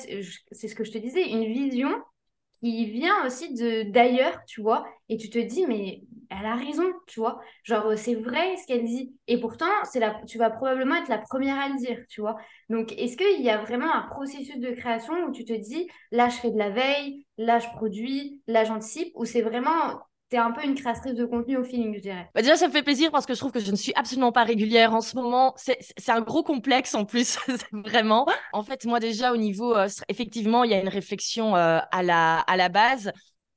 c'est 0.52 0.68
ce 0.68 0.74
que 0.74 0.84
je 0.84 0.92
te 0.92 0.98
disais, 0.98 1.30
une 1.30 1.46
vision 1.46 1.92
qui 2.60 2.90
vient 2.90 3.24
aussi 3.24 3.54
d'ailleurs, 3.92 4.40
tu 4.48 4.60
vois, 4.60 4.88
et 5.08 5.18
tu 5.18 5.30
te 5.30 5.38
dis, 5.38 5.68
mais 5.68 6.02
elle 6.32 6.48
a 6.48 6.56
raison, 6.56 6.92
tu 7.06 7.20
vois. 7.20 7.40
Genre, 7.64 7.96
c'est 7.96 8.16
vrai 8.16 8.58
ce 8.58 8.66
qu'elle 8.66 8.86
dit. 8.86 9.14
Et 9.28 9.40
pourtant, 9.40 9.70
c'est 9.84 10.00
la, 10.00 10.20
tu 10.28 10.40
vas 10.40 10.50
probablement 10.50 10.96
être 10.96 11.10
la 11.10 11.20
première 11.20 11.60
à 11.60 11.70
le 11.70 11.78
dire, 11.78 12.04
tu 12.10 12.22
vois. 12.22 12.36
Donc, 12.72 12.92
est-ce 12.94 13.18
qu'il 13.18 13.44
y 13.44 13.52
a 13.52 13.60
vraiment 13.60 13.94
un 13.94 14.08
processus 14.08 14.58
de 14.58 14.72
création 14.72 15.14
où 15.28 15.32
tu 15.32 15.46
te 15.46 15.54
dis, 15.54 15.88
là, 16.12 16.30
je 16.30 16.38
fais 16.38 16.50
de 16.50 16.58
la 16.58 16.72
veille, 16.72 17.28
là, 17.38 17.60
je 17.60 17.68
produis, 17.76 18.42
là, 18.48 18.64
j'anticipe, 18.64 19.12
ou 19.14 19.26
c'est 19.26 19.44
vraiment 19.44 20.02
t'es 20.30 20.38
un 20.38 20.52
peu 20.52 20.64
une 20.64 20.76
créatrice 20.76 21.14
de 21.14 21.26
contenu 21.26 21.58
au 21.58 21.64
feeling, 21.64 21.96
je 21.96 22.02
dirais. 22.02 22.30
Bah, 22.36 22.42
déjà, 22.42 22.56
ça 22.56 22.68
me 22.68 22.74
fait 22.74 22.84
plaisir 22.84 23.12
parce 23.12 23.26
que 23.26 23.34
je 23.34 23.40
trouve 23.40 23.52
que 23.52 23.60
je 23.60 23.72
ne 23.72 23.76
suis 23.76 23.94
absolument 23.96 24.32
pas 24.32 24.44
régulière 24.44 24.94
en 24.94 25.02
ce 25.02 25.16
moment. 25.16 25.54
C'est 25.58 26.10
un 26.10 26.22
gros 26.22 26.44
complexe 26.44 26.96
en 26.96 27.06
plus, 27.06 27.38
vraiment. 27.72 28.26
En 28.54 28.64
fait, 28.64 28.86
moi 28.86 29.00
déjà, 29.00 29.34
au 29.34 29.38
niveau, 29.38 29.76
euh, 29.76 29.88
effectivement, 30.10 30.64
il 30.64 30.72
y 30.72 30.74
a 30.74 30.80
une 30.80 30.90
réflexion 30.90 31.56
euh, 31.56 31.80
à, 31.92 32.04
la, 32.04 32.40
à 32.40 32.58
la 32.58 32.70
base. 32.70 33.12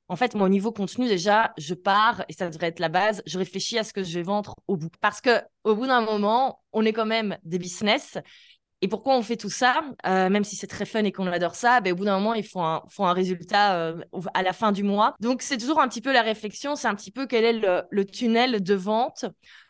En 0.07 0.15
fait, 0.17 0.35
moi, 0.35 0.47
au 0.47 0.49
niveau 0.49 0.71
contenu, 0.71 1.07
déjà, 1.07 1.53
je 1.57 1.73
pars, 1.73 2.25
et 2.27 2.33
ça 2.33 2.49
devrait 2.49 2.67
être 2.67 2.79
la 2.79 2.89
base, 2.89 3.21
je 3.25 3.37
réfléchis 3.37 3.77
à 3.77 3.85
ce 3.85 3.93
que 3.93 4.03
je 4.03 4.13
vais 4.13 4.23
vendre 4.23 4.55
au 4.67 4.75
bout. 4.75 4.91
Parce 4.99 5.21
que 5.21 5.41
au 5.63 5.75
bout 5.75 5.87
d'un 5.87 6.01
moment, 6.01 6.59
on 6.73 6.83
est 6.83 6.91
quand 6.93 7.05
même 7.05 7.37
des 7.43 7.59
business 7.59 8.17
et 8.81 8.87
pourquoi 8.87 9.15
on 9.15 9.21
fait 9.21 9.37
tout 9.37 9.49
ça 9.49 9.81
euh, 10.07 10.29
Même 10.29 10.43
si 10.43 10.55
c'est 10.55 10.67
très 10.67 10.85
fun 10.85 11.03
et 11.03 11.11
qu'on 11.11 11.27
adore 11.27 11.55
ça, 11.55 11.81
ben, 11.81 11.93
au 11.93 11.95
bout 11.95 12.05
d'un 12.05 12.17
moment, 12.17 12.33
il 12.33 12.43
faut 12.43 12.61
un, 12.61 12.83
faut 12.89 13.05
un 13.05 13.13
résultat 13.13 13.75
euh, 13.75 14.01
à 14.33 14.41
la 14.41 14.53
fin 14.53 14.71
du 14.71 14.83
mois. 14.83 15.15
Donc, 15.19 15.43
c'est 15.43 15.57
toujours 15.57 15.79
un 15.79 15.87
petit 15.87 16.01
peu 16.01 16.11
la 16.11 16.23
réflexion, 16.23 16.75
c'est 16.75 16.87
un 16.87 16.95
petit 16.95 17.11
peu 17.11 17.27
quel 17.27 17.43
est 17.45 17.61
le, 17.89 18.05
tunnel 18.05 18.63
de 18.63 18.73
vente 18.73 19.25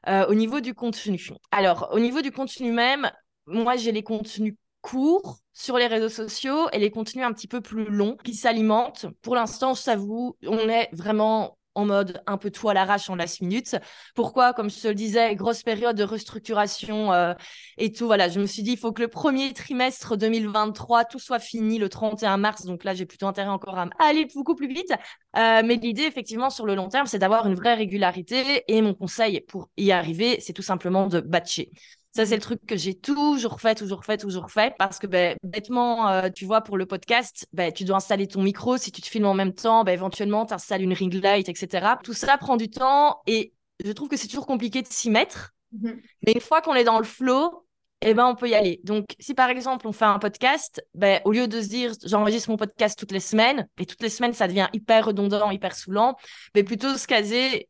euh, 0.07 0.25
au 0.27 0.33
niveau 0.33 0.61
du 0.61 0.73
contenu. 0.73 1.29
Alors, 1.51 1.89
au 1.91 1.99
niveau 1.99 2.21
du 2.21 2.31
contenu 2.31 2.71
même, 2.71 3.11
moi, 3.47 3.75
j'ai 3.75 3.91
les 3.91 4.03
contenus 4.03 4.55
courts 4.79 5.39
sur 5.53 5.77
les 5.77 5.87
réseaux 5.87 6.09
sociaux 6.09 6.69
et 6.71 6.79
les 6.79 6.89
contenus 6.89 7.25
un 7.25 7.33
petit 7.33 7.47
peu 7.47 7.59
plus 7.59 7.85
longs 7.85 8.15
qui 8.23 8.33
s'alimentent. 8.33 9.05
Pour 9.21 9.35
l'instant, 9.35 9.73
je 9.73 9.83
t'avoue, 9.83 10.37
on 10.47 10.69
est 10.69 10.89
vraiment 10.93 11.57
en 11.75 11.85
mode 11.85 12.21
un 12.27 12.37
peu 12.37 12.51
tout 12.51 12.69
à 12.69 12.73
l'arrache 12.73 13.09
en 13.09 13.15
last 13.15 13.41
minute. 13.41 13.75
Pourquoi? 14.15 14.53
Comme 14.53 14.69
je 14.69 14.79
te 14.79 14.87
le 14.87 14.95
disais, 14.95 15.35
grosse 15.35 15.63
période 15.63 15.95
de 15.95 16.03
restructuration 16.03 17.13
euh, 17.13 17.33
et 17.77 17.91
tout. 17.91 18.05
Voilà, 18.05 18.29
je 18.29 18.39
me 18.39 18.45
suis 18.45 18.63
dit, 18.63 18.71
il 18.71 18.77
faut 18.77 18.91
que 18.91 19.01
le 19.01 19.07
premier 19.07 19.53
trimestre 19.53 20.17
2023, 20.17 21.05
tout 21.05 21.19
soit 21.19 21.39
fini 21.39 21.77
le 21.77 21.89
31 21.89 22.37
mars. 22.37 22.65
Donc 22.65 22.83
là, 22.83 22.93
j'ai 22.93 23.05
plutôt 23.05 23.27
intérêt 23.27 23.49
encore 23.49 23.77
à 23.77 23.87
aller 23.99 24.27
beaucoup 24.33 24.55
plus 24.55 24.67
vite. 24.67 24.91
Euh, 25.37 25.61
mais 25.65 25.75
l'idée, 25.75 26.03
effectivement, 26.03 26.49
sur 26.49 26.65
le 26.65 26.75
long 26.75 26.89
terme, 26.89 27.07
c'est 27.07 27.19
d'avoir 27.19 27.47
une 27.47 27.55
vraie 27.55 27.75
régularité. 27.75 28.63
Et 28.67 28.81
mon 28.81 28.93
conseil 28.93 29.41
pour 29.41 29.69
y 29.77 29.91
arriver, 29.91 30.39
c'est 30.39 30.53
tout 30.53 30.61
simplement 30.61 31.07
de 31.07 31.19
batcher. 31.19 31.71
Ça, 32.13 32.25
c'est 32.25 32.35
le 32.35 32.41
truc 32.41 32.65
que 32.65 32.75
j'ai 32.75 32.93
toujours 32.93 33.61
fait, 33.61 33.75
toujours 33.75 34.03
fait, 34.03 34.17
toujours 34.17 34.51
fait. 34.51 34.73
Parce 34.77 34.99
que, 34.99 35.07
ben, 35.07 35.37
bêtement, 35.43 36.09
euh, 36.09 36.29
tu 36.29 36.45
vois, 36.45 36.61
pour 36.61 36.77
le 36.77 36.85
podcast, 36.85 37.47
ben, 37.53 37.71
tu 37.71 37.85
dois 37.85 37.97
installer 37.97 38.27
ton 38.27 38.41
micro. 38.41 38.77
Si 38.77 38.91
tu 38.91 39.01
te 39.01 39.07
filmes 39.07 39.27
en 39.27 39.33
même 39.33 39.53
temps, 39.53 39.83
ben, 39.85 39.93
éventuellement, 39.93 40.45
tu 40.45 40.53
installes 40.53 40.83
une 40.83 40.93
ring 40.93 41.13
light, 41.13 41.47
etc. 41.47 41.95
Tout 42.03 42.13
ça 42.13 42.37
prend 42.37 42.57
du 42.57 42.69
temps 42.69 43.21
et 43.27 43.53
je 43.83 43.91
trouve 43.93 44.09
que 44.09 44.17
c'est 44.17 44.27
toujours 44.27 44.45
compliqué 44.45 44.81
de 44.81 44.87
s'y 44.87 45.09
mettre. 45.09 45.51
Mhm. 45.71 46.01
Mais 46.25 46.33
une 46.33 46.41
fois 46.41 46.61
qu'on 46.61 46.75
est 46.75 46.83
dans 46.83 46.99
le 46.99 47.05
flow, 47.05 47.65
eh 48.01 48.13
ben, 48.13 48.25
on 48.25 48.35
peut 48.35 48.49
y 48.49 48.55
aller. 48.55 48.81
Donc, 48.83 49.15
si 49.19 49.33
par 49.33 49.49
exemple, 49.49 49.87
on 49.87 49.93
fait 49.93 50.05
un 50.05 50.19
podcast, 50.19 50.83
ben, 50.93 51.21
au 51.23 51.31
lieu 51.31 51.47
de 51.47 51.61
se 51.61 51.67
dire, 51.67 51.93
j'enregistre 52.03 52.49
mon 52.49 52.57
podcast 52.57 52.97
toutes 52.97 53.11
les 53.11 53.19
semaines, 53.19 53.67
et 53.79 53.85
toutes 53.85 54.01
les 54.01 54.09
semaines, 54.09 54.33
ça 54.33 54.47
devient 54.47 54.67
hyper 54.73 55.05
redondant, 55.05 55.51
hyper 55.51 55.75
saoulant, 55.75 56.17
mais 56.55 56.63
plutôt 56.63 56.97
se 56.97 57.07
caser 57.07 57.69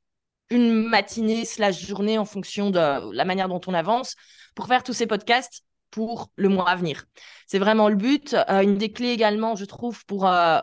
une 0.51 0.83
matinée 0.87 1.45
slash 1.45 1.85
journée 1.85 2.17
en 2.17 2.25
fonction 2.25 2.69
de 2.69 3.13
la 3.13 3.25
manière 3.25 3.47
dont 3.47 3.61
on 3.65 3.73
avance 3.73 4.15
pour 4.53 4.67
faire 4.67 4.83
tous 4.83 4.93
ces 4.93 5.07
podcasts 5.07 5.63
pour 5.89 6.29
le 6.35 6.49
mois 6.49 6.69
à 6.69 6.75
venir. 6.75 7.05
C'est 7.47 7.59
vraiment 7.59 7.89
le 7.89 7.95
but. 7.95 8.35
Euh, 8.49 8.61
une 8.61 8.77
des 8.77 8.91
clés 8.91 9.09
également, 9.09 9.55
je 9.55 9.65
trouve, 9.65 10.05
pour 10.05 10.27
euh, 10.27 10.59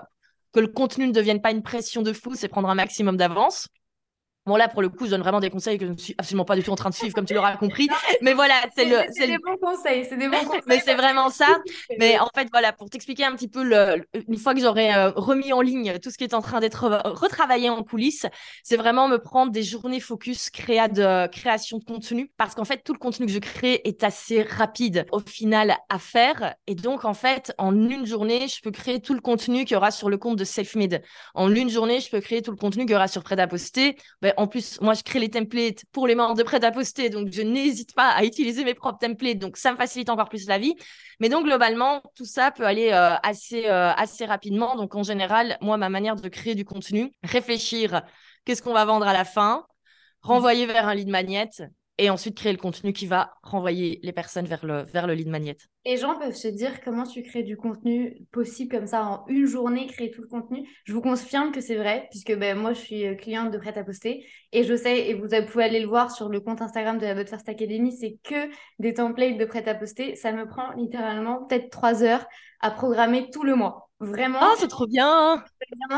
que 0.53 0.61
le 0.61 0.69
contenu 0.69 1.07
ne 1.07 1.13
devienne 1.13 1.41
pas 1.41 1.51
une 1.51 1.63
pression 1.63 2.03
de 2.03 2.13
fou, 2.13 2.35
c'est 2.35 2.49
prendre 2.49 2.69
un 2.69 2.75
maximum 2.75 3.17
d'avance. 3.17 3.69
Bon, 4.49 4.57
là, 4.57 4.67
pour 4.67 4.81
le 4.81 4.89
coup, 4.89 5.05
je 5.05 5.11
donne 5.11 5.21
vraiment 5.21 5.41
des 5.41 5.51
conseils 5.51 5.77
que 5.77 5.85
je 5.85 5.93
ne 5.93 5.97
suis 5.99 6.15
absolument 6.17 6.47
pas 6.47 6.57
du 6.57 6.63
tout 6.63 6.71
en 6.71 6.75
train 6.75 6.89
de 6.89 6.95
suivre, 6.95 7.15
comme 7.15 7.27
tu 7.27 7.35
l'auras 7.35 7.57
compris. 7.59 7.87
Mais 8.23 8.33
voilà, 8.33 8.55
c'est 8.75 8.87
le. 8.87 8.97
C'est 9.13 9.27
des 9.27 9.37
bons 9.37 9.59
conseils, 9.61 10.07
c'est 10.09 10.17
des 10.17 10.27
bons 10.27 10.39
conseils. 10.47 10.63
Mais 10.67 10.81
c'est 10.81 10.95
vraiment 10.95 11.29
ça. 11.29 11.47
Mais 11.99 12.19
en 12.19 12.29
fait, 12.35 12.49
voilà, 12.51 12.73
pour 12.73 12.89
t'expliquer 12.89 13.25
un 13.25 13.33
petit 13.33 13.49
peu, 13.49 13.63
le, 13.63 14.07
une 14.27 14.39
fois 14.39 14.55
que 14.55 14.61
j'aurai 14.61 14.95
euh, 14.95 15.11
remis 15.11 15.53
en 15.53 15.61
ligne 15.61 15.99
tout 15.99 16.11
ce 16.11 16.17
qui 16.17 16.25
est 16.25 16.33
en 16.33 16.41
train 16.41 16.61
d'être 16.61 16.89
retravaillé 17.05 17.69
en 17.69 17.83
coulisses, 17.83 18.25
c'est 18.63 18.79
vraiment 18.79 19.07
me 19.07 19.19
prendre 19.19 19.53
des 19.53 19.63
journées 19.63 20.01
focus 20.01 20.49
créa 20.49 20.89
de 20.89 21.27
création 21.27 21.77
de 21.77 21.85
contenu. 21.85 22.33
Parce 22.39 22.55
qu'en 22.55 22.65
fait, 22.65 22.83
tout 22.83 22.95
le 22.95 22.99
contenu 22.99 23.27
que 23.27 23.33
je 23.33 23.41
crée 23.41 23.83
est 23.85 24.03
assez 24.03 24.43
rapide 24.43 25.05
au 25.13 25.21
final 25.21 25.77
à 25.91 25.99
faire. 25.99 26.55
Et 26.67 26.75
donc, 26.75 27.05
en 27.05 27.15
fait, 27.15 27.53
en 27.59 27.75
une 27.75 28.07
journée, 28.07 28.49
je 28.49 28.63
peux 28.63 28.71
créer 28.71 29.01
tout 29.01 29.13
le 29.13 29.21
contenu 29.21 29.67
qu'il 29.67 29.75
y 29.75 29.77
aura 29.77 29.91
sur 29.91 30.09
le 30.09 30.17
compte 30.17 30.39
de 30.39 30.45
Selfmade. 30.45 31.03
En 31.35 31.55
une 31.55 31.69
journée, 31.69 32.01
je 32.01 32.09
peux 32.09 32.21
créer 32.21 32.41
tout 32.41 32.51
le 32.51 32.57
contenu 32.57 32.87
qu'il 32.87 32.93
y 32.93 32.97
aura 32.97 33.09
sur 33.09 33.23
Prêt 33.23 33.39
à 33.39 33.47
poster. 33.47 33.97
Ben, 34.23 34.33
en 34.39 34.47
plus, 34.47 34.81
moi, 34.81 34.95
je 34.95 35.03
crée 35.03 35.19
les 35.19 35.31
templates 35.31 35.85
pour 35.91 36.07
les 36.07 36.15
membres 36.15 36.37
de 36.37 36.45
prêt 36.45 36.65
à 36.65 36.71
poster, 36.71 37.11
donc 37.11 37.29
je 37.33 37.43
n'hésite 37.43 37.93
pas 37.95 38.11
à 38.11 38.25
utiliser 38.25 38.65
mes 38.65 38.75
propres 38.75 38.99
templates, 38.99 39.39
donc 39.39 39.57
ça 39.57 39.73
me 39.73 39.77
facilite 39.77 40.11
encore 40.11 40.29
plus 40.29 40.47
la 40.47 40.59
vie. 40.59 40.75
Mais 41.19 41.29
donc, 41.29 41.45
globalement, 41.45 42.03
tout 42.15 42.25
ça 42.25 42.53
peut 42.53 42.65
aller 42.65 42.91
euh, 42.93 43.17
assez, 43.25 43.67
euh, 43.67 43.91
assez 43.91 44.25
rapidement. 44.25 44.77
Donc, 44.77 44.95
en 44.95 45.03
général, 45.03 45.59
moi, 45.61 45.77
ma 45.77 45.89
manière 45.89 46.15
de 46.15 46.29
créer 46.29 46.55
du 46.55 46.65
contenu, 46.65 47.11
réfléchir 47.25 48.03
qu'est-ce 48.45 48.63
qu'on 48.63 48.73
va 48.73 48.85
vendre 48.85 49.09
à 49.09 49.13
la 49.13 49.25
fin, 49.25 49.67
renvoyer 50.23 50.67
vers 50.67 50.87
un 50.87 50.95
lead 50.95 51.09
magnet 51.09 51.51
et 51.99 52.11
ensuite 52.11 52.37
créer 52.37 52.53
le 52.53 52.59
contenu 52.59 52.93
qui 52.93 53.07
va 53.07 53.35
renvoyer 53.43 53.99
les 54.03 54.13
personnes 54.13 54.47
vers 54.47 54.65
le, 54.65 54.85
vers 54.85 55.07
le 55.07 55.15
lead 55.15 55.29
magnet. 55.29 55.57
Les 55.85 55.97
gens 55.97 56.19
peuvent 56.19 56.35
se 56.35 56.49
dire 56.49 56.81
comment 56.83 57.05
tu 57.05 57.23
crées 57.23 57.43
du 57.43 57.57
contenu 57.57 58.17
possible 58.31 58.71
comme 58.71 58.87
ça 58.87 59.05
en 59.05 59.25
une 59.27 59.47
journée, 59.47 59.87
créer 59.87 60.11
tout 60.11 60.23
le 60.23 60.29
contenu? 60.29 60.69
Je 60.85 60.93
vous 60.93 61.01
confirme 61.01 61.51
que 61.51 61.61
c'est 61.61 61.77
vrai, 61.77 62.07
puisque 62.11 62.37
ben, 62.37 62.57
moi 62.57 62.73
je 62.73 62.81
suis 62.81 63.07
euh, 63.07 63.15
cliente 63.15 63.51
de 63.51 63.59
prêt 63.59 63.77
à 63.77 63.85
poster 63.85 64.25
et 64.53 64.65
je 64.65 64.77
sais, 64.77 65.09
et 65.09 65.15
vous 65.15 65.29
pouvez 65.51 65.65
aller 65.65 65.81
le 65.81 65.89
voir 65.89 66.11
sur 66.11 66.29
le 66.29 66.41
compte 66.41 66.63
Instagram 66.63 66.99
de 66.99 67.05
la 67.05 67.15
But 67.15 67.29
First 67.29 67.49
Academy, 67.49 67.93
c'est 67.93 68.19
que 68.23 68.49
des 68.79 68.95
templates 68.95 69.39
de 69.39 69.45
prêt 69.45 69.69
à 69.69 69.75
poster. 69.75 70.15
Ça 70.15 70.33
me 70.33 70.47
prend 70.47 70.73
littéralement 70.75 71.45
peut-être 71.45 71.71
trois 71.71 72.03
heures 72.03 72.27
à 72.61 72.71
programmer 72.71 73.31
tout 73.31 73.43
le 73.43 73.55
mois. 73.55 73.91
Vraiment. 74.01 74.39
Oh, 74.41 74.55
c'est 74.57 74.69
trop 74.69 74.87
bien. 74.87 75.43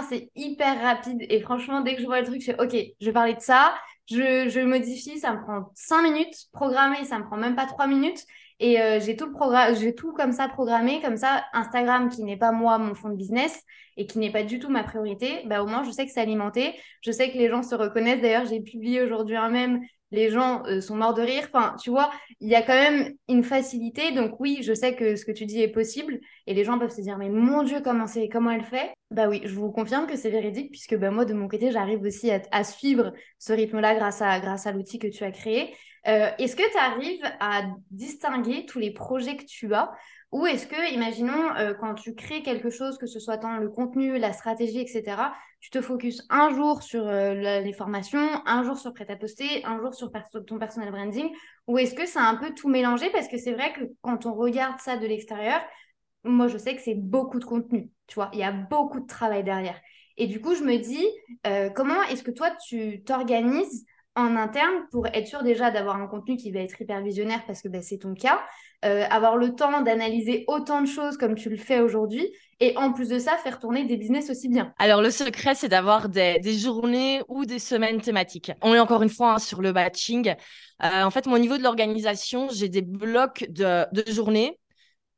C'est 0.08 0.30
hyper 0.34 0.80
rapide. 0.80 1.18
Et 1.28 1.40
franchement, 1.40 1.82
dès 1.82 1.96
que 1.96 2.00
je 2.00 2.06
vois 2.06 2.20
le 2.20 2.26
truc, 2.26 2.40
je 2.40 2.46
fais 2.52 2.60
OK, 2.60 2.74
je 2.98 3.06
vais 3.06 3.12
parler 3.12 3.34
de 3.34 3.40
ça. 3.40 3.74
Je, 4.10 4.48
je 4.48 4.60
modifie, 4.60 5.18
ça 5.20 5.32
me 5.34 5.40
prend 5.42 5.70
5 5.74 6.02
minutes. 6.02 6.34
Programmer, 6.52 7.04
ça 7.04 7.18
me 7.18 7.24
prend 7.24 7.36
même 7.36 7.54
pas 7.54 7.66
3 7.66 7.86
minutes. 7.86 8.24
Et 8.58 8.80
euh, 8.80 9.00
j'ai 9.00 9.16
tout 9.16 9.26
le 9.26 9.74
j'ai 9.74 9.94
tout 9.94 10.12
comme 10.12 10.32
ça 10.32 10.46
programmé, 10.48 11.00
comme 11.00 11.16
ça, 11.16 11.44
Instagram 11.54 12.10
qui 12.10 12.22
n'est 12.24 12.36
pas 12.36 12.52
moi 12.52 12.76
mon 12.78 12.94
fond 12.94 13.08
de 13.08 13.16
business 13.16 13.62
et 13.96 14.06
qui 14.06 14.18
n'est 14.18 14.30
pas 14.30 14.42
du 14.42 14.58
tout 14.58 14.68
ma 14.68 14.84
priorité, 14.84 15.42
bah 15.46 15.62
au 15.62 15.66
moins 15.66 15.82
je 15.82 15.90
sais 15.90 16.04
que 16.04 16.12
c'est 16.12 16.20
alimenté, 16.20 16.74
je 17.00 17.10
sais 17.10 17.30
que 17.32 17.38
les 17.38 17.48
gens 17.48 17.62
se 17.62 17.74
reconnaissent. 17.74 18.20
D'ailleurs, 18.20 18.44
j'ai 18.44 18.60
publié 18.60 19.02
aujourd'hui 19.02 19.36
un 19.36 19.48
même 19.48 19.80
les 20.10 20.30
gens 20.30 20.62
euh, 20.66 20.80
sont 20.80 20.96
morts 20.96 21.14
de 21.14 21.22
rire. 21.22 21.48
Enfin, 21.52 21.76
tu 21.80 21.90
vois, 21.90 22.10
il 22.40 22.48
y 22.48 22.54
a 22.54 22.62
quand 22.62 22.74
même 22.74 23.14
une 23.28 23.44
facilité. 23.44 24.12
Donc 24.12 24.40
oui, 24.40 24.60
je 24.62 24.74
sais 24.74 24.94
que 24.94 25.16
ce 25.16 25.24
que 25.24 25.32
tu 25.32 25.46
dis 25.46 25.60
est 25.62 25.68
possible 25.68 26.20
et 26.46 26.54
les 26.54 26.64
gens 26.64 26.78
peuvent 26.78 26.90
se 26.90 27.00
dire 27.00 27.18
mais 27.18 27.28
mon 27.28 27.62
Dieu, 27.62 27.80
comment 27.82 28.06
c'est, 28.06 28.28
comment 28.28 28.50
elle 28.50 28.64
fait? 28.64 28.92
Bah 29.10 29.28
oui, 29.28 29.42
je 29.44 29.54
vous 29.54 29.70
confirme 29.70 30.06
que 30.06 30.16
c'est 30.16 30.30
véridique 30.30 30.70
puisque 30.70 30.96
bah, 30.96 31.10
moi 31.10 31.24
de 31.24 31.34
mon 31.34 31.48
côté, 31.48 31.70
j'arrive 31.70 32.02
aussi 32.02 32.30
à, 32.30 32.64
suivre 32.64 33.12
ce 33.38 33.52
rythme-là 33.52 33.94
grâce 33.94 34.22
à 34.22 34.38
grâce 34.40 34.66
à 34.66 34.72
l'outil 34.72 34.98
que 34.98 35.08
tu 35.08 35.24
as 35.24 35.32
créé. 35.32 35.74
Euh, 36.06 36.30
est-ce 36.38 36.56
que 36.56 36.70
tu 36.70 36.78
arrives 36.78 37.24
à 37.40 37.62
distinguer 37.90 38.64
tous 38.64 38.78
les 38.78 38.90
projets 38.92 39.36
que 39.36 39.44
tu 39.44 39.74
as 39.74 39.92
ou 40.32 40.46
est-ce 40.46 40.66
que, 40.66 40.92
imaginons, 40.94 41.56
euh, 41.56 41.74
quand 41.74 41.94
tu 41.94 42.14
crées 42.14 42.42
quelque 42.42 42.70
chose, 42.70 42.98
que 42.98 43.06
ce 43.06 43.18
soit 43.18 43.38
tant 43.38 43.56
le 43.56 43.68
contenu, 43.68 44.16
la 44.18 44.32
stratégie, 44.32 44.80
etc., 44.80 45.16
tu 45.60 45.70
te 45.70 45.80
focuses 45.80 46.24
un 46.30 46.50
jour 46.54 46.82
sur 46.82 47.06
euh, 47.06 47.60
les 47.60 47.72
formations, 47.72 48.40
un 48.46 48.62
jour 48.62 48.78
sur 48.78 48.94
prêt-à-poster, 48.94 49.64
un 49.64 49.78
jour 49.80 49.92
sur 49.92 50.10
ton 50.46 50.58
personal 50.58 50.90
branding, 50.92 51.28
ou 51.66 51.78
est-ce 51.78 51.94
que 51.94 52.06
c'est 52.06 52.20
un 52.20 52.36
peu 52.36 52.54
tout 52.54 52.68
mélangé? 52.68 53.10
Parce 53.10 53.28
que 53.28 53.38
c'est 53.38 53.52
vrai 53.52 53.72
que 53.72 53.80
quand 54.02 54.24
on 54.24 54.34
regarde 54.34 54.78
ça 54.80 54.96
de 54.96 55.06
l'extérieur, 55.06 55.60
moi, 56.24 56.46
je 56.48 56.58
sais 56.58 56.76
que 56.76 56.82
c'est 56.82 56.94
beaucoup 56.94 57.38
de 57.38 57.44
contenu, 57.44 57.90
tu 58.06 58.14
vois, 58.14 58.30
il 58.32 58.38
y 58.38 58.44
a 58.44 58.52
beaucoup 58.52 59.00
de 59.00 59.06
travail 59.06 59.42
derrière. 59.42 59.80
Et 60.16 60.26
du 60.26 60.40
coup, 60.40 60.54
je 60.54 60.62
me 60.62 60.76
dis, 60.76 61.06
euh, 61.46 61.70
comment 61.70 62.02
est-ce 62.04 62.22
que 62.22 62.30
toi, 62.30 62.50
tu 62.68 63.02
t'organises 63.04 63.86
en 64.16 64.36
interne 64.36 64.86
pour 64.90 65.06
être 65.06 65.26
sûr 65.26 65.42
déjà 65.42 65.70
d'avoir 65.70 65.96
un 65.96 66.06
contenu 66.06 66.36
qui 66.36 66.50
va 66.50 66.60
être 66.60 66.80
hyper 66.80 67.00
visionnaire 67.00 67.42
parce 67.46 67.62
que 67.62 67.68
bah, 67.68 67.80
c'est 67.80 67.98
ton 67.98 68.14
cas, 68.14 68.40
euh, 68.84 69.04
avoir 69.10 69.36
le 69.36 69.54
temps 69.54 69.82
d'analyser 69.82 70.44
autant 70.48 70.80
de 70.80 70.86
choses 70.86 71.16
comme 71.16 71.34
tu 71.34 71.48
le 71.48 71.56
fais 71.56 71.80
aujourd'hui 71.80 72.32
et 72.58 72.76
en 72.76 72.92
plus 72.92 73.08
de 73.08 73.18
ça 73.18 73.36
faire 73.36 73.58
tourner 73.58 73.84
des 73.84 73.96
business 73.96 74.28
aussi 74.30 74.48
bien. 74.48 74.74
Alors 74.78 75.00
le 75.00 75.10
secret 75.10 75.54
c'est 75.54 75.68
d'avoir 75.68 76.08
des, 76.08 76.40
journées 76.58 77.22
ou 77.28 77.44
des 77.44 77.58
semaines 77.58 78.00
thématiques. 78.00 78.52
On 78.62 78.74
est 78.74 78.80
encore 78.80 79.02
une 79.02 79.10
fois 79.10 79.34
hein, 79.34 79.38
sur 79.38 79.62
le 79.62 79.72
batching. 79.72 80.34
Euh, 80.82 81.02
en 81.02 81.10
fait, 81.10 81.26
mon 81.26 81.38
niveau 81.38 81.58
de 81.58 81.62
l'organisation, 81.62 82.48
j'ai 82.50 82.68
des 82.68 82.82
blocs 82.82 83.46
de, 83.48 83.84
de 83.92 84.10
journées 84.10 84.59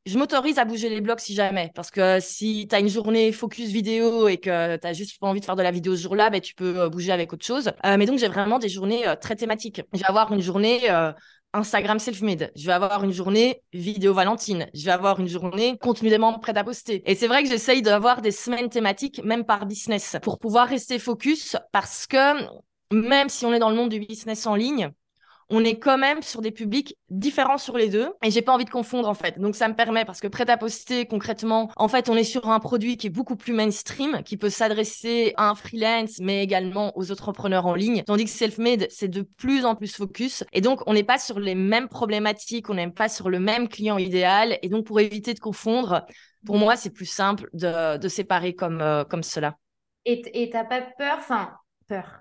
je 0.05 0.19
m'autorise 0.19 0.59
à 0.59 0.65
bouger 0.65 0.89
les 0.89 1.01
blocs 1.01 1.21
si 1.21 1.35
jamais. 1.35 1.71
Parce 1.75 1.91
que 1.91 2.19
si 2.21 2.67
tu 2.69 2.75
as 2.75 2.81
une 2.81 2.89
journée 2.89 3.33
focus 3.33 3.71
vidéo 3.71 4.29
et 4.29 4.39
que 4.39 4.77
tu 4.77 4.87
as 4.87 4.93
juste 4.93 5.19
pas 5.21 5.29
envie 5.29 5.41
de 5.41 5.45
faire 5.45 5.57
de 5.57 5.63
la 5.63 5.71
vidéo 5.71 5.95
ce 5.97 6.03
jour-là, 6.03 6.31
ben, 6.31 6.41
tu 6.41 6.55
peux 6.55 6.81
euh, 6.81 6.89
bouger 6.89 7.13
avec 7.13 7.33
autre 7.33 7.45
chose. 7.45 7.73
Euh, 7.87 7.97
mais 7.97 8.07
donc, 8.07 8.19
j'ai 8.19 8.29
vraiment 8.29 8.59
des 8.59 8.69
journées 8.69 9.07
euh, 9.07 9.15
très 9.15 9.37
thématiques. 9.37 9.83
Je 9.93 9.99
vais 9.99 10.07
avoir 10.07 10.33
une 10.33 10.41
journée 10.41 10.89
Instagram 11.55 11.99
self-made. 11.99 12.51
Je 12.57 12.67
vais 12.67 12.73
avoir 12.73 13.05
une 13.05 13.13
journée 13.13 13.63
vidéo 13.73 14.15
Valentine. 14.15 14.67
Je 14.75 14.85
vais 14.85 14.91
avoir 14.91 15.21
une 15.21 15.29
journée 15.29 15.77
contenu 15.79 16.09
des 16.09 16.19
membres 16.19 16.41
prêts 16.41 16.57
à 16.57 16.65
poster. 16.65 17.03
Et 17.07 17.15
c'est 17.15 17.29
vrai 17.29 17.43
que 17.43 17.49
j'essaye 17.49 17.83
d'avoir 17.83 18.23
des 18.23 18.31
semaines 18.31 18.71
thématiques, 18.71 19.23
même 19.23 19.45
par 19.45 19.67
business, 19.67 20.17
pour 20.23 20.39
pouvoir 20.39 20.67
rester 20.67 20.99
focus 20.99 21.57
parce 21.71 22.07
que 22.07 22.43
même 22.93 23.29
si 23.29 23.47
on 23.47 23.53
est 23.53 23.59
dans 23.59 23.71
le 23.71 23.77
monde 23.77 23.91
du 23.91 24.01
business 24.01 24.47
en 24.47 24.55
ligne, 24.55 24.91
on 25.53 25.63
est 25.65 25.79
quand 25.79 25.99
même 25.99 26.23
sur 26.23 26.41
des 26.41 26.51
publics 26.51 26.97
différents 27.11 27.59
sur 27.59 27.77
les 27.77 27.89
deux 27.89 28.11
et 28.25 28.31
j'ai 28.31 28.41
pas 28.41 28.53
envie 28.53 28.65
de 28.65 28.71
confondre 28.71 29.09
en 29.09 29.15
fait. 29.15 29.39
Donc 29.39 29.55
ça 29.55 29.69
me 29.69 29.75
permet 29.75 30.05
parce 30.07 30.21
que 30.21 30.27
prêt 30.27 30.49
à 30.49 30.57
poster 30.57 31.05
concrètement, 31.07 31.71
en 31.77 31.89
fait, 31.89 32.09
on 32.09 32.17
est 32.17 32.25
sur 32.25 32.49
un 32.49 32.59
produit 32.59 32.97
qui 32.97 33.09
est 33.09 33.11
beaucoup 33.11 33.37
plus 33.37 33.53
mainstream, 33.53 34.23
qui 34.25 34.39
peut 34.39 34.49
s'adresser 34.49 35.35
à 35.37 35.51
un 35.51 35.55
freelance 35.55 36.19
mais 36.21 36.43
également 36.43 36.97
aux 36.97 37.13
entrepreneurs 37.13 37.67
en 37.67 37.75
ligne, 37.75 38.03
tandis 38.07 38.25
que 38.25 38.31
self-made, 38.31 38.87
c'est 38.89 39.09
de 39.09 39.23
plus 39.23 39.67
en 39.67 39.75
plus 39.75 39.95
focus 39.95 40.43
et 40.55 40.63
donc 40.63 40.81
on 40.87 40.95
n'est 40.95 41.05
pas 41.05 41.19
sur 41.19 41.39
les 41.39 41.55
mêmes 41.55 41.89
problématiques, 41.89 42.71
on 42.71 42.75
n'est 42.75 42.91
pas 42.91 43.11
sur 43.11 43.29
le 43.29 43.39
même 43.39 43.69
client 43.69 43.99
idéal 43.99 44.59
et 44.63 44.71
donc 44.71 44.87
pour 44.87 45.01
éviter 45.01 45.35
de 45.35 45.41
confondre, 45.41 46.07
pour 46.47 46.57
moi, 46.57 46.77
c'est 46.77 46.91
plus 46.91 47.07
simple 47.07 47.49
de, 47.53 48.09
séparer 48.09 48.55
comme, 48.55 48.81
euh, 48.81 49.05
comme 49.05 49.23
cela. 49.23 49.57
Et 50.05 50.51
t'as 50.51 50.65
pas 50.65 50.81
peur, 50.81 51.19
enfin, 51.19 51.53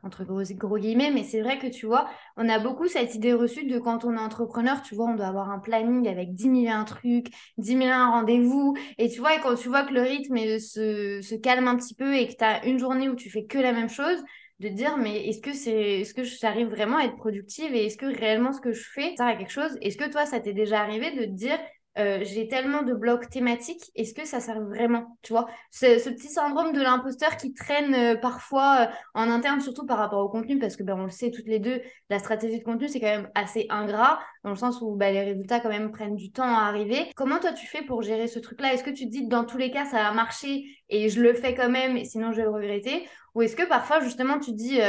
entre 0.04 0.24
gros, 0.24 0.42
gros 0.56 0.78
guillemets, 0.78 1.12
mais 1.12 1.24
c'est 1.24 1.42
vrai 1.42 1.58
que 1.60 1.68
tu 1.68 1.86
vois, 1.86 2.10
on 2.38 2.48
a 2.50 2.60
beaucoup 2.60 2.88
cette 2.88 3.16
idée 3.16 3.34
reçue 3.34 3.66
de 3.66 3.80
quand 3.80 4.06
on 4.06 4.14
est 4.14 4.20
entrepreneur, 4.20 4.82
tu 4.82 4.96
vois, 4.96 5.08
on 5.08 5.16
doit 5.16 5.28
avoir 5.28 5.50
un 5.52 5.60
planning 5.60 6.08
avec 6.08 6.34
10 6.34 6.66
000 6.66 6.84
trucs, 6.86 7.28
10 7.58 7.78
000 7.78 7.90
rendez-vous, 7.90 8.76
et 8.98 9.10
tu 9.10 9.20
vois, 9.20 9.36
et 9.36 9.40
quand 9.40 9.56
tu 9.56 9.70
vois 9.70 9.84
que 9.84 9.94
le 9.94 10.02
rythme 10.02 10.38
se, 10.60 11.22
se 11.22 11.36
calme 11.36 11.68
un 11.68 11.76
petit 11.78 11.96
peu 11.96 12.16
et 12.16 12.28
que 12.28 12.36
tu 12.36 12.44
as 12.44 12.66
une 12.66 12.80
journée 12.80 13.10
où 13.10 13.16
tu 13.16 13.30
fais 13.30 13.46
que 13.46 13.58
la 13.58 13.74
même 13.74 13.90
chose, 13.90 14.24
de 14.62 14.70
dire 14.70 14.96
mais 14.98 15.28
est-ce 15.28 15.42
que 15.42 15.54
c'est 15.54 16.02
est-ce 16.02 16.14
que 16.14 16.24
j'arrive 16.24 16.68
vraiment 16.68 16.98
à 16.98 17.06
être 17.06 17.18
productive 17.18 17.74
et 17.74 17.88
est-ce 17.88 17.98
que 17.98 18.06
réellement 18.06 18.54
ce 18.54 18.62
que 18.62 18.74
je 18.74 18.84
fais 18.94 19.16
ça 19.18 19.26
à 19.26 19.36
quelque 19.36 19.52
chose? 19.52 19.76
Est-ce 19.82 19.98
que 19.98 20.10
toi 20.10 20.26
ça 20.28 20.40
t'est 20.40 20.54
déjà 20.54 20.82
arrivé 20.82 21.12
de 21.12 21.26
te 21.26 21.32
dire 21.32 21.58
euh, 21.98 22.20
j'ai 22.24 22.48
tellement 22.48 22.84
de 22.84 22.94
blocs 22.94 23.30
thématiques, 23.30 23.92
est-ce 23.96 24.14
que 24.14 24.26
ça 24.26 24.40
sert 24.40 24.62
vraiment 24.62 25.18
Tu 25.24 25.34
vois, 25.34 25.48
ce, 25.72 26.10
petit 26.10 26.30
syndrome 26.30 26.72
de 26.72 26.82
l'imposteur 26.82 27.36
qui 27.36 27.54
traîne 27.54 27.94
euh, 27.94 28.16
parfois 28.16 28.88
euh, 28.88 28.94
en 29.14 29.30
interne, 29.30 29.60
surtout 29.60 29.86
par 29.86 29.98
rapport 29.98 30.24
au 30.24 30.30
contenu, 30.30 30.58
parce 30.58 30.78
que 30.78 30.84
ben, 30.84 30.96
on 30.98 31.04
le 31.04 31.10
sait 31.10 31.32
toutes 31.32 31.48
les 31.48 31.60
deux, 31.60 31.82
la 32.10 32.20
stratégie 32.20 32.60
de 32.60 32.64
contenu, 32.64 32.88
c'est 32.88 33.02
quand 33.02 33.08
même 33.08 33.30
assez 33.36 33.66
ingrat, 33.70 34.20
dans 34.46 34.52
le 34.52 34.56
sens 34.56 34.80
où 34.82 34.96
ben, 34.96 35.14
les 35.14 35.24
résultats 35.24 35.60
quand 35.60 35.70
même 35.70 35.92
prennent 35.92 36.16
du 36.16 36.32
temps 36.32 36.56
à 36.56 36.62
arriver. 36.62 37.12
Comment 37.16 37.40
toi 37.40 37.52
tu 37.52 37.68
fais 37.68 37.82
pour 37.82 38.02
gérer 38.04 38.28
ce 38.28 38.40
truc-là? 38.40 38.74
Est-ce 38.74 38.86
que 38.86 38.90
tu 38.90 39.06
te 39.06 39.12
dis 39.12 39.28
dans 39.28 39.44
tous 39.44 39.58
les 39.58 39.70
cas, 39.70 39.86
ça 39.86 39.98
va 39.98 40.12
marcher 40.14 40.64
et 40.88 41.10
je 41.10 41.22
le 41.22 41.34
fais 41.34 41.56
quand 41.56 41.70
même, 41.70 42.04
sinon 42.06 42.32
je 42.32 42.38
vais 42.38 42.44
le 42.44 42.52
regretter? 42.52 43.08
Ou 43.36 43.42
est-ce 43.42 43.56
que 43.56 43.68
parfois, 43.68 44.00
justement, 44.00 44.40
tu 44.40 44.52
te 44.52 44.58
dis 44.58 44.80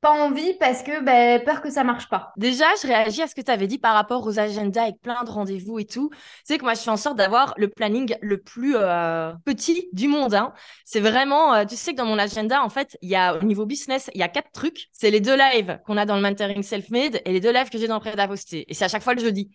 pas 0.00 0.12
envie 0.12 0.54
parce 0.58 0.82
que 0.82 1.02
ben, 1.02 1.42
peur 1.44 1.60
que 1.60 1.70
ça 1.70 1.84
marche 1.84 2.08
pas. 2.08 2.32
Déjà, 2.36 2.64
je 2.82 2.86
réagis 2.86 3.22
à 3.22 3.26
ce 3.26 3.34
que 3.34 3.40
tu 3.40 3.50
avais 3.50 3.66
dit 3.66 3.78
par 3.78 3.94
rapport 3.94 4.26
aux 4.26 4.38
agendas 4.38 4.84
avec 4.84 5.00
plein 5.00 5.22
de 5.24 5.30
rendez-vous 5.30 5.78
et 5.78 5.84
tout. 5.84 6.10
C'est 6.44 6.58
que 6.58 6.64
moi, 6.64 6.74
je 6.74 6.80
fais 6.80 6.90
en 6.90 6.96
sorte 6.96 7.16
d'avoir 7.16 7.54
le 7.56 7.68
planning 7.68 8.14
le 8.20 8.38
plus 8.38 8.76
euh, 8.76 9.32
petit 9.44 9.88
du 9.92 10.08
monde. 10.08 10.34
Hein. 10.34 10.52
C'est 10.84 11.00
vraiment, 11.00 11.54
euh, 11.54 11.64
tu 11.64 11.76
sais 11.76 11.92
que 11.92 11.98
dans 11.98 12.06
mon 12.06 12.18
agenda, 12.18 12.62
en 12.62 12.70
fait, 12.70 12.96
il 13.02 13.10
y 13.10 13.16
a 13.16 13.36
au 13.36 13.42
niveau 13.42 13.66
business, 13.66 14.10
il 14.14 14.20
y 14.20 14.24
a 14.24 14.28
quatre 14.28 14.50
trucs. 14.52 14.88
C'est 14.92 15.10
les 15.10 15.20
deux 15.20 15.36
lives 15.36 15.80
qu'on 15.86 15.96
a 15.96 16.06
dans 16.06 16.16
le 16.16 16.22
mentoring 16.22 16.62
self-made 16.62 17.20
et 17.24 17.32
les 17.32 17.40
deux 17.40 17.52
lives 17.52 17.70
que 17.70 17.78
j'ai 17.78 17.88
dans 17.88 17.96
le 17.96 18.00
prêt 18.00 18.14
à. 18.18 18.64
Et 18.68 18.74
c'est 18.74 18.84
à 18.84 18.88
chaque 18.88 19.02
fois 19.02 19.14
le 19.14 19.20
jeudi. 19.20 19.50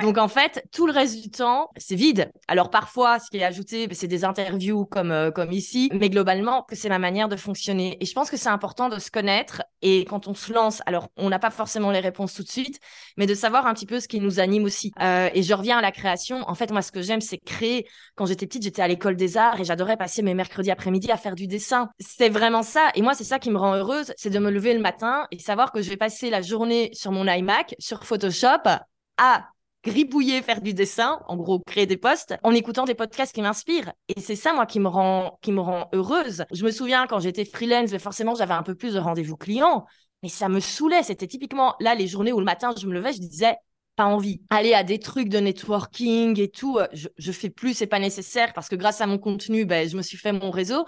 Donc 0.00 0.18
en 0.18 0.28
fait, 0.28 0.64
tout 0.72 0.86
le 0.86 0.92
reste 0.92 1.22
du 1.22 1.30
temps, 1.30 1.70
c'est 1.76 1.94
vide. 1.94 2.30
Alors 2.48 2.70
parfois, 2.70 3.18
ce 3.18 3.30
qui 3.30 3.38
est 3.38 3.44
ajouté, 3.44 3.88
c'est 3.92 4.08
des 4.08 4.24
interviews 4.24 4.86
comme 4.86 5.12
euh, 5.12 5.30
comme 5.30 5.52
ici, 5.52 5.90
mais 5.92 6.10
globalement, 6.10 6.66
c'est 6.72 6.88
ma 6.88 6.98
manière 6.98 7.28
de 7.28 7.36
fonctionner. 7.36 7.96
Et 8.00 8.06
je 8.06 8.12
pense 8.12 8.30
que 8.30 8.36
c'est 8.36 8.48
important 8.48 8.88
de 8.88 8.98
se 8.98 9.10
connaître 9.10 9.62
et 9.82 10.04
quand 10.04 10.26
on 10.28 10.34
se 10.34 10.52
lance, 10.52 10.82
alors 10.86 11.08
on 11.16 11.28
n'a 11.28 11.38
pas 11.38 11.50
forcément 11.50 11.90
les 11.90 12.00
réponses 12.00 12.34
tout 12.34 12.42
de 12.42 12.48
suite, 12.48 12.80
mais 13.16 13.26
de 13.26 13.34
savoir 13.34 13.66
un 13.66 13.74
petit 13.74 13.86
peu 13.86 14.00
ce 14.00 14.08
qui 14.08 14.20
nous 14.20 14.40
anime 14.40 14.64
aussi. 14.64 14.92
Euh, 15.00 15.28
et 15.34 15.42
je 15.42 15.54
reviens 15.54 15.78
à 15.78 15.82
la 15.82 15.92
création. 15.92 16.42
En 16.48 16.54
fait, 16.54 16.70
moi, 16.70 16.82
ce 16.82 16.90
que 16.90 17.02
j'aime, 17.02 17.20
c'est 17.20 17.38
créer. 17.38 17.86
Quand 18.16 18.26
j'étais 18.26 18.46
petite, 18.46 18.62
j'étais 18.62 18.82
à 18.82 18.88
l'école 18.88 19.16
des 19.16 19.36
arts 19.36 19.60
et 19.60 19.64
j'adorais 19.64 19.96
passer 19.96 20.22
mes 20.22 20.34
mercredis 20.34 20.70
après-midi 20.70 21.10
à 21.10 21.16
faire 21.16 21.34
du 21.34 21.46
dessin. 21.46 21.88
C'est 21.98 22.28
vraiment 22.28 22.62
ça. 22.62 22.90
Et 22.94 23.02
moi, 23.02 23.14
c'est 23.14 23.24
ça 23.24 23.38
qui 23.38 23.50
me 23.50 23.58
rend 23.58 23.74
heureuse, 23.74 24.12
c'est 24.16 24.30
de 24.30 24.38
me 24.38 24.50
lever 24.50 24.74
le 24.74 24.80
matin 24.80 25.26
et 25.30 25.38
savoir 25.38 25.72
que 25.72 25.82
je 25.82 25.90
vais 25.90 25.96
passer 25.96 26.30
la 26.30 26.42
journée 26.42 26.90
sur 26.92 27.12
mon 27.12 27.26
iMac, 27.26 27.74
sur 27.78 28.04
Photoshop, 28.04 28.68
à 29.16 29.48
gribouiller, 29.84 30.42
faire 30.42 30.60
du 30.60 30.74
dessin, 30.74 31.20
en 31.28 31.36
gros 31.36 31.60
créer 31.60 31.86
des 31.86 31.96
posts, 31.96 32.34
en 32.42 32.52
écoutant 32.52 32.84
des 32.84 32.94
podcasts 32.94 33.34
qui 33.34 33.42
m'inspirent. 33.42 33.92
Et 34.08 34.20
c'est 34.20 34.36
ça, 34.36 34.52
moi, 34.52 34.66
qui 34.66 34.80
me 34.80 34.88
rend, 34.88 35.38
qui 35.42 35.52
me 35.52 35.60
rend 35.60 35.88
heureuse. 35.92 36.44
Je 36.52 36.64
me 36.64 36.70
souviens 36.70 37.06
quand 37.06 37.20
j'étais 37.20 37.44
freelance, 37.44 37.96
forcément, 37.98 38.34
j'avais 38.34 38.54
un 38.54 38.62
peu 38.62 38.74
plus 38.74 38.94
de 38.94 38.98
rendez-vous 38.98 39.36
clients, 39.36 39.84
mais 40.22 40.28
ça 40.28 40.48
me 40.48 40.60
saoulait. 40.60 41.02
C'était 41.02 41.26
typiquement 41.26 41.74
là 41.80 41.94
les 41.94 42.06
journées 42.06 42.32
où 42.32 42.38
le 42.38 42.44
matin, 42.44 42.74
je 42.80 42.86
me 42.86 42.94
levais, 42.94 43.12
je 43.12 43.20
disais, 43.20 43.56
pas 43.96 44.06
envie. 44.06 44.40
Aller 44.50 44.74
à 44.74 44.82
des 44.82 44.98
trucs 44.98 45.28
de 45.28 45.38
networking 45.38 46.40
et 46.40 46.48
tout, 46.48 46.78
euh, 46.78 46.86
je, 46.92 47.08
je 47.16 47.32
fais 47.32 47.50
plus, 47.50 47.74
c'est 47.74 47.86
pas 47.86 48.00
nécessaire 48.00 48.52
parce 48.52 48.68
que 48.68 48.76
grâce 48.76 49.00
à 49.00 49.06
mon 49.06 49.18
contenu, 49.18 49.64
ben, 49.66 49.88
je 49.88 49.96
me 49.96 50.02
suis 50.02 50.18
fait 50.18 50.32
mon 50.32 50.50
réseau. 50.50 50.84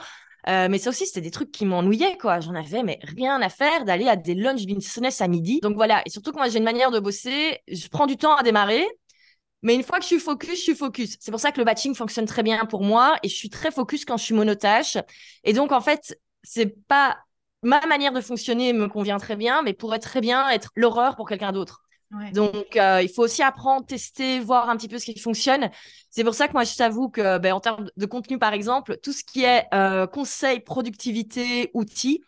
Euh, 0.48 0.68
mais 0.70 0.78
ça 0.78 0.90
aussi, 0.90 1.06
c'était 1.06 1.20
des 1.20 1.30
trucs 1.30 1.50
qui 1.50 1.66
m'ennuyaient, 1.66 2.16
quoi. 2.18 2.40
J'en 2.40 2.54
avais, 2.54 2.82
mais 2.82 2.98
rien 3.02 3.40
à 3.42 3.48
faire 3.48 3.84
d'aller 3.84 4.06
à 4.08 4.16
des 4.16 4.34
lunch 4.34 4.64
business 4.64 5.20
à 5.20 5.28
midi. 5.28 5.60
Donc 5.60 5.74
voilà. 5.74 6.02
Et 6.06 6.10
surtout 6.10 6.30
que 6.30 6.36
moi, 6.36 6.48
j'ai 6.48 6.58
une 6.58 6.64
manière 6.64 6.90
de 6.90 7.00
bosser. 7.00 7.58
Je 7.68 7.88
prends 7.88 8.06
du 8.06 8.16
temps 8.16 8.36
à 8.36 8.42
démarrer. 8.42 8.86
Mais 9.62 9.74
une 9.74 9.82
fois 9.82 9.98
que 9.98 10.04
je 10.04 10.08
suis 10.08 10.20
focus, 10.20 10.50
je 10.58 10.62
suis 10.62 10.74
focus. 10.76 11.16
C'est 11.20 11.30
pour 11.30 11.40
ça 11.40 11.50
que 11.50 11.58
le 11.58 11.64
batching 11.64 11.94
fonctionne 11.94 12.26
très 12.26 12.42
bien 12.42 12.64
pour 12.66 12.82
moi 12.82 13.16
et 13.22 13.28
je 13.28 13.34
suis 13.34 13.50
très 13.50 13.70
focus 13.72 14.04
quand 14.04 14.16
je 14.16 14.24
suis 14.24 14.34
monotache. 14.34 14.98
Et 15.44 15.52
donc, 15.52 15.72
en 15.72 15.80
fait, 15.80 16.18
c'est 16.42 16.76
pas 16.86 17.18
ma 17.62 17.84
manière 17.86 18.12
de 18.12 18.20
fonctionner 18.20 18.72
me 18.72 18.86
convient 18.88 19.18
très 19.18 19.34
bien, 19.36 19.62
mais 19.62 19.72
pourrait 19.72 19.98
très 19.98 20.20
bien 20.20 20.48
être 20.50 20.70
l'horreur 20.76 21.16
pour 21.16 21.28
quelqu'un 21.28 21.52
d'autre. 21.52 21.85
Donc, 22.32 22.76
euh, 22.76 23.02
il 23.02 23.08
faut 23.08 23.22
aussi 23.22 23.42
apprendre, 23.42 23.84
tester, 23.84 24.40
voir 24.40 24.68
un 24.68 24.76
petit 24.76 24.88
peu 24.88 24.98
ce 24.98 25.06
qui 25.06 25.18
fonctionne. 25.18 25.70
C'est 26.10 26.24
pour 26.24 26.34
ça 26.34 26.46
que 26.48 26.52
moi, 26.52 26.64
je 26.64 26.74
t'avoue 26.76 27.08
que, 27.08 27.38
ben, 27.38 27.52
en 27.52 27.60
termes 27.60 27.88
de 27.96 28.06
contenu, 28.06 28.38
par 28.38 28.52
exemple, 28.52 28.98
tout 29.02 29.12
ce 29.12 29.24
qui 29.24 29.44
est 29.44 29.66
euh, 29.74 30.06
conseil, 30.06 30.60
productivité, 30.60 31.70
outils, 31.74 32.22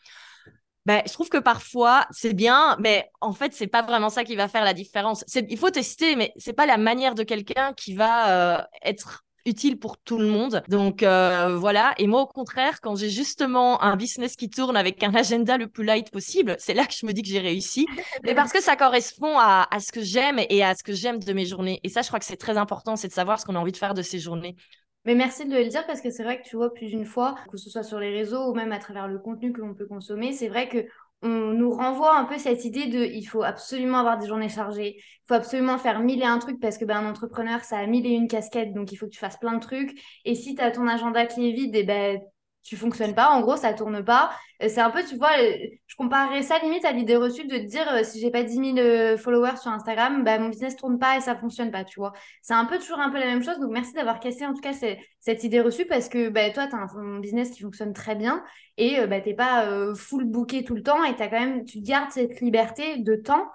ben, 0.88 1.02
je 1.06 1.12
trouve 1.12 1.28
que 1.28 1.36
parfois 1.36 2.06
c'est 2.10 2.32
bien, 2.32 2.74
mais 2.80 3.10
en 3.20 3.34
fait 3.34 3.52
c'est 3.52 3.66
pas 3.66 3.82
vraiment 3.82 4.08
ça 4.08 4.24
qui 4.24 4.36
va 4.36 4.48
faire 4.48 4.64
la 4.64 4.72
différence. 4.72 5.22
Il 5.34 5.58
faut 5.58 5.68
tester, 5.68 6.16
mais 6.16 6.32
c'est 6.38 6.54
pas 6.54 6.64
la 6.64 6.78
manière 6.78 7.14
de 7.14 7.24
quelqu'un 7.24 7.74
qui 7.74 7.94
va 7.94 8.56
euh, 8.60 8.62
être 8.82 9.26
utile 9.44 9.78
pour 9.78 9.98
tout 9.98 10.18
le 10.18 10.26
monde. 10.26 10.62
Donc 10.68 11.02
euh, 11.02 11.56
voilà. 11.56 11.94
Et 11.98 12.06
moi, 12.06 12.22
au 12.22 12.26
contraire, 12.26 12.80
quand 12.80 12.96
j'ai 12.96 13.10
justement 13.10 13.82
un 13.82 13.96
business 13.96 14.36
qui 14.36 14.50
tourne 14.50 14.76
avec 14.76 15.02
un 15.02 15.14
agenda 15.14 15.56
le 15.56 15.68
plus 15.68 15.84
light 15.84 16.10
possible, 16.10 16.56
c'est 16.58 16.74
là 16.74 16.84
que 16.86 16.94
je 16.94 17.06
me 17.06 17.12
dis 17.12 17.22
que 17.22 17.28
j'ai 17.28 17.40
réussi. 17.40 17.86
Mais 18.24 18.34
parce 18.34 18.52
que 18.52 18.62
ça 18.62 18.76
correspond 18.76 19.38
à, 19.38 19.66
à 19.70 19.80
ce 19.80 19.92
que 19.92 20.02
j'aime 20.02 20.40
et 20.48 20.62
à 20.62 20.74
ce 20.74 20.82
que 20.82 20.92
j'aime 20.92 21.18
de 21.18 21.32
mes 21.32 21.46
journées. 21.46 21.80
Et 21.84 21.88
ça, 21.88 22.02
je 22.02 22.08
crois 22.08 22.18
que 22.18 22.26
c'est 22.26 22.36
très 22.36 22.56
important, 22.56 22.96
c'est 22.96 23.08
de 23.08 23.12
savoir 23.12 23.40
ce 23.40 23.44
qu'on 23.46 23.54
a 23.54 23.58
envie 23.58 23.72
de 23.72 23.76
faire 23.76 23.94
de 23.94 24.02
ces 24.02 24.18
journées. 24.18 24.56
Mais 25.04 25.14
merci 25.14 25.46
de 25.46 25.54
le 25.54 25.66
dire 25.66 25.86
parce 25.86 26.00
que 26.00 26.10
c'est 26.10 26.22
vrai 26.24 26.40
que 26.40 26.46
tu 26.46 26.56
vois 26.56 26.74
plus 26.74 26.88
d'une 26.88 27.06
fois, 27.06 27.36
que 27.50 27.56
ce 27.56 27.70
soit 27.70 27.82
sur 27.82 27.98
les 27.98 28.10
réseaux 28.10 28.50
ou 28.50 28.54
même 28.54 28.72
à 28.72 28.78
travers 28.78 29.08
le 29.08 29.18
contenu 29.18 29.52
que 29.52 29.60
l'on 29.60 29.74
peut 29.74 29.86
consommer, 29.86 30.32
c'est 30.32 30.48
vrai 30.48 30.68
que 30.68 30.84
on 31.22 31.52
nous 31.52 31.70
renvoie 31.70 32.16
un 32.16 32.24
peu 32.24 32.38
cette 32.38 32.64
idée 32.64 32.86
de 32.86 33.04
il 33.04 33.24
faut 33.24 33.42
absolument 33.42 33.98
avoir 33.98 34.18
des 34.18 34.28
journées 34.28 34.48
chargées, 34.48 34.96
il 34.98 35.26
faut 35.26 35.34
absolument 35.34 35.78
faire 35.78 36.00
mille 36.00 36.20
et 36.20 36.24
un 36.24 36.38
trucs 36.38 36.60
parce 36.60 36.78
que 36.78 36.84
ben, 36.84 36.98
un 36.98 37.10
entrepreneur, 37.10 37.64
ça 37.64 37.78
a 37.78 37.86
mille 37.86 38.06
et 38.06 38.10
une 38.10 38.28
casquettes, 38.28 38.72
donc 38.72 38.92
il 38.92 38.96
faut 38.96 39.06
que 39.06 39.12
tu 39.12 39.18
fasses 39.18 39.38
plein 39.38 39.54
de 39.54 39.60
trucs. 39.60 40.00
Et 40.24 40.34
si 40.34 40.54
tu 40.54 40.62
as 40.62 40.70
ton 40.70 40.86
agenda 40.86 41.26
qui 41.26 41.48
est 41.48 41.52
vide, 41.52 41.74
et 41.74 41.80
eh 41.80 41.84
ben, 41.84 42.20
tu 42.68 42.76
fonctionnes 42.76 43.14
pas, 43.14 43.30
en 43.30 43.40
gros, 43.40 43.56
ça 43.56 43.72
tourne 43.72 44.04
pas. 44.04 44.30
Euh, 44.62 44.68
c'est 44.68 44.80
un 44.80 44.90
peu, 44.90 45.02
tu 45.04 45.16
vois, 45.16 45.32
euh, 45.40 45.52
je 45.86 45.96
comparerais 45.96 46.42
ça 46.42 46.58
limite 46.58 46.84
à 46.84 46.92
l'idée 46.92 47.16
reçue 47.16 47.46
de 47.46 47.56
te 47.56 47.64
dire 47.64 47.90
euh, 47.92 48.02
si 48.02 48.20
j'ai 48.20 48.30
pas 48.30 48.42
10 48.42 48.74
000 48.74 49.16
followers 49.16 49.56
sur 49.56 49.70
Instagram, 49.70 50.22
bah, 50.24 50.38
mon 50.38 50.48
business 50.50 50.76
tourne 50.76 50.98
pas 50.98 51.16
et 51.16 51.20
ça 51.20 51.34
fonctionne 51.34 51.70
pas, 51.70 51.84
tu 51.84 51.98
vois. 51.98 52.12
C'est 52.42 52.54
un 52.54 52.66
peu 52.66 52.78
toujours 52.78 53.00
un 53.00 53.10
peu 53.10 53.18
la 53.18 53.26
même 53.26 53.42
chose. 53.42 53.58
Donc, 53.58 53.70
merci 53.70 53.94
d'avoir 53.94 54.20
cassé 54.20 54.44
en 54.44 54.52
tout 54.52 54.60
cas 54.60 54.72
cette 55.20 55.44
idée 55.44 55.60
reçue 55.60 55.86
parce 55.86 56.08
que 56.08 56.28
bah, 56.28 56.50
toi, 56.50 56.66
tu 56.66 56.76
as 56.76 56.78
un, 56.78 57.20
business 57.20 57.50
qui 57.50 57.62
fonctionne 57.62 57.94
très 57.94 58.14
bien 58.14 58.44
et 58.76 59.06
bah, 59.06 59.20
tu 59.20 59.30
n'es 59.30 59.34
pas 59.34 59.94
full 59.94 60.24
booké 60.24 60.64
tout 60.64 60.74
le 60.74 60.82
temps 60.82 61.02
et 61.04 61.10
as 61.10 61.28
quand 61.28 61.40
même, 61.40 61.64
tu 61.64 61.80
gardes 61.80 62.10
cette 62.10 62.40
liberté 62.40 62.98
de 62.98 63.16
temps. 63.16 63.48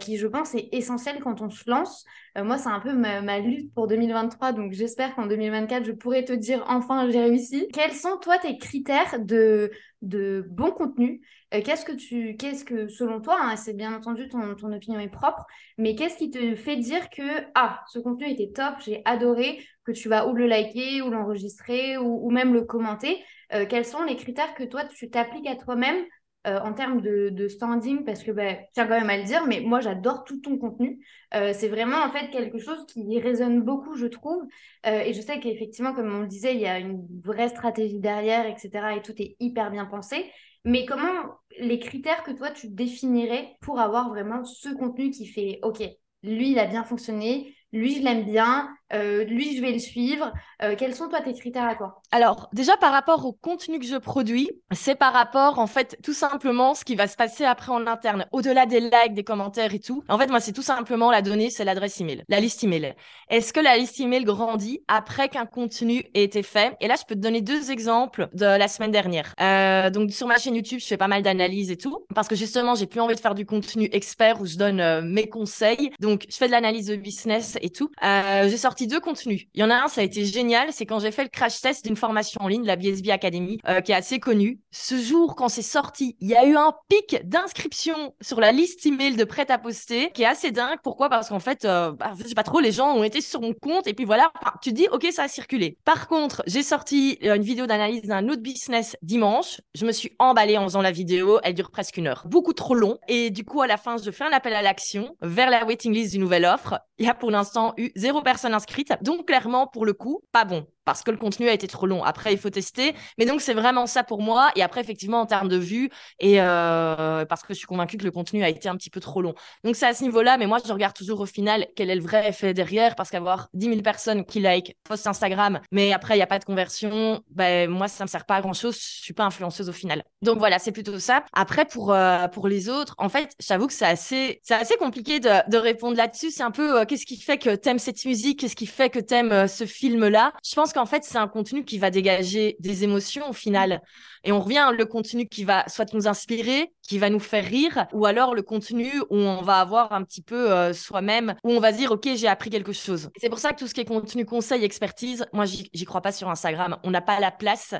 Qui, 0.00 0.16
je 0.16 0.26
pense, 0.26 0.54
est 0.54 0.68
essentielle 0.72 1.18
quand 1.20 1.42
on 1.42 1.50
se 1.50 1.68
lance. 1.68 2.04
moi, 2.36 2.56
c'est 2.58 2.68
un 2.68 2.80
peu 2.80 2.92
ma, 2.92 3.38
lutte 3.38 3.72
pour 3.74 3.86
2023, 3.86 4.52
donc 4.52 4.72
j'espère 4.72 5.14
qu'en 5.14 5.26
2024, 5.26 5.84
je 5.84 5.92
pourrai 5.92 6.24
te 6.24 6.32
dire 6.32 6.64
enfin, 6.68 7.08
j'ai 7.10 7.20
réussi. 7.20 7.68
Quels 7.72 7.92
sont, 7.92 8.16
toi, 8.16 8.38
tes 8.38 8.56
critères 8.56 9.18
de, 9.20 9.70
de 10.02 10.46
bon 10.48 10.70
contenu? 10.70 11.20
Euh, 11.54 11.62
qu'est-ce 11.62 11.84
que 11.84 11.92
tu, 11.92 12.36
qu'est-ce 12.36 12.64
que, 12.64 12.88
selon 12.88 13.20
toi, 13.20 13.38
hein, 13.40 13.56
c'est 13.56 13.74
bien 13.74 13.94
entendu 13.94 14.28
ton, 14.28 14.50
opinion 14.50 15.00
est 15.00 15.08
propre, 15.08 15.46
mais 15.78 15.94
qu'est-ce 15.94 16.18
qui 16.18 16.30
te 16.30 16.54
fait 16.56 16.76
dire 16.76 17.08
que 17.10 17.22
ah, 17.54 17.82
ce 17.88 17.98
contenu 17.98 18.30
était 18.30 18.50
top, 18.52 18.74
j'ai 18.84 19.00
adoré, 19.06 19.64
que 19.84 19.92
tu 19.92 20.08
vas 20.10 20.26
ou 20.28 20.34
le 20.34 20.46
liker, 20.46 21.00
ou 21.02 21.10
l'enregistrer, 21.10 21.96
ou, 21.96 22.30
même 22.30 22.52
le 22.52 22.64
commenter? 22.64 23.24
Euh, 23.54 23.64
quels 23.66 23.86
sont 23.86 24.02
les 24.02 24.16
critères 24.16 24.54
que 24.54 24.64
toi 24.64 24.84
tu 24.84 25.08
t'appliques 25.08 25.46
à 25.46 25.56
toi-même 25.56 26.04
euh, 26.48 26.60
en 26.60 26.72
termes 26.72 27.00
de, 27.00 27.48
standing 27.48 28.04
parce 28.04 28.22
que 28.22 28.30
bah, 28.30 28.54
tiens 28.72 28.86
quand 28.86 28.98
même 28.98 29.10
à 29.10 29.16
le 29.16 29.24
dire 29.24 29.46
mais 29.46 29.60
moi 29.60 29.80
j'adore 29.80 30.24
tout 30.24 30.40
ton 30.40 30.58
contenu. 30.58 30.98
C'est 31.32 31.68
vraiment 31.68 31.98
en 31.98 32.10
fait 32.10 32.30
quelque 32.30 32.58
chose 32.58 32.86
qui 32.86 33.20
résonne 33.20 33.62
beaucoup 33.62 33.96
je 33.96 34.06
trouve. 34.06 34.42
Et 34.84 35.12
je 35.12 35.20
sais 35.20 35.40
qu'effectivement 35.40 35.92
comme 35.94 36.14
on 36.14 36.20
le 36.20 36.26
disait 36.26 36.54
il 36.54 36.60
y 36.60 36.66
a 36.66 36.78
une 36.78 37.06
vraie 37.22 37.48
stratégie 37.48 38.00
derrière 38.00 38.46
etc 38.46 38.96
et 38.96 39.02
tout 39.02 39.14
est 39.18 39.36
hyper 39.40 39.70
bien 39.70 39.84
pensé. 39.84 40.24
Mais 40.64 40.86
comment 40.86 41.38
les 41.58 41.78
critères 41.78 42.22
que 42.22 42.30
toi 42.30 42.50
tu 42.50 42.68
définirais 42.68 43.56
pour 43.60 43.78
avoir 43.78 44.08
vraiment 44.08 44.44
ce 44.44 44.70
contenu 44.70 45.10
qui 45.10 45.26
fait 45.26 45.58
ok 45.62 45.82
lui 46.22 46.50
il 46.50 46.58
a 46.58 46.66
bien 46.66 46.84
fonctionné 46.84 47.54
lui 47.72 47.94
je 47.96 48.02
l'aime 48.02 48.24
bien 48.24 48.68
euh, 48.92 49.24
lui, 49.24 49.56
je 49.56 49.60
vais 49.60 49.72
le 49.72 49.78
suivre. 49.78 50.32
Euh, 50.62 50.74
quels 50.76 50.94
sont 50.94 51.08
toi 51.08 51.20
tes 51.20 51.34
critères 51.34 51.68
à 51.68 51.74
toi? 51.74 52.00
Alors, 52.10 52.48
déjà 52.52 52.76
par 52.76 52.92
rapport 52.92 53.24
au 53.26 53.32
contenu 53.32 53.78
que 53.78 53.86
je 53.86 53.96
produis, 53.96 54.50
c'est 54.72 54.94
par 54.94 55.12
rapport 55.12 55.58
en 55.58 55.66
fait 55.66 55.98
tout 56.02 56.12
simplement 56.12 56.74
ce 56.74 56.84
qui 56.84 56.96
va 56.96 57.06
se 57.06 57.16
passer 57.16 57.44
après 57.44 57.70
en 57.70 57.86
interne, 57.86 58.26
au-delà 58.32 58.66
des 58.66 58.80
likes, 58.80 59.14
des 59.14 59.24
commentaires 59.24 59.74
et 59.74 59.78
tout. 59.78 60.02
En 60.08 60.18
fait, 60.18 60.28
moi, 60.28 60.40
c'est 60.40 60.52
tout 60.52 60.62
simplement 60.62 61.10
la 61.10 61.22
donnée, 61.22 61.50
c'est 61.50 61.64
l'adresse 61.64 62.00
email, 62.00 62.24
la 62.28 62.40
liste 62.40 62.64
email. 62.64 62.94
Est-ce 63.28 63.52
que 63.52 63.60
la 63.60 63.76
liste 63.76 64.00
email 64.00 64.24
grandit 64.24 64.82
après 64.88 65.28
qu'un 65.28 65.46
contenu 65.46 66.04
ait 66.14 66.24
été 66.24 66.42
fait? 66.42 66.76
Et 66.80 66.88
là, 66.88 66.94
je 66.98 67.04
peux 67.06 67.14
te 67.14 67.20
donner 67.20 67.40
deux 67.40 67.70
exemples 67.70 68.28
de 68.32 68.46
la 68.46 68.68
semaine 68.68 68.90
dernière. 68.90 69.34
Euh, 69.40 69.90
donc 69.90 70.10
sur 70.10 70.26
ma 70.26 70.38
chaîne 70.38 70.54
YouTube, 70.54 70.80
je 70.80 70.86
fais 70.86 70.96
pas 70.96 71.08
mal 71.08 71.22
d'analyses 71.22 71.70
et 71.70 71.76
tout, 71.76 72.04
parce 72.14 72.26
que 72.26 72.34
justement, 72.34 72.74
j'ai 72.74 72.86
plus 72.86 73.00
envie 73.00 73.14
de 73.14 73.20
faire 73.20 73.34
du 73.34 73.46
contenu 73.46 73.88
expert 73.92 74.40
où 74.40 74.46
je 74.46 74.56
donne 74.56 75.08
mes 75.08 75.28
conseils. 75.28 75.92
Donc, 76.00 76.24
je 76.28 76.36
fais 76.36 76.46
de 76.46 76.52
l'analyse 76.52 76.86
de 76.86 76.96
business 76.96 77.58
et 77.60 77.70
tout. 77.70 77.90
j'ai 78.02 78.56
sorti 78.56 78.77
deux 78.86 79.00
contenus. 79.00 79.46
Il 79.54 79.60
y 79.60 79.64
en 79.64 79.70
a 79.70 79.76
un, 79.76 79.88
ça 79.88 80.00
a 80.00 80.04
été 80.04 80.24
génial, 80.24 80.72
c'est 80.72 80.86
quand 80.86 81.00
j'ai 81.00 81.10
fait 81.10 81.24
le 81.24 81.28
crash 81.28 81.60
test 81.60 81.84
d'une 81.84 81.96
formation 81.96 82.40
en 82.42 82.48
ligne, 82.48 82.64
la 82.64 82.76
BSB 82.76 83.10
Academy, 83.10 83.58
euh, 83.68 83.80
qui 83.80 83.92
est 83.92 83.94
assez 83.94 84.20
connue. 84.20 84.60
Ce 84.70 84.96
jour, 84.98 85.36
quand 85.36 85.48
c'est 85.48 85.62
sorti, 85.62 86.16
il 86.20 86.28
y 86.28 86.36
a 86.36 86.46
eu 86.46 86.56
un 86.56 86.72
pic 86.88 87.20
d'inscription 87.24 88.14
sur 88.20 88.40
la 88.40 88.52
liste 88.52 88.86
email 88.86 89.16
de 89.16 89.24
prêt 89.24 89.50
à 89.50 89.58
poster, 89.58 90.10
qui 90.12 90.22
est 90.22 90.26
assez 90.26 90.50
dingue. 90.50 90.78
Pourquoi? 90.82 91.08
Parce 91.08 91.28
qu'en 91.28 91.40
fait, 91.40 91.64
euh, 91.64 91.92
bah, 91.92 92.12
je 92.18 92.26
sais 92.26 92.34
pas 92.34 92.42
trop, 92.42 92.60
les 92.60 92.72
gens 92.72 92.94
ont 92.94 93.04
été 93.04 93.20
sur 93.20 93.40
mon 93.40 93.52
compte 93.52 93.86
et 93.86 93.94
puis 93.94 94.04
voilà, 94.04 94.32
tu 94.62 94.72
dis, 94.72 94.86
ok, 94.92 95.06
ça 95.10 95.24
a 95.24 95.28
circulé. 95.28 95.78
Par 95.84 96.08
contre, 96.08 96.42
j'ai 96.46 96.62
sorti 96.62 97.18
euh, 97.24 97.34
une 97.34 97.42
vidéo 97.42 97.66
d'analyse 97.66 98.02
d'un 98.02 98.28
autre 98.28 98.42
business 98.42 98.96
dimanche. 99.02 99.60
Je 99.74 99.84
me 99.86 99.92
suis 99.92 100.12
emballée 100.18 100.56
en 100.58 100.64
faisant 100.64 100.82
la 100.82 100.92
vidéo. 100.92 101.40
Elle 101.42 101.54
dure 101.54 101.70
presque 101.70 101.96
une 101.96 102.06
heure. 102.06 102.24
Beaucoup 102.26 102.52
trop 102.52 102.74
long. 102.74 102.98
Et 103.08 103.30
du 103.30 103.44
coup, 103.44 103.62
à 103.62 103.66
la 103.66 103.76
fin, 103.76 103.96
je 103.96 104.10
fais 104.10 104.24
un 104.24 104.32
appel 104.32 104.54
à 104.54 104.62
l'action 104.62 105.16
vers 105.20 105.50
la 105.50 105.64
waiting 105.64 105.92
list 105.92 106.12
d'une 106.12 106.22
nouvelle 106.22 106.44
offre. 106.44 106.80
Il 106.98 107.06
y 107.06 107.08
a 107.08 107.14
pour 107.14 107.30
l'instant 107.30 107.74
eu 107.76 107.90
zéro 107.96 108.22
personne 108.22 108.54
inscrite 108.54 108.67
donc, 109.02 109.26
clairement, 109.26 109.66
pour 109.66 109.86
le 109.86 109.92
coup, 109.94 110.20
pas 110.32 110.44
bon 110.44 110.66
parce 110.88 111.02
que 111.02 111.10
le 111.10 111.18
contenu 111.18 111.50
a 111.50 111.52
été 111.52 111.66
trop 111.66 111.86
long. 111.86 112.02
Après, 112.02 112.32
il 112.32 112.38
faut 112.38 112.48
tester. 112.48 112.94
Mais 113.18 113.26
donc, 113.26 113.42
c'est 113.42 113.52
vraiment 113.52 113.86
ça 113.86 114.04
pour 114.04 114.22
moi. 114.22 114.50
Et 114.56 114.62
après, 114.62 114.80
effectivement, 114.80 115.20
en 115.20 115.26
termes 115.26 115.48
de 115.48 115.58
vues, 115.58 115.90
et 116.18 116.40
euh, 116.40 117.26
parce 117.26 117.42
que 117.42 117.52
je 117.52 117.58
suis 117.58 117.66
convaincue 117.66 117.98
que 117.98 118.04
le 118.04 118.10
contenu 118.10 118.42
a 118.42 118.48
été 118.48 118.70
un 118.70 118.76
petit 118.76 118.88
peu 118.88 118.98
trop 118.98 119.20
long. 119.20 119.34
Donc, 119.64 119.76
c'est 119.76 119.84
à 119.84 119.92
ce 119.92 120.02
niveau-là. 120.02 120.38
Mais 120.38 120.46
moi, 120.46 120.60
je 120.66 120.72
regarde 120.72 120.96
toujours 120.96 121.20
au 121.20 121.26
final 121.26 121.66
quel 121.76 121.90
est 121.90 121.94
le 121.94 122.00
vrai 122.00 122.26
effet 122.26 122.54
derrière. 122.54 122.94
Parce 122.94 123.10
qu'avoir 123.10 123.50
10 123.52 123.66
000 123.66 123.82
personnes 123.82 124.24
qui 124.24 124.40
like, 124.40 124.78
post 124.82 125.06
Instagram, 125.06 125.60
mais 125.72 125.92
après, 125.92 126.14
il 126.14 126.20
n'y 126.20 126.22
a 126.22 126.26
pas 126.26 126.38
de 126.38 126.46
conversion, 126.46 127.22
ben, 127.28 127.68
moi, 127.68 127.86
ça 127.86 128.04
ne 128.04 128.08
me 128.08 128.10
sert 128.10 128.24
pas 128.24 128.36
à 128.36 128.40
grand-chose. 128.40 128.76
Je 128.76 129.02
suis 129.02 129.12
pas 129.12 129.24
influenceuse 129.24 129.68
au 129.68 129.74
final. 129.74 130.04
Donc, 130.22 130.38
voilà, 130.38 130.58
c'est 130.58 130.72
plutôt 130.72 130.98
ça. 130.98 131.22
Après, 131.34 131.66
pour, 131.66 131.92
euh, 131.92 132.28
pour 132.28 132.48
les 132.48 132.70
autres, 132.70 132.94
en 132.96 133.10
fait, 133.10 133.32
j'avoue 133.40 133.66
que 133.66 133.74
c'est 133.74 133.84
assez, 133.84 134.40
c'est 134.42 134.54
assez 134.54 134.76
compliqué 134.76 135.20
de, 135.20 135.58
répondre 135.58 135.98
là-dessus. 135.98 136.30
C'est 136.30 136.44
un 136.44 136.50
peu 136.50 136.80
euh, 136.80 136.84
qu'est-ce 136.86 137.04
qui 137.04 137.20
fait 137.20 137.36
que 137.36 137.54
tu 137.54 137.68
aimes 137.68 137.78
cette 137.78 138.02
musique? 138.06 138.40
Qu'est-ce 138.40 138.56
qui 138.56 138.64
fait 138.64 138.88
que 138.88 139.00
tu 139.00 139.12
aimes 139.12 139.46
ce 139.46 139.66
film-là? 139.66 140.32
Je 140.42 140.54
pense 140.54 140.72
en 140.78 140.86
fait, 140.86 141.04
c'est 141.04 141.18
un 141.18 141.28
contenu 141.28 141.64
qui 141.64 141.78
va 141.78 141.90
dégager 141.90 142.56
des 142.60 142.84
émotions 142.84 143.28
au 143.28 143.32
final. 143.32 143.82
Et 144.24 144.32
on 144.32 144.40
revient 144.40 144.70
le 144.76 144.86
contenu 144.86 145.28
qui 145.28 145.44
va 145.44 145.68
soit 145.68 145.92
nous 145.94 146.08
inspirer, 146.08 146.72
qui 146.88 146.98
va 146.98 147.10
nous 147.10 147.20
faire 147.20 147.44
rire, 147.44 147.86
ou 147.92 148.06
alors 148.06 148.34
le 148.34 148.42
contenu 148.42 148.90
où 149.10 149.16
on 149.16 149.42
va 149.42 149.60
avoir 149.60 149.92
un 149.92 150.02
petit 150.02 150.22
peu 150.22 150.50
euh, 150.50 150.72
soi-même, 150.72 151.34
où 151.44 151.52
on 151.52 151.60
va 151.60 151.70
dire, 151.70 151.92
OK, 151.92 152.08
j'ai 152.14 152.28
appris 152.28 152.50
quelque 152.50 152.72
chose. 152.72 153.10
C'est 153.16 153.28
pour 153.28 153.38
ça 153.38 153.52
que 153.52 153.58
tout 153.58 153.66
ce 153.66 153.74
qui 153.74 153.82
est 153.82 153.84
contenu 153.84 154.24
conseil, 154.24 154.64
expertise, 154.64 155.26
moi, 155.32 155.44
j'y 155.44 155.84
crois 155.84 156.00
pas 156.00 156.12
sur 156.12 156.30
Instagram. 156.30 156.78
On 156.84 156.90
n'a 156.90 157.02
pas 157.02 157.20
la 157.20 157.30
place 157.30 157.74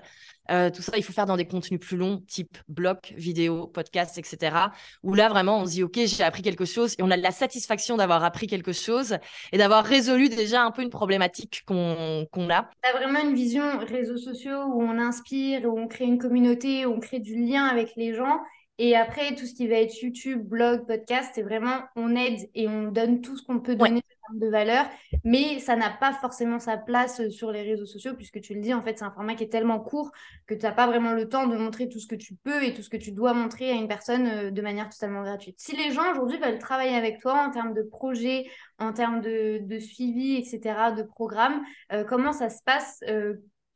euh, 0.51 0.71
tout 0.71 0.83
ça, 0.83 0.97
il 0.97 1.03
faut 1.03 1.13
faire 1.13 1.27
dans 1.27 1.37
des 1.37 1.47
contenus 1.47 1.81
plus 1.81 1.97
longs, 1.97 2.23
type 2.27 2.57
blog, 2.69 2.99
vidéo, 3.17 3.67
podcast, 3.67 4.17
etc. 4.19 4.57
Où 5.03 5.15
là, 5.15 5.29
vraiment, 5.29 5.59
on 5.59 5.67
se 5.67 5.73
dit, 5.73 5.83
OK, 5.83 5.99
j'ai 6.05 6.23
appris 6.23 6.43
quelque 6.43 6.65
chose 6.65 6.95
et 6.99 7.03
on 7.03 7.11
a 7.11 7.17
la 7.17 7.31
satisfaction 7.31 7.97
d'avoir 7.97 8.25
appris 8.25 8.47
quelque 8.47 8.73
chose 8.73 9.19
et 9.53 9.59
d'avoir 9.59 9.85
résolu 9.85 10.29
déjà 10.29 10.63
un 10.63 10.71
peu 10.71 10.83
une 10.83 10.91
problématique 10.91 11.63
qu'on 11.67 12.27
a. 12.51 12.71
Tu 12.83 12.91
as 12.91 12.93
vraiment 12.97 13.21
une 13.21 13.35
vision 13.35 13.79
réseaux 13.79 14.17
sociaux 14.17 14.65
où 14.69 14.83
on 14.83 14.99
inspire, 14.99 15.65
où 15.65 15.79
on 15.79 15.87
crée 15.87 16.07
une 16.07 16.19
communauté, 16.19 16.87
où 16.87 16.95
on 16.95 17.01
crée 17.01 17.21
du 17.21 17.37
lien 17.37 17.67
avec 17.67 17.93
les 17.97 18.15
gens. 18.15 18.41
Et 18.79 18.97
après, 18.97 19.35
tout 19.35 19.45
ce 19.45 19.55
qui 19.55 19.67
va 19.67 19.77
être 19.77 20.01
YouTube, 20.01 20.47
blog, 20.47 20.87
podcast, 20.87 21.33
c'est 21.35 21.43
vraiment 21.43 21.81
on 21.97 22.15
aide 22.15 22.49
et 22.55 22.69
on 22.69 22.93
donne 22.93 23.21
tout 23.21 23.37
ce 23.37 23.43
qu'on 23.43 23.61
peut 23.61 23.75
donner 23.75 24.03
de 24.35 24.49
valeur, 24.49 24.87
mais 25.25 25.59
ça 25.59 25.77
n'a 25.77 25.91
pas 25.91 26.13
forcément 26.13 26.59
sa 26.59 26.77
place 26.77 27.21
euh, 27.21 27.31
sur 27.31 27.51
les 27.51 27.63
réseaux 27.63 27.87
sociaux, 27.87 28.15
puisque 28.15 28.41
tu 28.41 28.55
le 28.55 28.61
dis, 28.61 28.75
en 28.75 28.83
fait, 28.83 28.99
c'est 28.99 29.05
un 29.05 29.11
format 29.11 29.35
qui 29.35 29.45
est 29.45 29.49
tellement 29.49 29.81
court 29.81 30.13
que 30.47 30.55
tu 30.55 30.65
n'as 30.65 30.73
pas 30.73 30.87
vraiment 30.87 31.13
le 31.13 31.29
temps 31.29 31.47
de 31.47 31.57
montrer 31.57 31.89
tout 31.89 31.99
ce 31.99 32.07
que 32.07 32.15
tu 32.15 32.35
peux 32.35 32.63
et 32.63 32.75
tout 32.75 32.83
ce 32.83 32.91
que 32.91 32.97
tu 32.97 33.13
dois 33.13 33.33
montrer 33.33 33.71
à 33.71 33.75
une 33.75 33.89
personne 33.89 34.27
euh, 34.27 34.51
de 34.51 34.63
manière 34.63 34.89
totalement 34.89 35.23
gratuite. 35.23 35.59
Si 35.59 35.77
les 35.77 35.93
gens 35.93 36.11
aujourd'hui 36.13 36.39
veulent 36.39 36.59
travailler 36.59 36.95
avec 36.95 37.21
toi 37.21 37.43
en 37.47 37.51
termes 37.51 37.75
de 37.75 37.83
projet, 37.83 38.47
en 38.79 38.93
termes 38.93 39.21
de, 39.21 39.79
suivi, 39.79 40.37
etc., 40.37 40.93
de 40.97 41.03
programme, 41.03 41.63
euh, 41.93 42.05
comment 42.05 42.33
ça 42.33 42.51
se 42.51 42.63
passe 42.65 43.03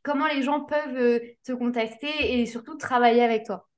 Comment 0.05 0.27
les 0.27 0.43
gens 0.43 0.65
peuvent 0.65 1.21
te 1.45 1.53
contacter 1.53 2.41
et 2.41 2.47
surtout 2.47 2.77
travailler 2.77 3.23
avec 3.23 3.47
toi? 3.47 3.69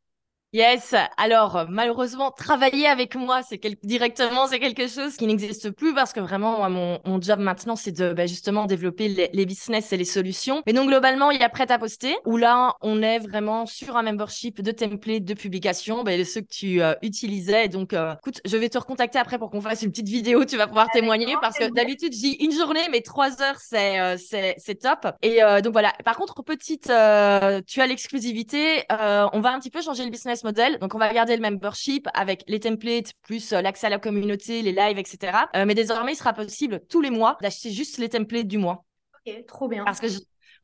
Yes. 0.55 0.95
Alors, 1.17 1.67
malheureusement, 1.69 2.31
travailler 2.31 2.87
avec 2.87 3.17
moi, 3.17 3.43
c'est 3.43 3.61
directement, 3.83 4.47
c'est 4.47 4.61
quelque 4.61 4.87
chose 4.87 5.17
qui 5.17 5.27
n'existe 5.27 5.71
plus 5.71 5.93
parce 5.95 6.13
que 6.13 6.21
vraiment, 6.21 6.59
moi, 6.59 6.69
mon, 6.69 7.01
mon 7.05 7.21
job 7.21 7.41
maintenant, 7.41 7.75
c'est 7.75 7.91
de 7.91 8.13
bah, 8.13 8.27
justement 8.27 8.67
développer 8.67 9.09
les, 9.09 9.31
les, 9.33 9.47
business 9.47 9.93
et 9.93 9.97
les 9.97 10.05
solutions. 10.05 10.63
Mais 10.65 10.73
donc, 10.73 10.87
globalement, 10.87 11.33
il 11.33 11.41
y 11.41 11.43
a 11.43 11.49
prêt 11.49 11.69
à 11.73 11.79
poster 11.81 12.15
où 12.25 12.37
là, 12.37 12.77
on 12.83 13.03
est 13.03 13.19
vraiment 13.19 13.67
sur 13.67 13.97
un 13.97 14.05
membership 14.05 14.63
de 14.63 14.71
template 14.71 15.25
de 15.25 15.35
publication, 15.35 16.05
bah, 16.05 16.13
ceux 16.25 16.43
que 16.43 16.53
tu 16.53 16.81
euh, 16.81 16.95
utilisais. 17.03 17.67
Donc, 17.67 17.93
euh, 17.93 18.15
écoute, 18.21 18.41
je 18.45 18.57
vais 18.57 18.69
te 18.69 18.79
recontacter 18.79 19.19
après 19.19 19.39
pour 19.39 19.51
qu'on 19.51 19.61
fasse 19.61 19.83
une 19.83 19.91
petite 19.91 20.09
vidéo. 20.09 20.45
Tu 20.45 20.57
vas 20.57 20.69
pouvoir 20.69 20.89
témoigner 20.93 21.35
parce 21.41 21.59
que 21.59 21.69
d'habitude, 21.69 22.13
dis 22.13 22.37
une 22.39 22.53
journée, 22.53 22.87
mais 22.93 23.01
trois 23.01 23.43
heures, 23.43 23.59
c'est 23.59 23.99
euh, 23.99 24.17
c'est 24.19 24.79
top. 24.81 25.09
Et 25.21 25.41
donc, 25.65 25.73
voilà. 25.73 25.93
Par 26.05 26.17
contre, 26.17 26.45
petite, 26.45 26.85
tu 26.85 26.91
as 26.93 27.87
l'exclusivité. 27.89 28.85
on 28.89 29.41
va 29.41 29.51
un 29.51 29.59
petit 29.59 29.71
peu 29.71 29.83
changer 29.83 30.05
le 30.05 30.11
business 30.11 30.44
modèle. 30.45 30.79
Donc, 30.79 30.95
on 30.95 30.99
va 30.99 31.13
garder 31.13 31.37
le 31.37 31.43
membership 31.43 32.09
avec 32.15 32.45
les 32.47 32.61
templates, 32.61 33.13
plus 33.23 33.53
euh, 33.53 33.63
l'accès 33.63 33.87
à 33.87 33.91
la 33.91 33.99
communauté, 33.99 34.63
les 34.63 34.73
lives, 34.73 34.99
etc. 34.99 35.39
Euh, 35.57 35.65
mais 35.67 35.75
désormais, 35.75 36.13
il 36.13 36.17
sera 36.17 36.33
possible 36.33 36.81
tous 36.89 37.01
les 37.01 37.11
mois 37.11 37.37
d'acheter 37.41 37.71
juste 37.71 37.99
les 37.99 38.09
templates 38.09 38.47
du 38.47 38.59
mois. 38.59 38.85
Ok, 39.27 39.47
trop 39.47 39.69
bien. 39.69 39.85
Parce 39.85 40.01
que 40.01 40.07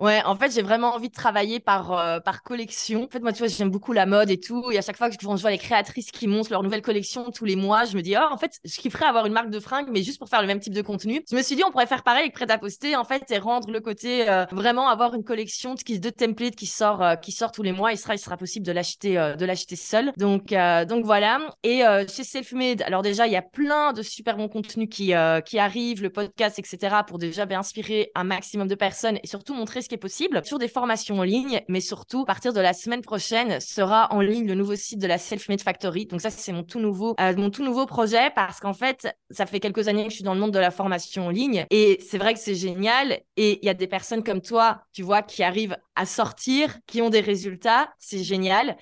Ouais, 0.00 0.22
en 0.24 0.34
fait, 0.34 0.50
j'ai 0.50 0.62
vraiment 0.62 0.94
envie 0.94 1.10
de 1.10 1.14
travailler 1.14 1.60
par, 1.60 1.92
euh, 1.92 2.20
par 2.20 2.42
collection. 2.42 3.04
En 3.04 3.08
fait, 3.08 3.20
moi, 3.20 3.34
tu 3.34 3.40
vois, 3.40 3.48
j'aime 3.48 3.68
beaucoup 3.68 3.92
la 3.92 4.06
mode 4.06 4.30
et 4.30 4.40
tout. 4.40 4.70
Et 4.70 4.78
à 4.78 4.82
chaque 4.82 4.96
fois 4.96 5.10
que 5.10 5.16
je 5.20 5.26
vois 5.26 5.50
les 5.50 5.58
créatrices 5.58 6.10
qui 6.10 6.26
montent 6.26 6.48
leur 6.48 6.62
nouvelle 6.62 6.80
collection 6.80 7.30
tous 7.30 7.44
les 7.44 7.54
mois, 7.54 7.84
je 7.84 7.94
me 7.98 8.00
dis, 8.00 8.14
oh, 8.16 8.32
en 8.32 8.38
fait, 8.38 8.58
je 8.64 8.80
kifferais 8.80 9.04
avoir 9.04 9.26
une 9.26 9.34
marque 9.34 9.50
de 9.50 9.60
fringues, 9.60 9.88
mais 9.90 10.02
juste 10.02 10.18
pour 10.18 10.30
faire 10.30 10.40
le 10.40 10.46
même 10.46 10.58
type 10.58 10.72
de 10.72 10.80
contenu. 10.80 11.22
Je 11.30 11.36
me 11.36 11.42
suis 11.42 11.54
dit, 11.54 11.62
on 11.64 11.70
pourrait 11.70 11.86
faire 11.86 12.02
pareil 12.02 12.22
avec 12.22 12.32
prêt 12.32 12.50
à 12.50 12.56
poster, 12.56 12.96
en 12.96 13.04
fait, 13.04 13.30
et 13.30 13.36
rendre 13.36 13.70
le 13.70 13.80
côté 13.80 14.26
euh, 14.30 14.46
vraiment 14.52 14.88
avoir 14.88 15.14
une 15.14 15.22
collection 15.22 15.74
de, 15.74 15.98
de 15.98 16.10
templates 16.10 16.56
qui 16.56 16.66
sort, 16.66 17.02
euh, 17.02 17.16
qui 17.16 17.30
sort 17.30 17.52
tous 17.52 17.62
les 17.62 17.72
mois. 17.72 17.92
Il 17.92 17.98
sera, 17.98 18.14
il 18.14 18.18
sera 18.18 18.38
possible 18.38 18.64
de 18.64 18.72
l'acheter, 18.72 19.16
de 19.16 19.44
l'acheter 19.44 19.76
seul. 19.76 20.12
Donc, 20.16 20.54
donc 20.88 21.04
voilà. 21.04 21.40
Et 21.62 21.82
chez 22.08 22.24
Selfmade, 22.24 22.82
alors 22.82 23.02
déjà, 23.02 23.26
il 23.26 23.32
y 23.34 23.36
a 23.36 23.42
plein 23.42 23.92
de 23.92 24.02
super 24.02 24.38
bons 24.38 24.48
contenus 24.48 24.88
qui, 24.90 25.12
qui 25.44 25.58
arrivent, 25.58 26.02
le 26.02 26.10
podcast, 26.10 26.58
etc., 26.58 26.96
pour 27.06 27.18
déjà 27.18 27.44
bien 27.44 27.58
inspirer 27.58 28.10
un 28.14 28.24
maximum 28.24 28.66
de 28.66 28.74
personnes 28.74 29.18
et 29.22 29.26
surtout 29.26 29.54
montrer 29.54 29.82
ce 29.82 29.89
qui 29.90 29.96
est 29.96 29.98
possible. 29.98 30.40
Sur 30.44 30.58
des 30.58 30.68
formations 30.68 31.18
en 31.18 31.24
ligne, 31.24 31.60
mais 31.68 31.80
surtout, 31.80 32.22
à 32.22 32.26
partir 32.26 32.52
de 32.52 32.60
la 32.60 32.72
semaine 32.72 33.02
prochaine, 33.02 33.60
sera 33.60 34.06
en 34.12 34.20
ligne 34.20 34.46
le 34.46 34.54
nouveau 34.54 34.76
site 34.76 35.00
de 35.00 35.06
la 35.08 35.18
Self-Made 35.18 35.60
Factory. 35.60 36.06
Donc 36.06 36.20
ça, 36.20 36.30
c'est 36.30 36.52
mon 36.52 36.62
tout 36.62 36.78
nouveau, 36.78 37.16
euh, 37.20 37.34
mon 37.36 37.50
tout 37.50 37.64
nouveau 37.64 37.86
projet 37.86 38.30
parce 38.34 38.60
qu'en 38.60 38.72
fait, 38.72 39.08
ça 39.30 39.46
fait 39.46 39.58
quelques 39.58 39.88
années 39.88 40.04
que 40.04 40.10
je 40.10 40.14
suis 40.14 40.24
dans 40.24 40.34
le 40.34 40.40
monde 40.40 40.52
de 40.52 40.60
la 40.60 40.70
formation 40.70 41.26
en 41.26 41.30
ligne 41.30 41.66
et 41.70 41.98
c'est 42.08 42.18
vrai 42.18 42.34
que 42.34 42.40
c'est 42.40 42.54
génial. 42.54 43.20
Et 43.36 43.58
il 43.62 43.66
y 43.66 43.68
a 43.68 43.74
des 43.74 43.88
personnes 43.88 44.22
comme 44.22 44.40
toi, 44.40 44.84
tu 44.92 45.02
vois, 45.02 45.22
qui 45.22 45.42
arrivent 45.42 45.76
à 45.96 46.06
sortir, 46.06 46.78
qui 46.86 47.02
ont 47.02 47.10
des 47.10 47.20
résultats. 47.20 47.92
C'est 47.98 48.22
génial. 48.22 48.76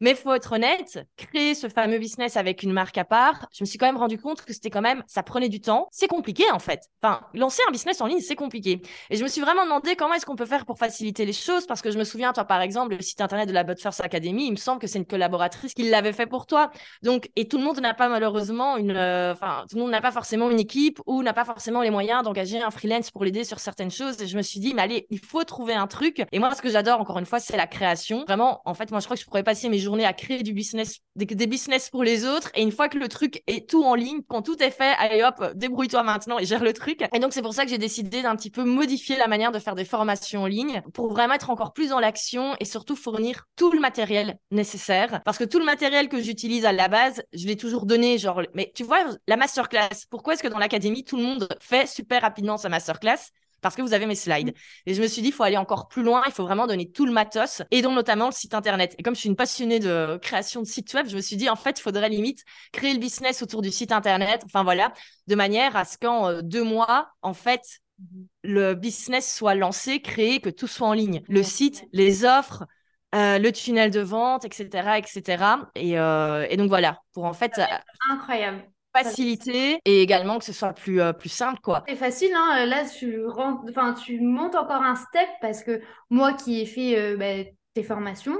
Mais 0.00 0.14
faut 0.14 0.32
être 0.32 0.52
honnête, 0.52 1.00
créer 1.16 1.54
ce 1.54 1.68
fameux 1.68 1.98
business 1.98 2.36
avec 2.36 2.62
une 2.62 2.72
marque 2.72 2.98
à 2.98 3.04
part, 3.04 3.48
je 3.52 3.62
me 3.62 3.66
suis 3.66 3.78
quand 3.78 3.86
même 3.86 3.98
rendu 3.98 4.18
compte 4.18 4.42
que 4.42 4.52
c'était 4.52 4.70
quand 4.70 4.80
même, 4.80 5.02
ça 5.06 5.22
prenait 5.22 5.48
du 5.48 5.60
temps. 5.60 5.88
C'est 5.90 6.08
compliqué 6.08 6.44
en 6.52 6.58
fait. 6.58 6.82
Enfin, 7.02 7.20
lancer 7.34 7.62
un 7.68 7.72
business 7.72 8.00
en 8.00 8.06
ligne, 8.06 8.20
c'est 8.20 8.36
compliqué. 8.36 8.80
Et 9.10 9.16
je 9.16 9.22
me 9.22 9.28
suis 9.28 9.40
vraiment 9.40 9.64
demandé 9.64 9.96
comment 9.96 10.14
est-ce 10.14 10.26
qu'on 10.26 10.36
peut 10.36 10.46
faire 10.46 10.66
pour 10.66 10.78
faciliter 10.78 11.24
les 11.24 11.32
choses, 11.32 11.66
parce 11.66 11.82
que 11.82 11.90
je 11.90 11.98
me 11.98 12.04
souviens, 12.04 12.32
toi 12.32 12.44
par 12.44 12.60
exemple, 12.60 12.96
le 12.96 13.02
site 13.02 13.20
internet 13.20 13.48
de 13.48 13.54
la 13.54 13.64
But 13.64 13.78
Academy, 14.00 14.46
il 14.46 14.52
me 14.52 14.56
semble 14.56 14.80
que 14.80 14.86
c'est 14.86 14.98
une 14.98 15.06
collaboratrice 15.06 15.74
qui 15.74 15.88
l'avait 15.88 16.12
fait 16.12 16.26
pour 16.26 16.46
toi. 16.46 16.70
Donc, 17.02 17.30
et 17.36 17.48
tout 17.48 17.58
le 17.58 17.64
monde 17.64 17.80
n'a 17.80 17.94
pas 17.94 18.08
malheureusement 18.08 18.76
une, 18.76 18.92
euh, 18.92 19.32
enfin, 19.32 19.64
tout 19.68 19.76
le 19.76 19.82
monde 19.82 19.90
n'a 19.90 20.00
pas 20.00 20.12
forcément 20.12 20.50
une 20.50 20.60
équipe 20.60 21.00
ou 21.06 21.22
n'a 21.22 21.32
pas 21.32 21.44
forcément 21.44 21.82
les 21.82 21.90
moyens 21.90 22.22
d'engager 22.22 22.60
un 22.60 22.70
freelance 22.70 23.10
pour 23.10 23.24
l'aider 23.24 23.44
sur 23.44 23.58
certaines 23.58 23.90
choses. 23.90 24.20
Et 24.22 24.26
je 24.26 24.36
me 24.36 24.42
suis 24.42 24.60
dit, 24.60 24.74
mais 24.74 24.82
allez, 24.82 25.06
il 25.10 25.18
faut 25.18 25.44
trouver 25.44 25.74
un 25.74 25.86
truc. 25.86 26.22
Et 26.32 26.38
moi, 26.38 26.54
ce 26.54 26.62
que 26.62 26.70
j'adore 26.70 27.00
encore 27.00 27.18
une 27.18 27.26
fois, 27.26 27.40
c'est 27.40 27.56
la 27.56 27.66
création. 27.66 28.24
Vraiment, 28.24 28.60
en 28.64 28.74
fait, 28.74 28.90
moi, 28.90 29.00
je 29.00 29.06
crois 29.06 29.16
que 29.16 29.22
je 29.22 29.26
pourrais 29.26 29.42
passer 29.42 29.68
mes 29.68 29.78
journée 29.90 30.04
à 30.04 30.12
créer 30.12 30.42
du 30.42 30.52
business, 30.52 31.00
des, 31.16 31.46
business 31.46 31.90
pour 31.90 32.04
les 32.04 32.24
autres. 32.24 32.50
Et 32.54 32.62
une 32.62 32.70
fois 32.70 32.88
que 32.88 32.96
le 32.96 33.08
truc 33.08 33.42
est 33.48 33.68
tout 33.68 33.82
en 33.82 33.94
ligne, 33.94 34.20
quand 34.28 34.42
tout 34.42 34.62
est 34.62 34.70
fait, 34.70 34.94
allez 34.98 35.22
hop, 35.22 35.52
débrouille-toi 35.56 36.02
maintenant 36.04 36.38
et 36.38 36.44
gère 36.44 36.62
le 36.62 36.72
truc. 36.72 37.04
Et 37.12 37.18
donc, 37.18 37.32
c'est 37.32 37.42
pour 37.42 37.54
ça 37.54 37.64
que 37.64 37.70
j'ai 37.70 37.78
décidé 37.78 38.22
d'un 38.22 38.36
petit 38.36 38.50
peu 38.50 38.62
modifier 38.62 39.16
la 39.16 39.26
manière 39.26 39.50
de 39.50 39.58
faire 39.58 39.74
des 39.74 39.84
formations 39.84 40.42
en 40.42 40.46
ligne 40.46 40.82
pour 40.94 41.12
vraiment 41.12 41.34
être 41.34 41.50
encore 41.50 41.72
plus 41.72 41.90
dans 41.90 41.98
l'action 41.98 42.54
et 42.60 42.64
surtout 42.64 42.94
fournir 42.94 43.46
tout 43.56 43.72
le 43.72 43.80
matériel 43.80 44.38
nécessaire. 44.52 45.20
Parce 45.24 45.38
que 45.38 45.44
tout 45.44 45.58
le 45.58 45.64
matériel 45.64 46.08
que 46.08 46.22
j'utilise 46.22 46.64
à 46.64 46.72
la 46.72 46.88
base, 46.88 47.22
je 47.32 47.46
l'ai 47.46 47.56
toujours 47.56 47.84
donné. 47.84 48.16
Genre, 48.18 48.42
mais 48.54 48.70
tu 48.74 48.84
vois, 48.84 49.04
la 49.26 49.36
masterclass, 49.36 50.06
pourquoi 50.08 50.34
est-ce 50.34 50.42
que 50.42 50.48
dans 50.48 50.58
l'académie, 50.58 51.04
tout 51.04 51.16
le 51.16 51.24
monde 51.24 51.48
fait 51.60 51.88
super 51.88 52.22
rapidement 52.22 52.56
sa 52.56 52.68
masterclass? 52.68 53.32
Parce 53.60 53.74
que 53.76 53.82
vous 53.82 53.94
avez 53.94 54.06
mes 54.06 54.14
slides. 54.14 54.48
Mm. 54.48 54.52
Et 54.86 54.94
je 54.94 55.02
me 55.02 55.06
suis 55.06 55.22
dit, 55.22 55.28
il 55.28 55.34
faut 55.34 55.42
aller 55.42 55.56
encore 55.56 55.88
plus 55.88 56.02
loin, 56.02 56.22
il 56.26 56.32
faut 56.32 56.44
vraiment 56.44 56.66
donner 56.66 56.90
tout 56.90 57.06
le 57.06 57.12
matos, 57.12 57.62
et 57.70 57.82
donc 57.82 57.94
notamment 57.94 58.26
le 58.26 58.32
site 58.32 58.54
internet. 58.54 58.94
Et 58.98 59.02
comme 59.02 59.14
je 59.14 59.20
suis 59.20 59.28
une 59.28 59.36
passionnée 59.36 59.78
de 59.78 60.18
création 60.22 60.62
de 60.62 60.66
sites 60.66 60.92
web, 60.94 61.06
je 61.08 61.16
me 61.16 61.20
suis 61.20 61.36
dit, 61.36 61.48
en 61.48 61.56
fait, 61.56 61.78
il 61.78 61.82
faudrait 61.82 62.08
limite 62.08 62.44
créer 62.72 62.92
le 62.92 62.98
business 62.98 63.42
autour 63.42 63.62
du 63.62 63.70
site 63.70 63.92
internet, 63.92 64.42
enfin 64.44 64.62
voilà, 64.62 64.92
de 65.26 65.34
manière 65.34 65.76
à 65.76 65.84
ce 65.84 65.98
qu'en 65.98 66.28
euh, 66.28 66.40
deux 66.42 66.64
mois, 66.64 67.08
en 67.22 67.34
fait, 67.34 67.62
mm-hmm. 68.00 68.26
le 68.44 68.74
business 68.74 69.34
soit 69.34 69.54
lancé, 69.54 70.00
créé, 70.00 70.40
que 70.40 70.50
tout 70.50 70.66
soit 70.66 70.88
en 70.88 70.92
ligne. 70.92 71.22
Le 71.28 71.42
site, 71.42 71.84
les 71.92 72.24
offres, 72.24 72.64
euh, 73.14 73.38
le 73.38 73.52
tunnel 73.52 73.90
de 73.90 74.00
vente, 74.00 74.44
etc., 74.44 74.98
etc. 74.98 75.44
Et, 75.74 75.98
euh, 75.98 76.46
et 76.48 76.56
donc 76.56 76.68
voilà, 76.68 77.00
pour 77.12 77.24
en 77.24 77.32
fait... 77.32 77.60
Incroyable 78.10 78.62
faciliter 78.96 79.80
et 79.84 80.02
également 80.02 80.38
que 80.38 80.44
ce 80.44 80.52
soit 80.52 80.72
plus, 80.72 81.00
euh, 81.00 81.12
plus 81.12 81.28
simple 81.28 81.60
quoi. 81.60 81.84
C'est 81.88 81.96
facile 81.96 82.32
hein. 82.34 82.66
Là 82.66 82.84
tu 82.86 83.24
enfin 83.26 83.94
tu 83.94 84.20
montes 84.20 84.54
encore 84.54 84.82
un 84.82 84.96
step 84.96 85.28
parce 85.40 85.62
que 85.62 85.80
moi 86.08 86.32
qui 86.34 86.60
ai 86.60 86.66
fait 86.66 86.98
euh, 86.98 87.16
bah, 87.16 87.48
tes 87.74 87.82
formations 87.82 88.36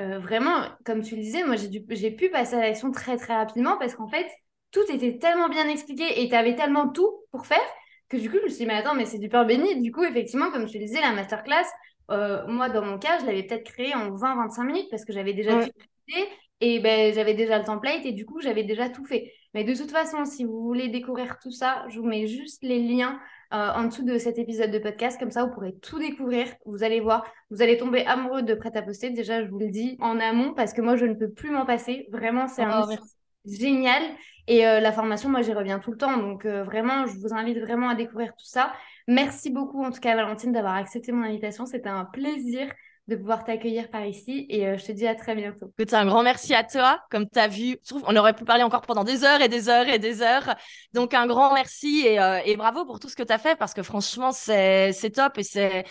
euh, 0.00 0.18
vraiment 0.18 0.62
comme 0.84 1.02
tu 1.02 1.16
le 1.16 1.22
disais 1.22 1.44
moi 1.44 1.56
j'ai 1.56 1.70
j'ai 1.90 2.10
pu 2.10 2.30
passer 2.30 2.56
à 2.56 2.60
l'action 2.60 2.90
très 2.90 3.16
très 3.16 3.34
rapidement 3.34 3.76
parce 3.78 3.94
qu'en 3.94 4.08
fait 4.08 4.28
tout 4.70 4.84
était 4.92 5.18
tellement 5.18 5.48
bien 5.48 5.68
expliqué 5.68 6.22
et 6.22 6.28
tu 6.28 6.34
avais 6.34 6.54
tellement 6.54 6.88
tout 6.88 7.10
pour 7.32 7.46
faire 7.46 7.58
que 8.08 8.16
du 8.16 8.30
coup 8.30 8.36
je 8.38 8.44
me 8.44 8.48
suis 8.48 8.58
dit 8.58 8.66
mais 8.66 8.74
attends 8.74 8.94
mais 8.94 9.06
c'est 9.06 9.18
du 9.18 9.28
peur 9.28 9.44
béni. 9.46 9.80
Du 9.82 9.92
coup 9.92 10.04
effectivement 10.04 10.50
comme 10.50 10.66
tu 10.66 10.78
le 10.78 10.84
disais 10.84 11.00
la 11.00 11.12
masterclass 11.12 11.66
moi 12.08 12.68
dans 12.68 12.84
mon 12.84 12.98
cas 12.98 13.18
je 13.20 13.26
l'avais 13.26 13.42
peut-être 13.42 13.64
créé 13.64 13.94
en 13.94 14.10
20-25 14.10 14.64
minutes 14.64 14.86
parce 14.90 15.04
que 15.04 15.12
j'avais 15.12 15.34
déjà 15.34 15.64
tout 15.64 15.70
fait 16.08 16.28
et 16.60 16.80
ben 16.80 17.12
j'avais 17.12 17.34
déjà 17.34 17.58
le 17.58 17.64
template 17.64 18.04
et 18.04 18.12
du 18.12 18.24
coup 18.24 18.40
j'avais 18.40 18.64
déjà 18.64 18.88
tout 18.88 19.04
fait 19.04 19.32
mais 19.54 19.64
de 19.64 19.74
toute 19.74 19.90
façon, 19.90 20.24
si 20.24 20.44
vous 20.44 20.62
voulez 20.62 20.88
découvrir 20.88 21.38
tout 21.38 21.50
ça, 21.50 21.84
je 21.88 21.98
vous 21.98 22.06
mets 22.06 22.26
juste 22.26 22.62
les 22.62 22.82
liens 22.82 23.18
euh, 23.54 23.70
en 23.72 23.84
dessous 23.84 24.04
de 24.04 24.18
cet 24.18 24.38
épisode 24.38 24.70
de 24.70 24.78
podcast. 24.78 25.18
Comme 25.18 25.30
ça, 25.30 25.44
vous 25.44 25.50
pourrez 25.50 25.74
tout 25.80 25.98
découvrir. 25.98 26.46
Vous 26.66 26.82
allez 26.82 27.00
voir, 27.00 27.24
vous 27.50 27.62
allez 27.62 27.78
tomber 27.78 28.04
amoureux 28.04 28.42
de 28.42 28.54
Prêt 28.54 28.76
à 28.76 28.82
poster. 28.82 29.10
Déjà, 29.10 29.42
je 29.42 29.48
vous 29.48 29.58
le 29.58 29.68
dis 29.70 29.96
en 30.00 30.20
amont 30.20 30.52
parce 30.52 30.74
que 30.74 30.82
moi, 30.82 30.96
je 30.96 31.06
ne 31.06 31.14
peux 31.14 31.30
plus 31.30 31.50
m'en 31.50 31.64
passer. 31.64 32.08
Vraiment, 32.12 32.46
c'est 32.46 32.62
un 32.62 32.86
oh, 32.86 32.94
génial. 33.46 34.02
Et 34.48 34.66
euh, 34.66 34.80
la 34.80 34.92
formation, 34.92 35.30
moi, 35.30 35.40
j'y 35.40 35.54
reviens 35.54 35.78
tout 35.78 35.92
le 35.92 35.96
temps. 35.96 36.18
Donc, 36.18 36.44
euh, 36.44 36.62
vraiment, 36.62 37.06
je 37.06 37.18
vous 37.18 37.32
invite 37.32 37.58
vraiment 37.58 37.88
à 37.88 37.94
découvrir 37.94 38.32
tout 38.32 38.46
ça. 38.46 38.72
Merci 39.06 39.50
beaucoup, 39.50 39.82
en 39.82 39.90
tout 39.90 40.00
cas, 40.00 40.14
Valentine, 40.14 40.52
d'avoir 40.52 40.74
accepté 40.74 41.12
mon 41.12 41.22
invitation. 41.22 41.64
C'était 41.64 41.88
un 41.88 42.04
plaisir 42.04 42.70
de 43.08 43.16
pouvoir 43.16 43.42
t'accueillir 43.42 43.88
par 43.90 44.04
ici 44.04 44.46
et 44.50 44.66
euh, 44.66 44.76
je 44.76 44.84
te 44.84 44.92
dis 44.92 45.06
à 45.06 45.14
très 45.14 45.34
bientôt. 45.34 45.72
Écoute, 45.78 45.94
un 45.94 46.04
grand 46.04 46.22
merci 46.22 46.54
à 46.54 46.62
toi. 46.62 47.00
Comme 47.10 47.26
tu 47.28 47.38
as 47.38 47.48
vu, 47.48 47.78
je 47.82 47.88
trouve 47.88 48.04
on 48.06 48.14
aurait 48.16 48.34
pu 48.34 48.44
parler 48.44 48.62
encore 48.62 48.82
pendant 48.82 49.02
des 49.02 49.24
heures 49.24 49.40
et 49.40 49.48
des 49.48 49.70
heures 49.70 49.88
et 49.88 49.98
des 49.98 50.20
heures. 50.20 50.54
Donc 50.92 51.14
un 51.14 51.26
grand 51.26 51.54
merci 51.54 52.02
et, 52.06 52.20
euh, 52.20 52.38
et 52.44 52.56
bravo 52.56 52.84
pour 52.84 53.00
tout 53.00 53.08
ce 53.08 53.16
que 53.16 53.22
tu 53.22 53.32
as 53.32 53.38
fait 53.38 53.56
parce 53.56 53.72
que 53.72 53.82
franchement, 53.82 54.30
c'est 54.32 54.92
top 55.14 55.38
et 55.38 55.42
c'est 55.42 55.84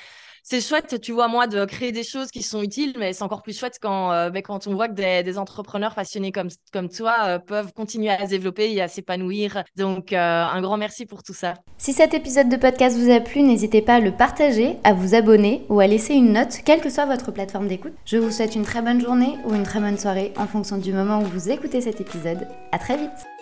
c'est 0.50 0.62
chouette, 0.62 1.02
tu 1.02 1.12
vois, 1.12 1.28
moi, 1.28 1.46
de 1.46 1.66
créer 1.66 1.92
des 1.92 2.06
choses 2.06 2.32
qui 2.32 2.42
sont 2.42 2.62
utiles, 2.62 2.96
mais 2.98 3.12
c'est 3.12 3.24
encore 3.24 3.42
plus 3.42 3.60
chouette 3.60 3.80
quand, 3.82 4.14
euh, 4.14 4.30
ben, 4.30 4.42
quand 4.42 4.66
on 4.66 4.76
voit 4.76 4.88
que 4.88 4.94
des, 4.94 5.38
entrepreneurs 5.38 5.94
passionnés 5.94 6.32
comme, 6.32 6.48
comme 6.72 6.88
toi 6.88 7.16
euh, 7.26 7.38
peuvent 7.38 7.74
continuer 7.74 8.12
à 8.12 8.24
se 8.24 8.30
développer 8.30 8.72
et 8.72 8.82
à 8.82 8.88
s'épanouir. 8.88 9.66
Donc, 9.76 10.14
euh, 10.14 10.18
un 10.18 10.62
grand 10.62 10.78
merci 10.78 11.06
pour 11.06 11.22
tout 11.22 11.34
ça. 11.34 11.56
Si 11.78 11.92
cet 11.92 12.14
épisode 12.14 12.48
de 12.48 12.56
podcast 12.56 12.98
vous 12.98 13.12
a 13.12 13.20
plu, 13.20 13.42
n'hésitez 13.42 13.82
pas 13.82 13.96
à 13.96 14.00
le 14.00 14.14
partager, 14.14 14.78
à 14.86 14.94
vous 14.94 15.16
abonner 15.16 15.66
ou 15.68 15.82
à 15.82 15.88
laisser 15.88 16.14
une 16.14 16.32
note, 16.32 16.60
quelle 16.64 16.80
que 16.80 16.90
soit 16.90 17.06
votre 17.06 17.32
plateforme 17.34 17.68
d'écoute. 17.68 17.94
Je 18.06 18.16
vous 18.16 18.32
souhaite 18.32 18.56
une 18.56 18.64
très 18.64 18.82
bonne 18.82 19.02
journée 19.02 19.36
ou 19.44 19.54
une 19.54 19.64
très 19.64 19.82
bonne 19.82 19.98
soirée 19.98 20.32
en 20.38 20.48
fonction 20.48 20.78
du 20.78 20.94
moment 20.94 21.20
où 21.20 21.26
vous 21.26 21.50
écoutez 21.50 21.82
cet 21.82 22.00
épisode. 22.00 22.48
À 22.72 22.80
très 22.80 22.96
vite! 22.96 23.37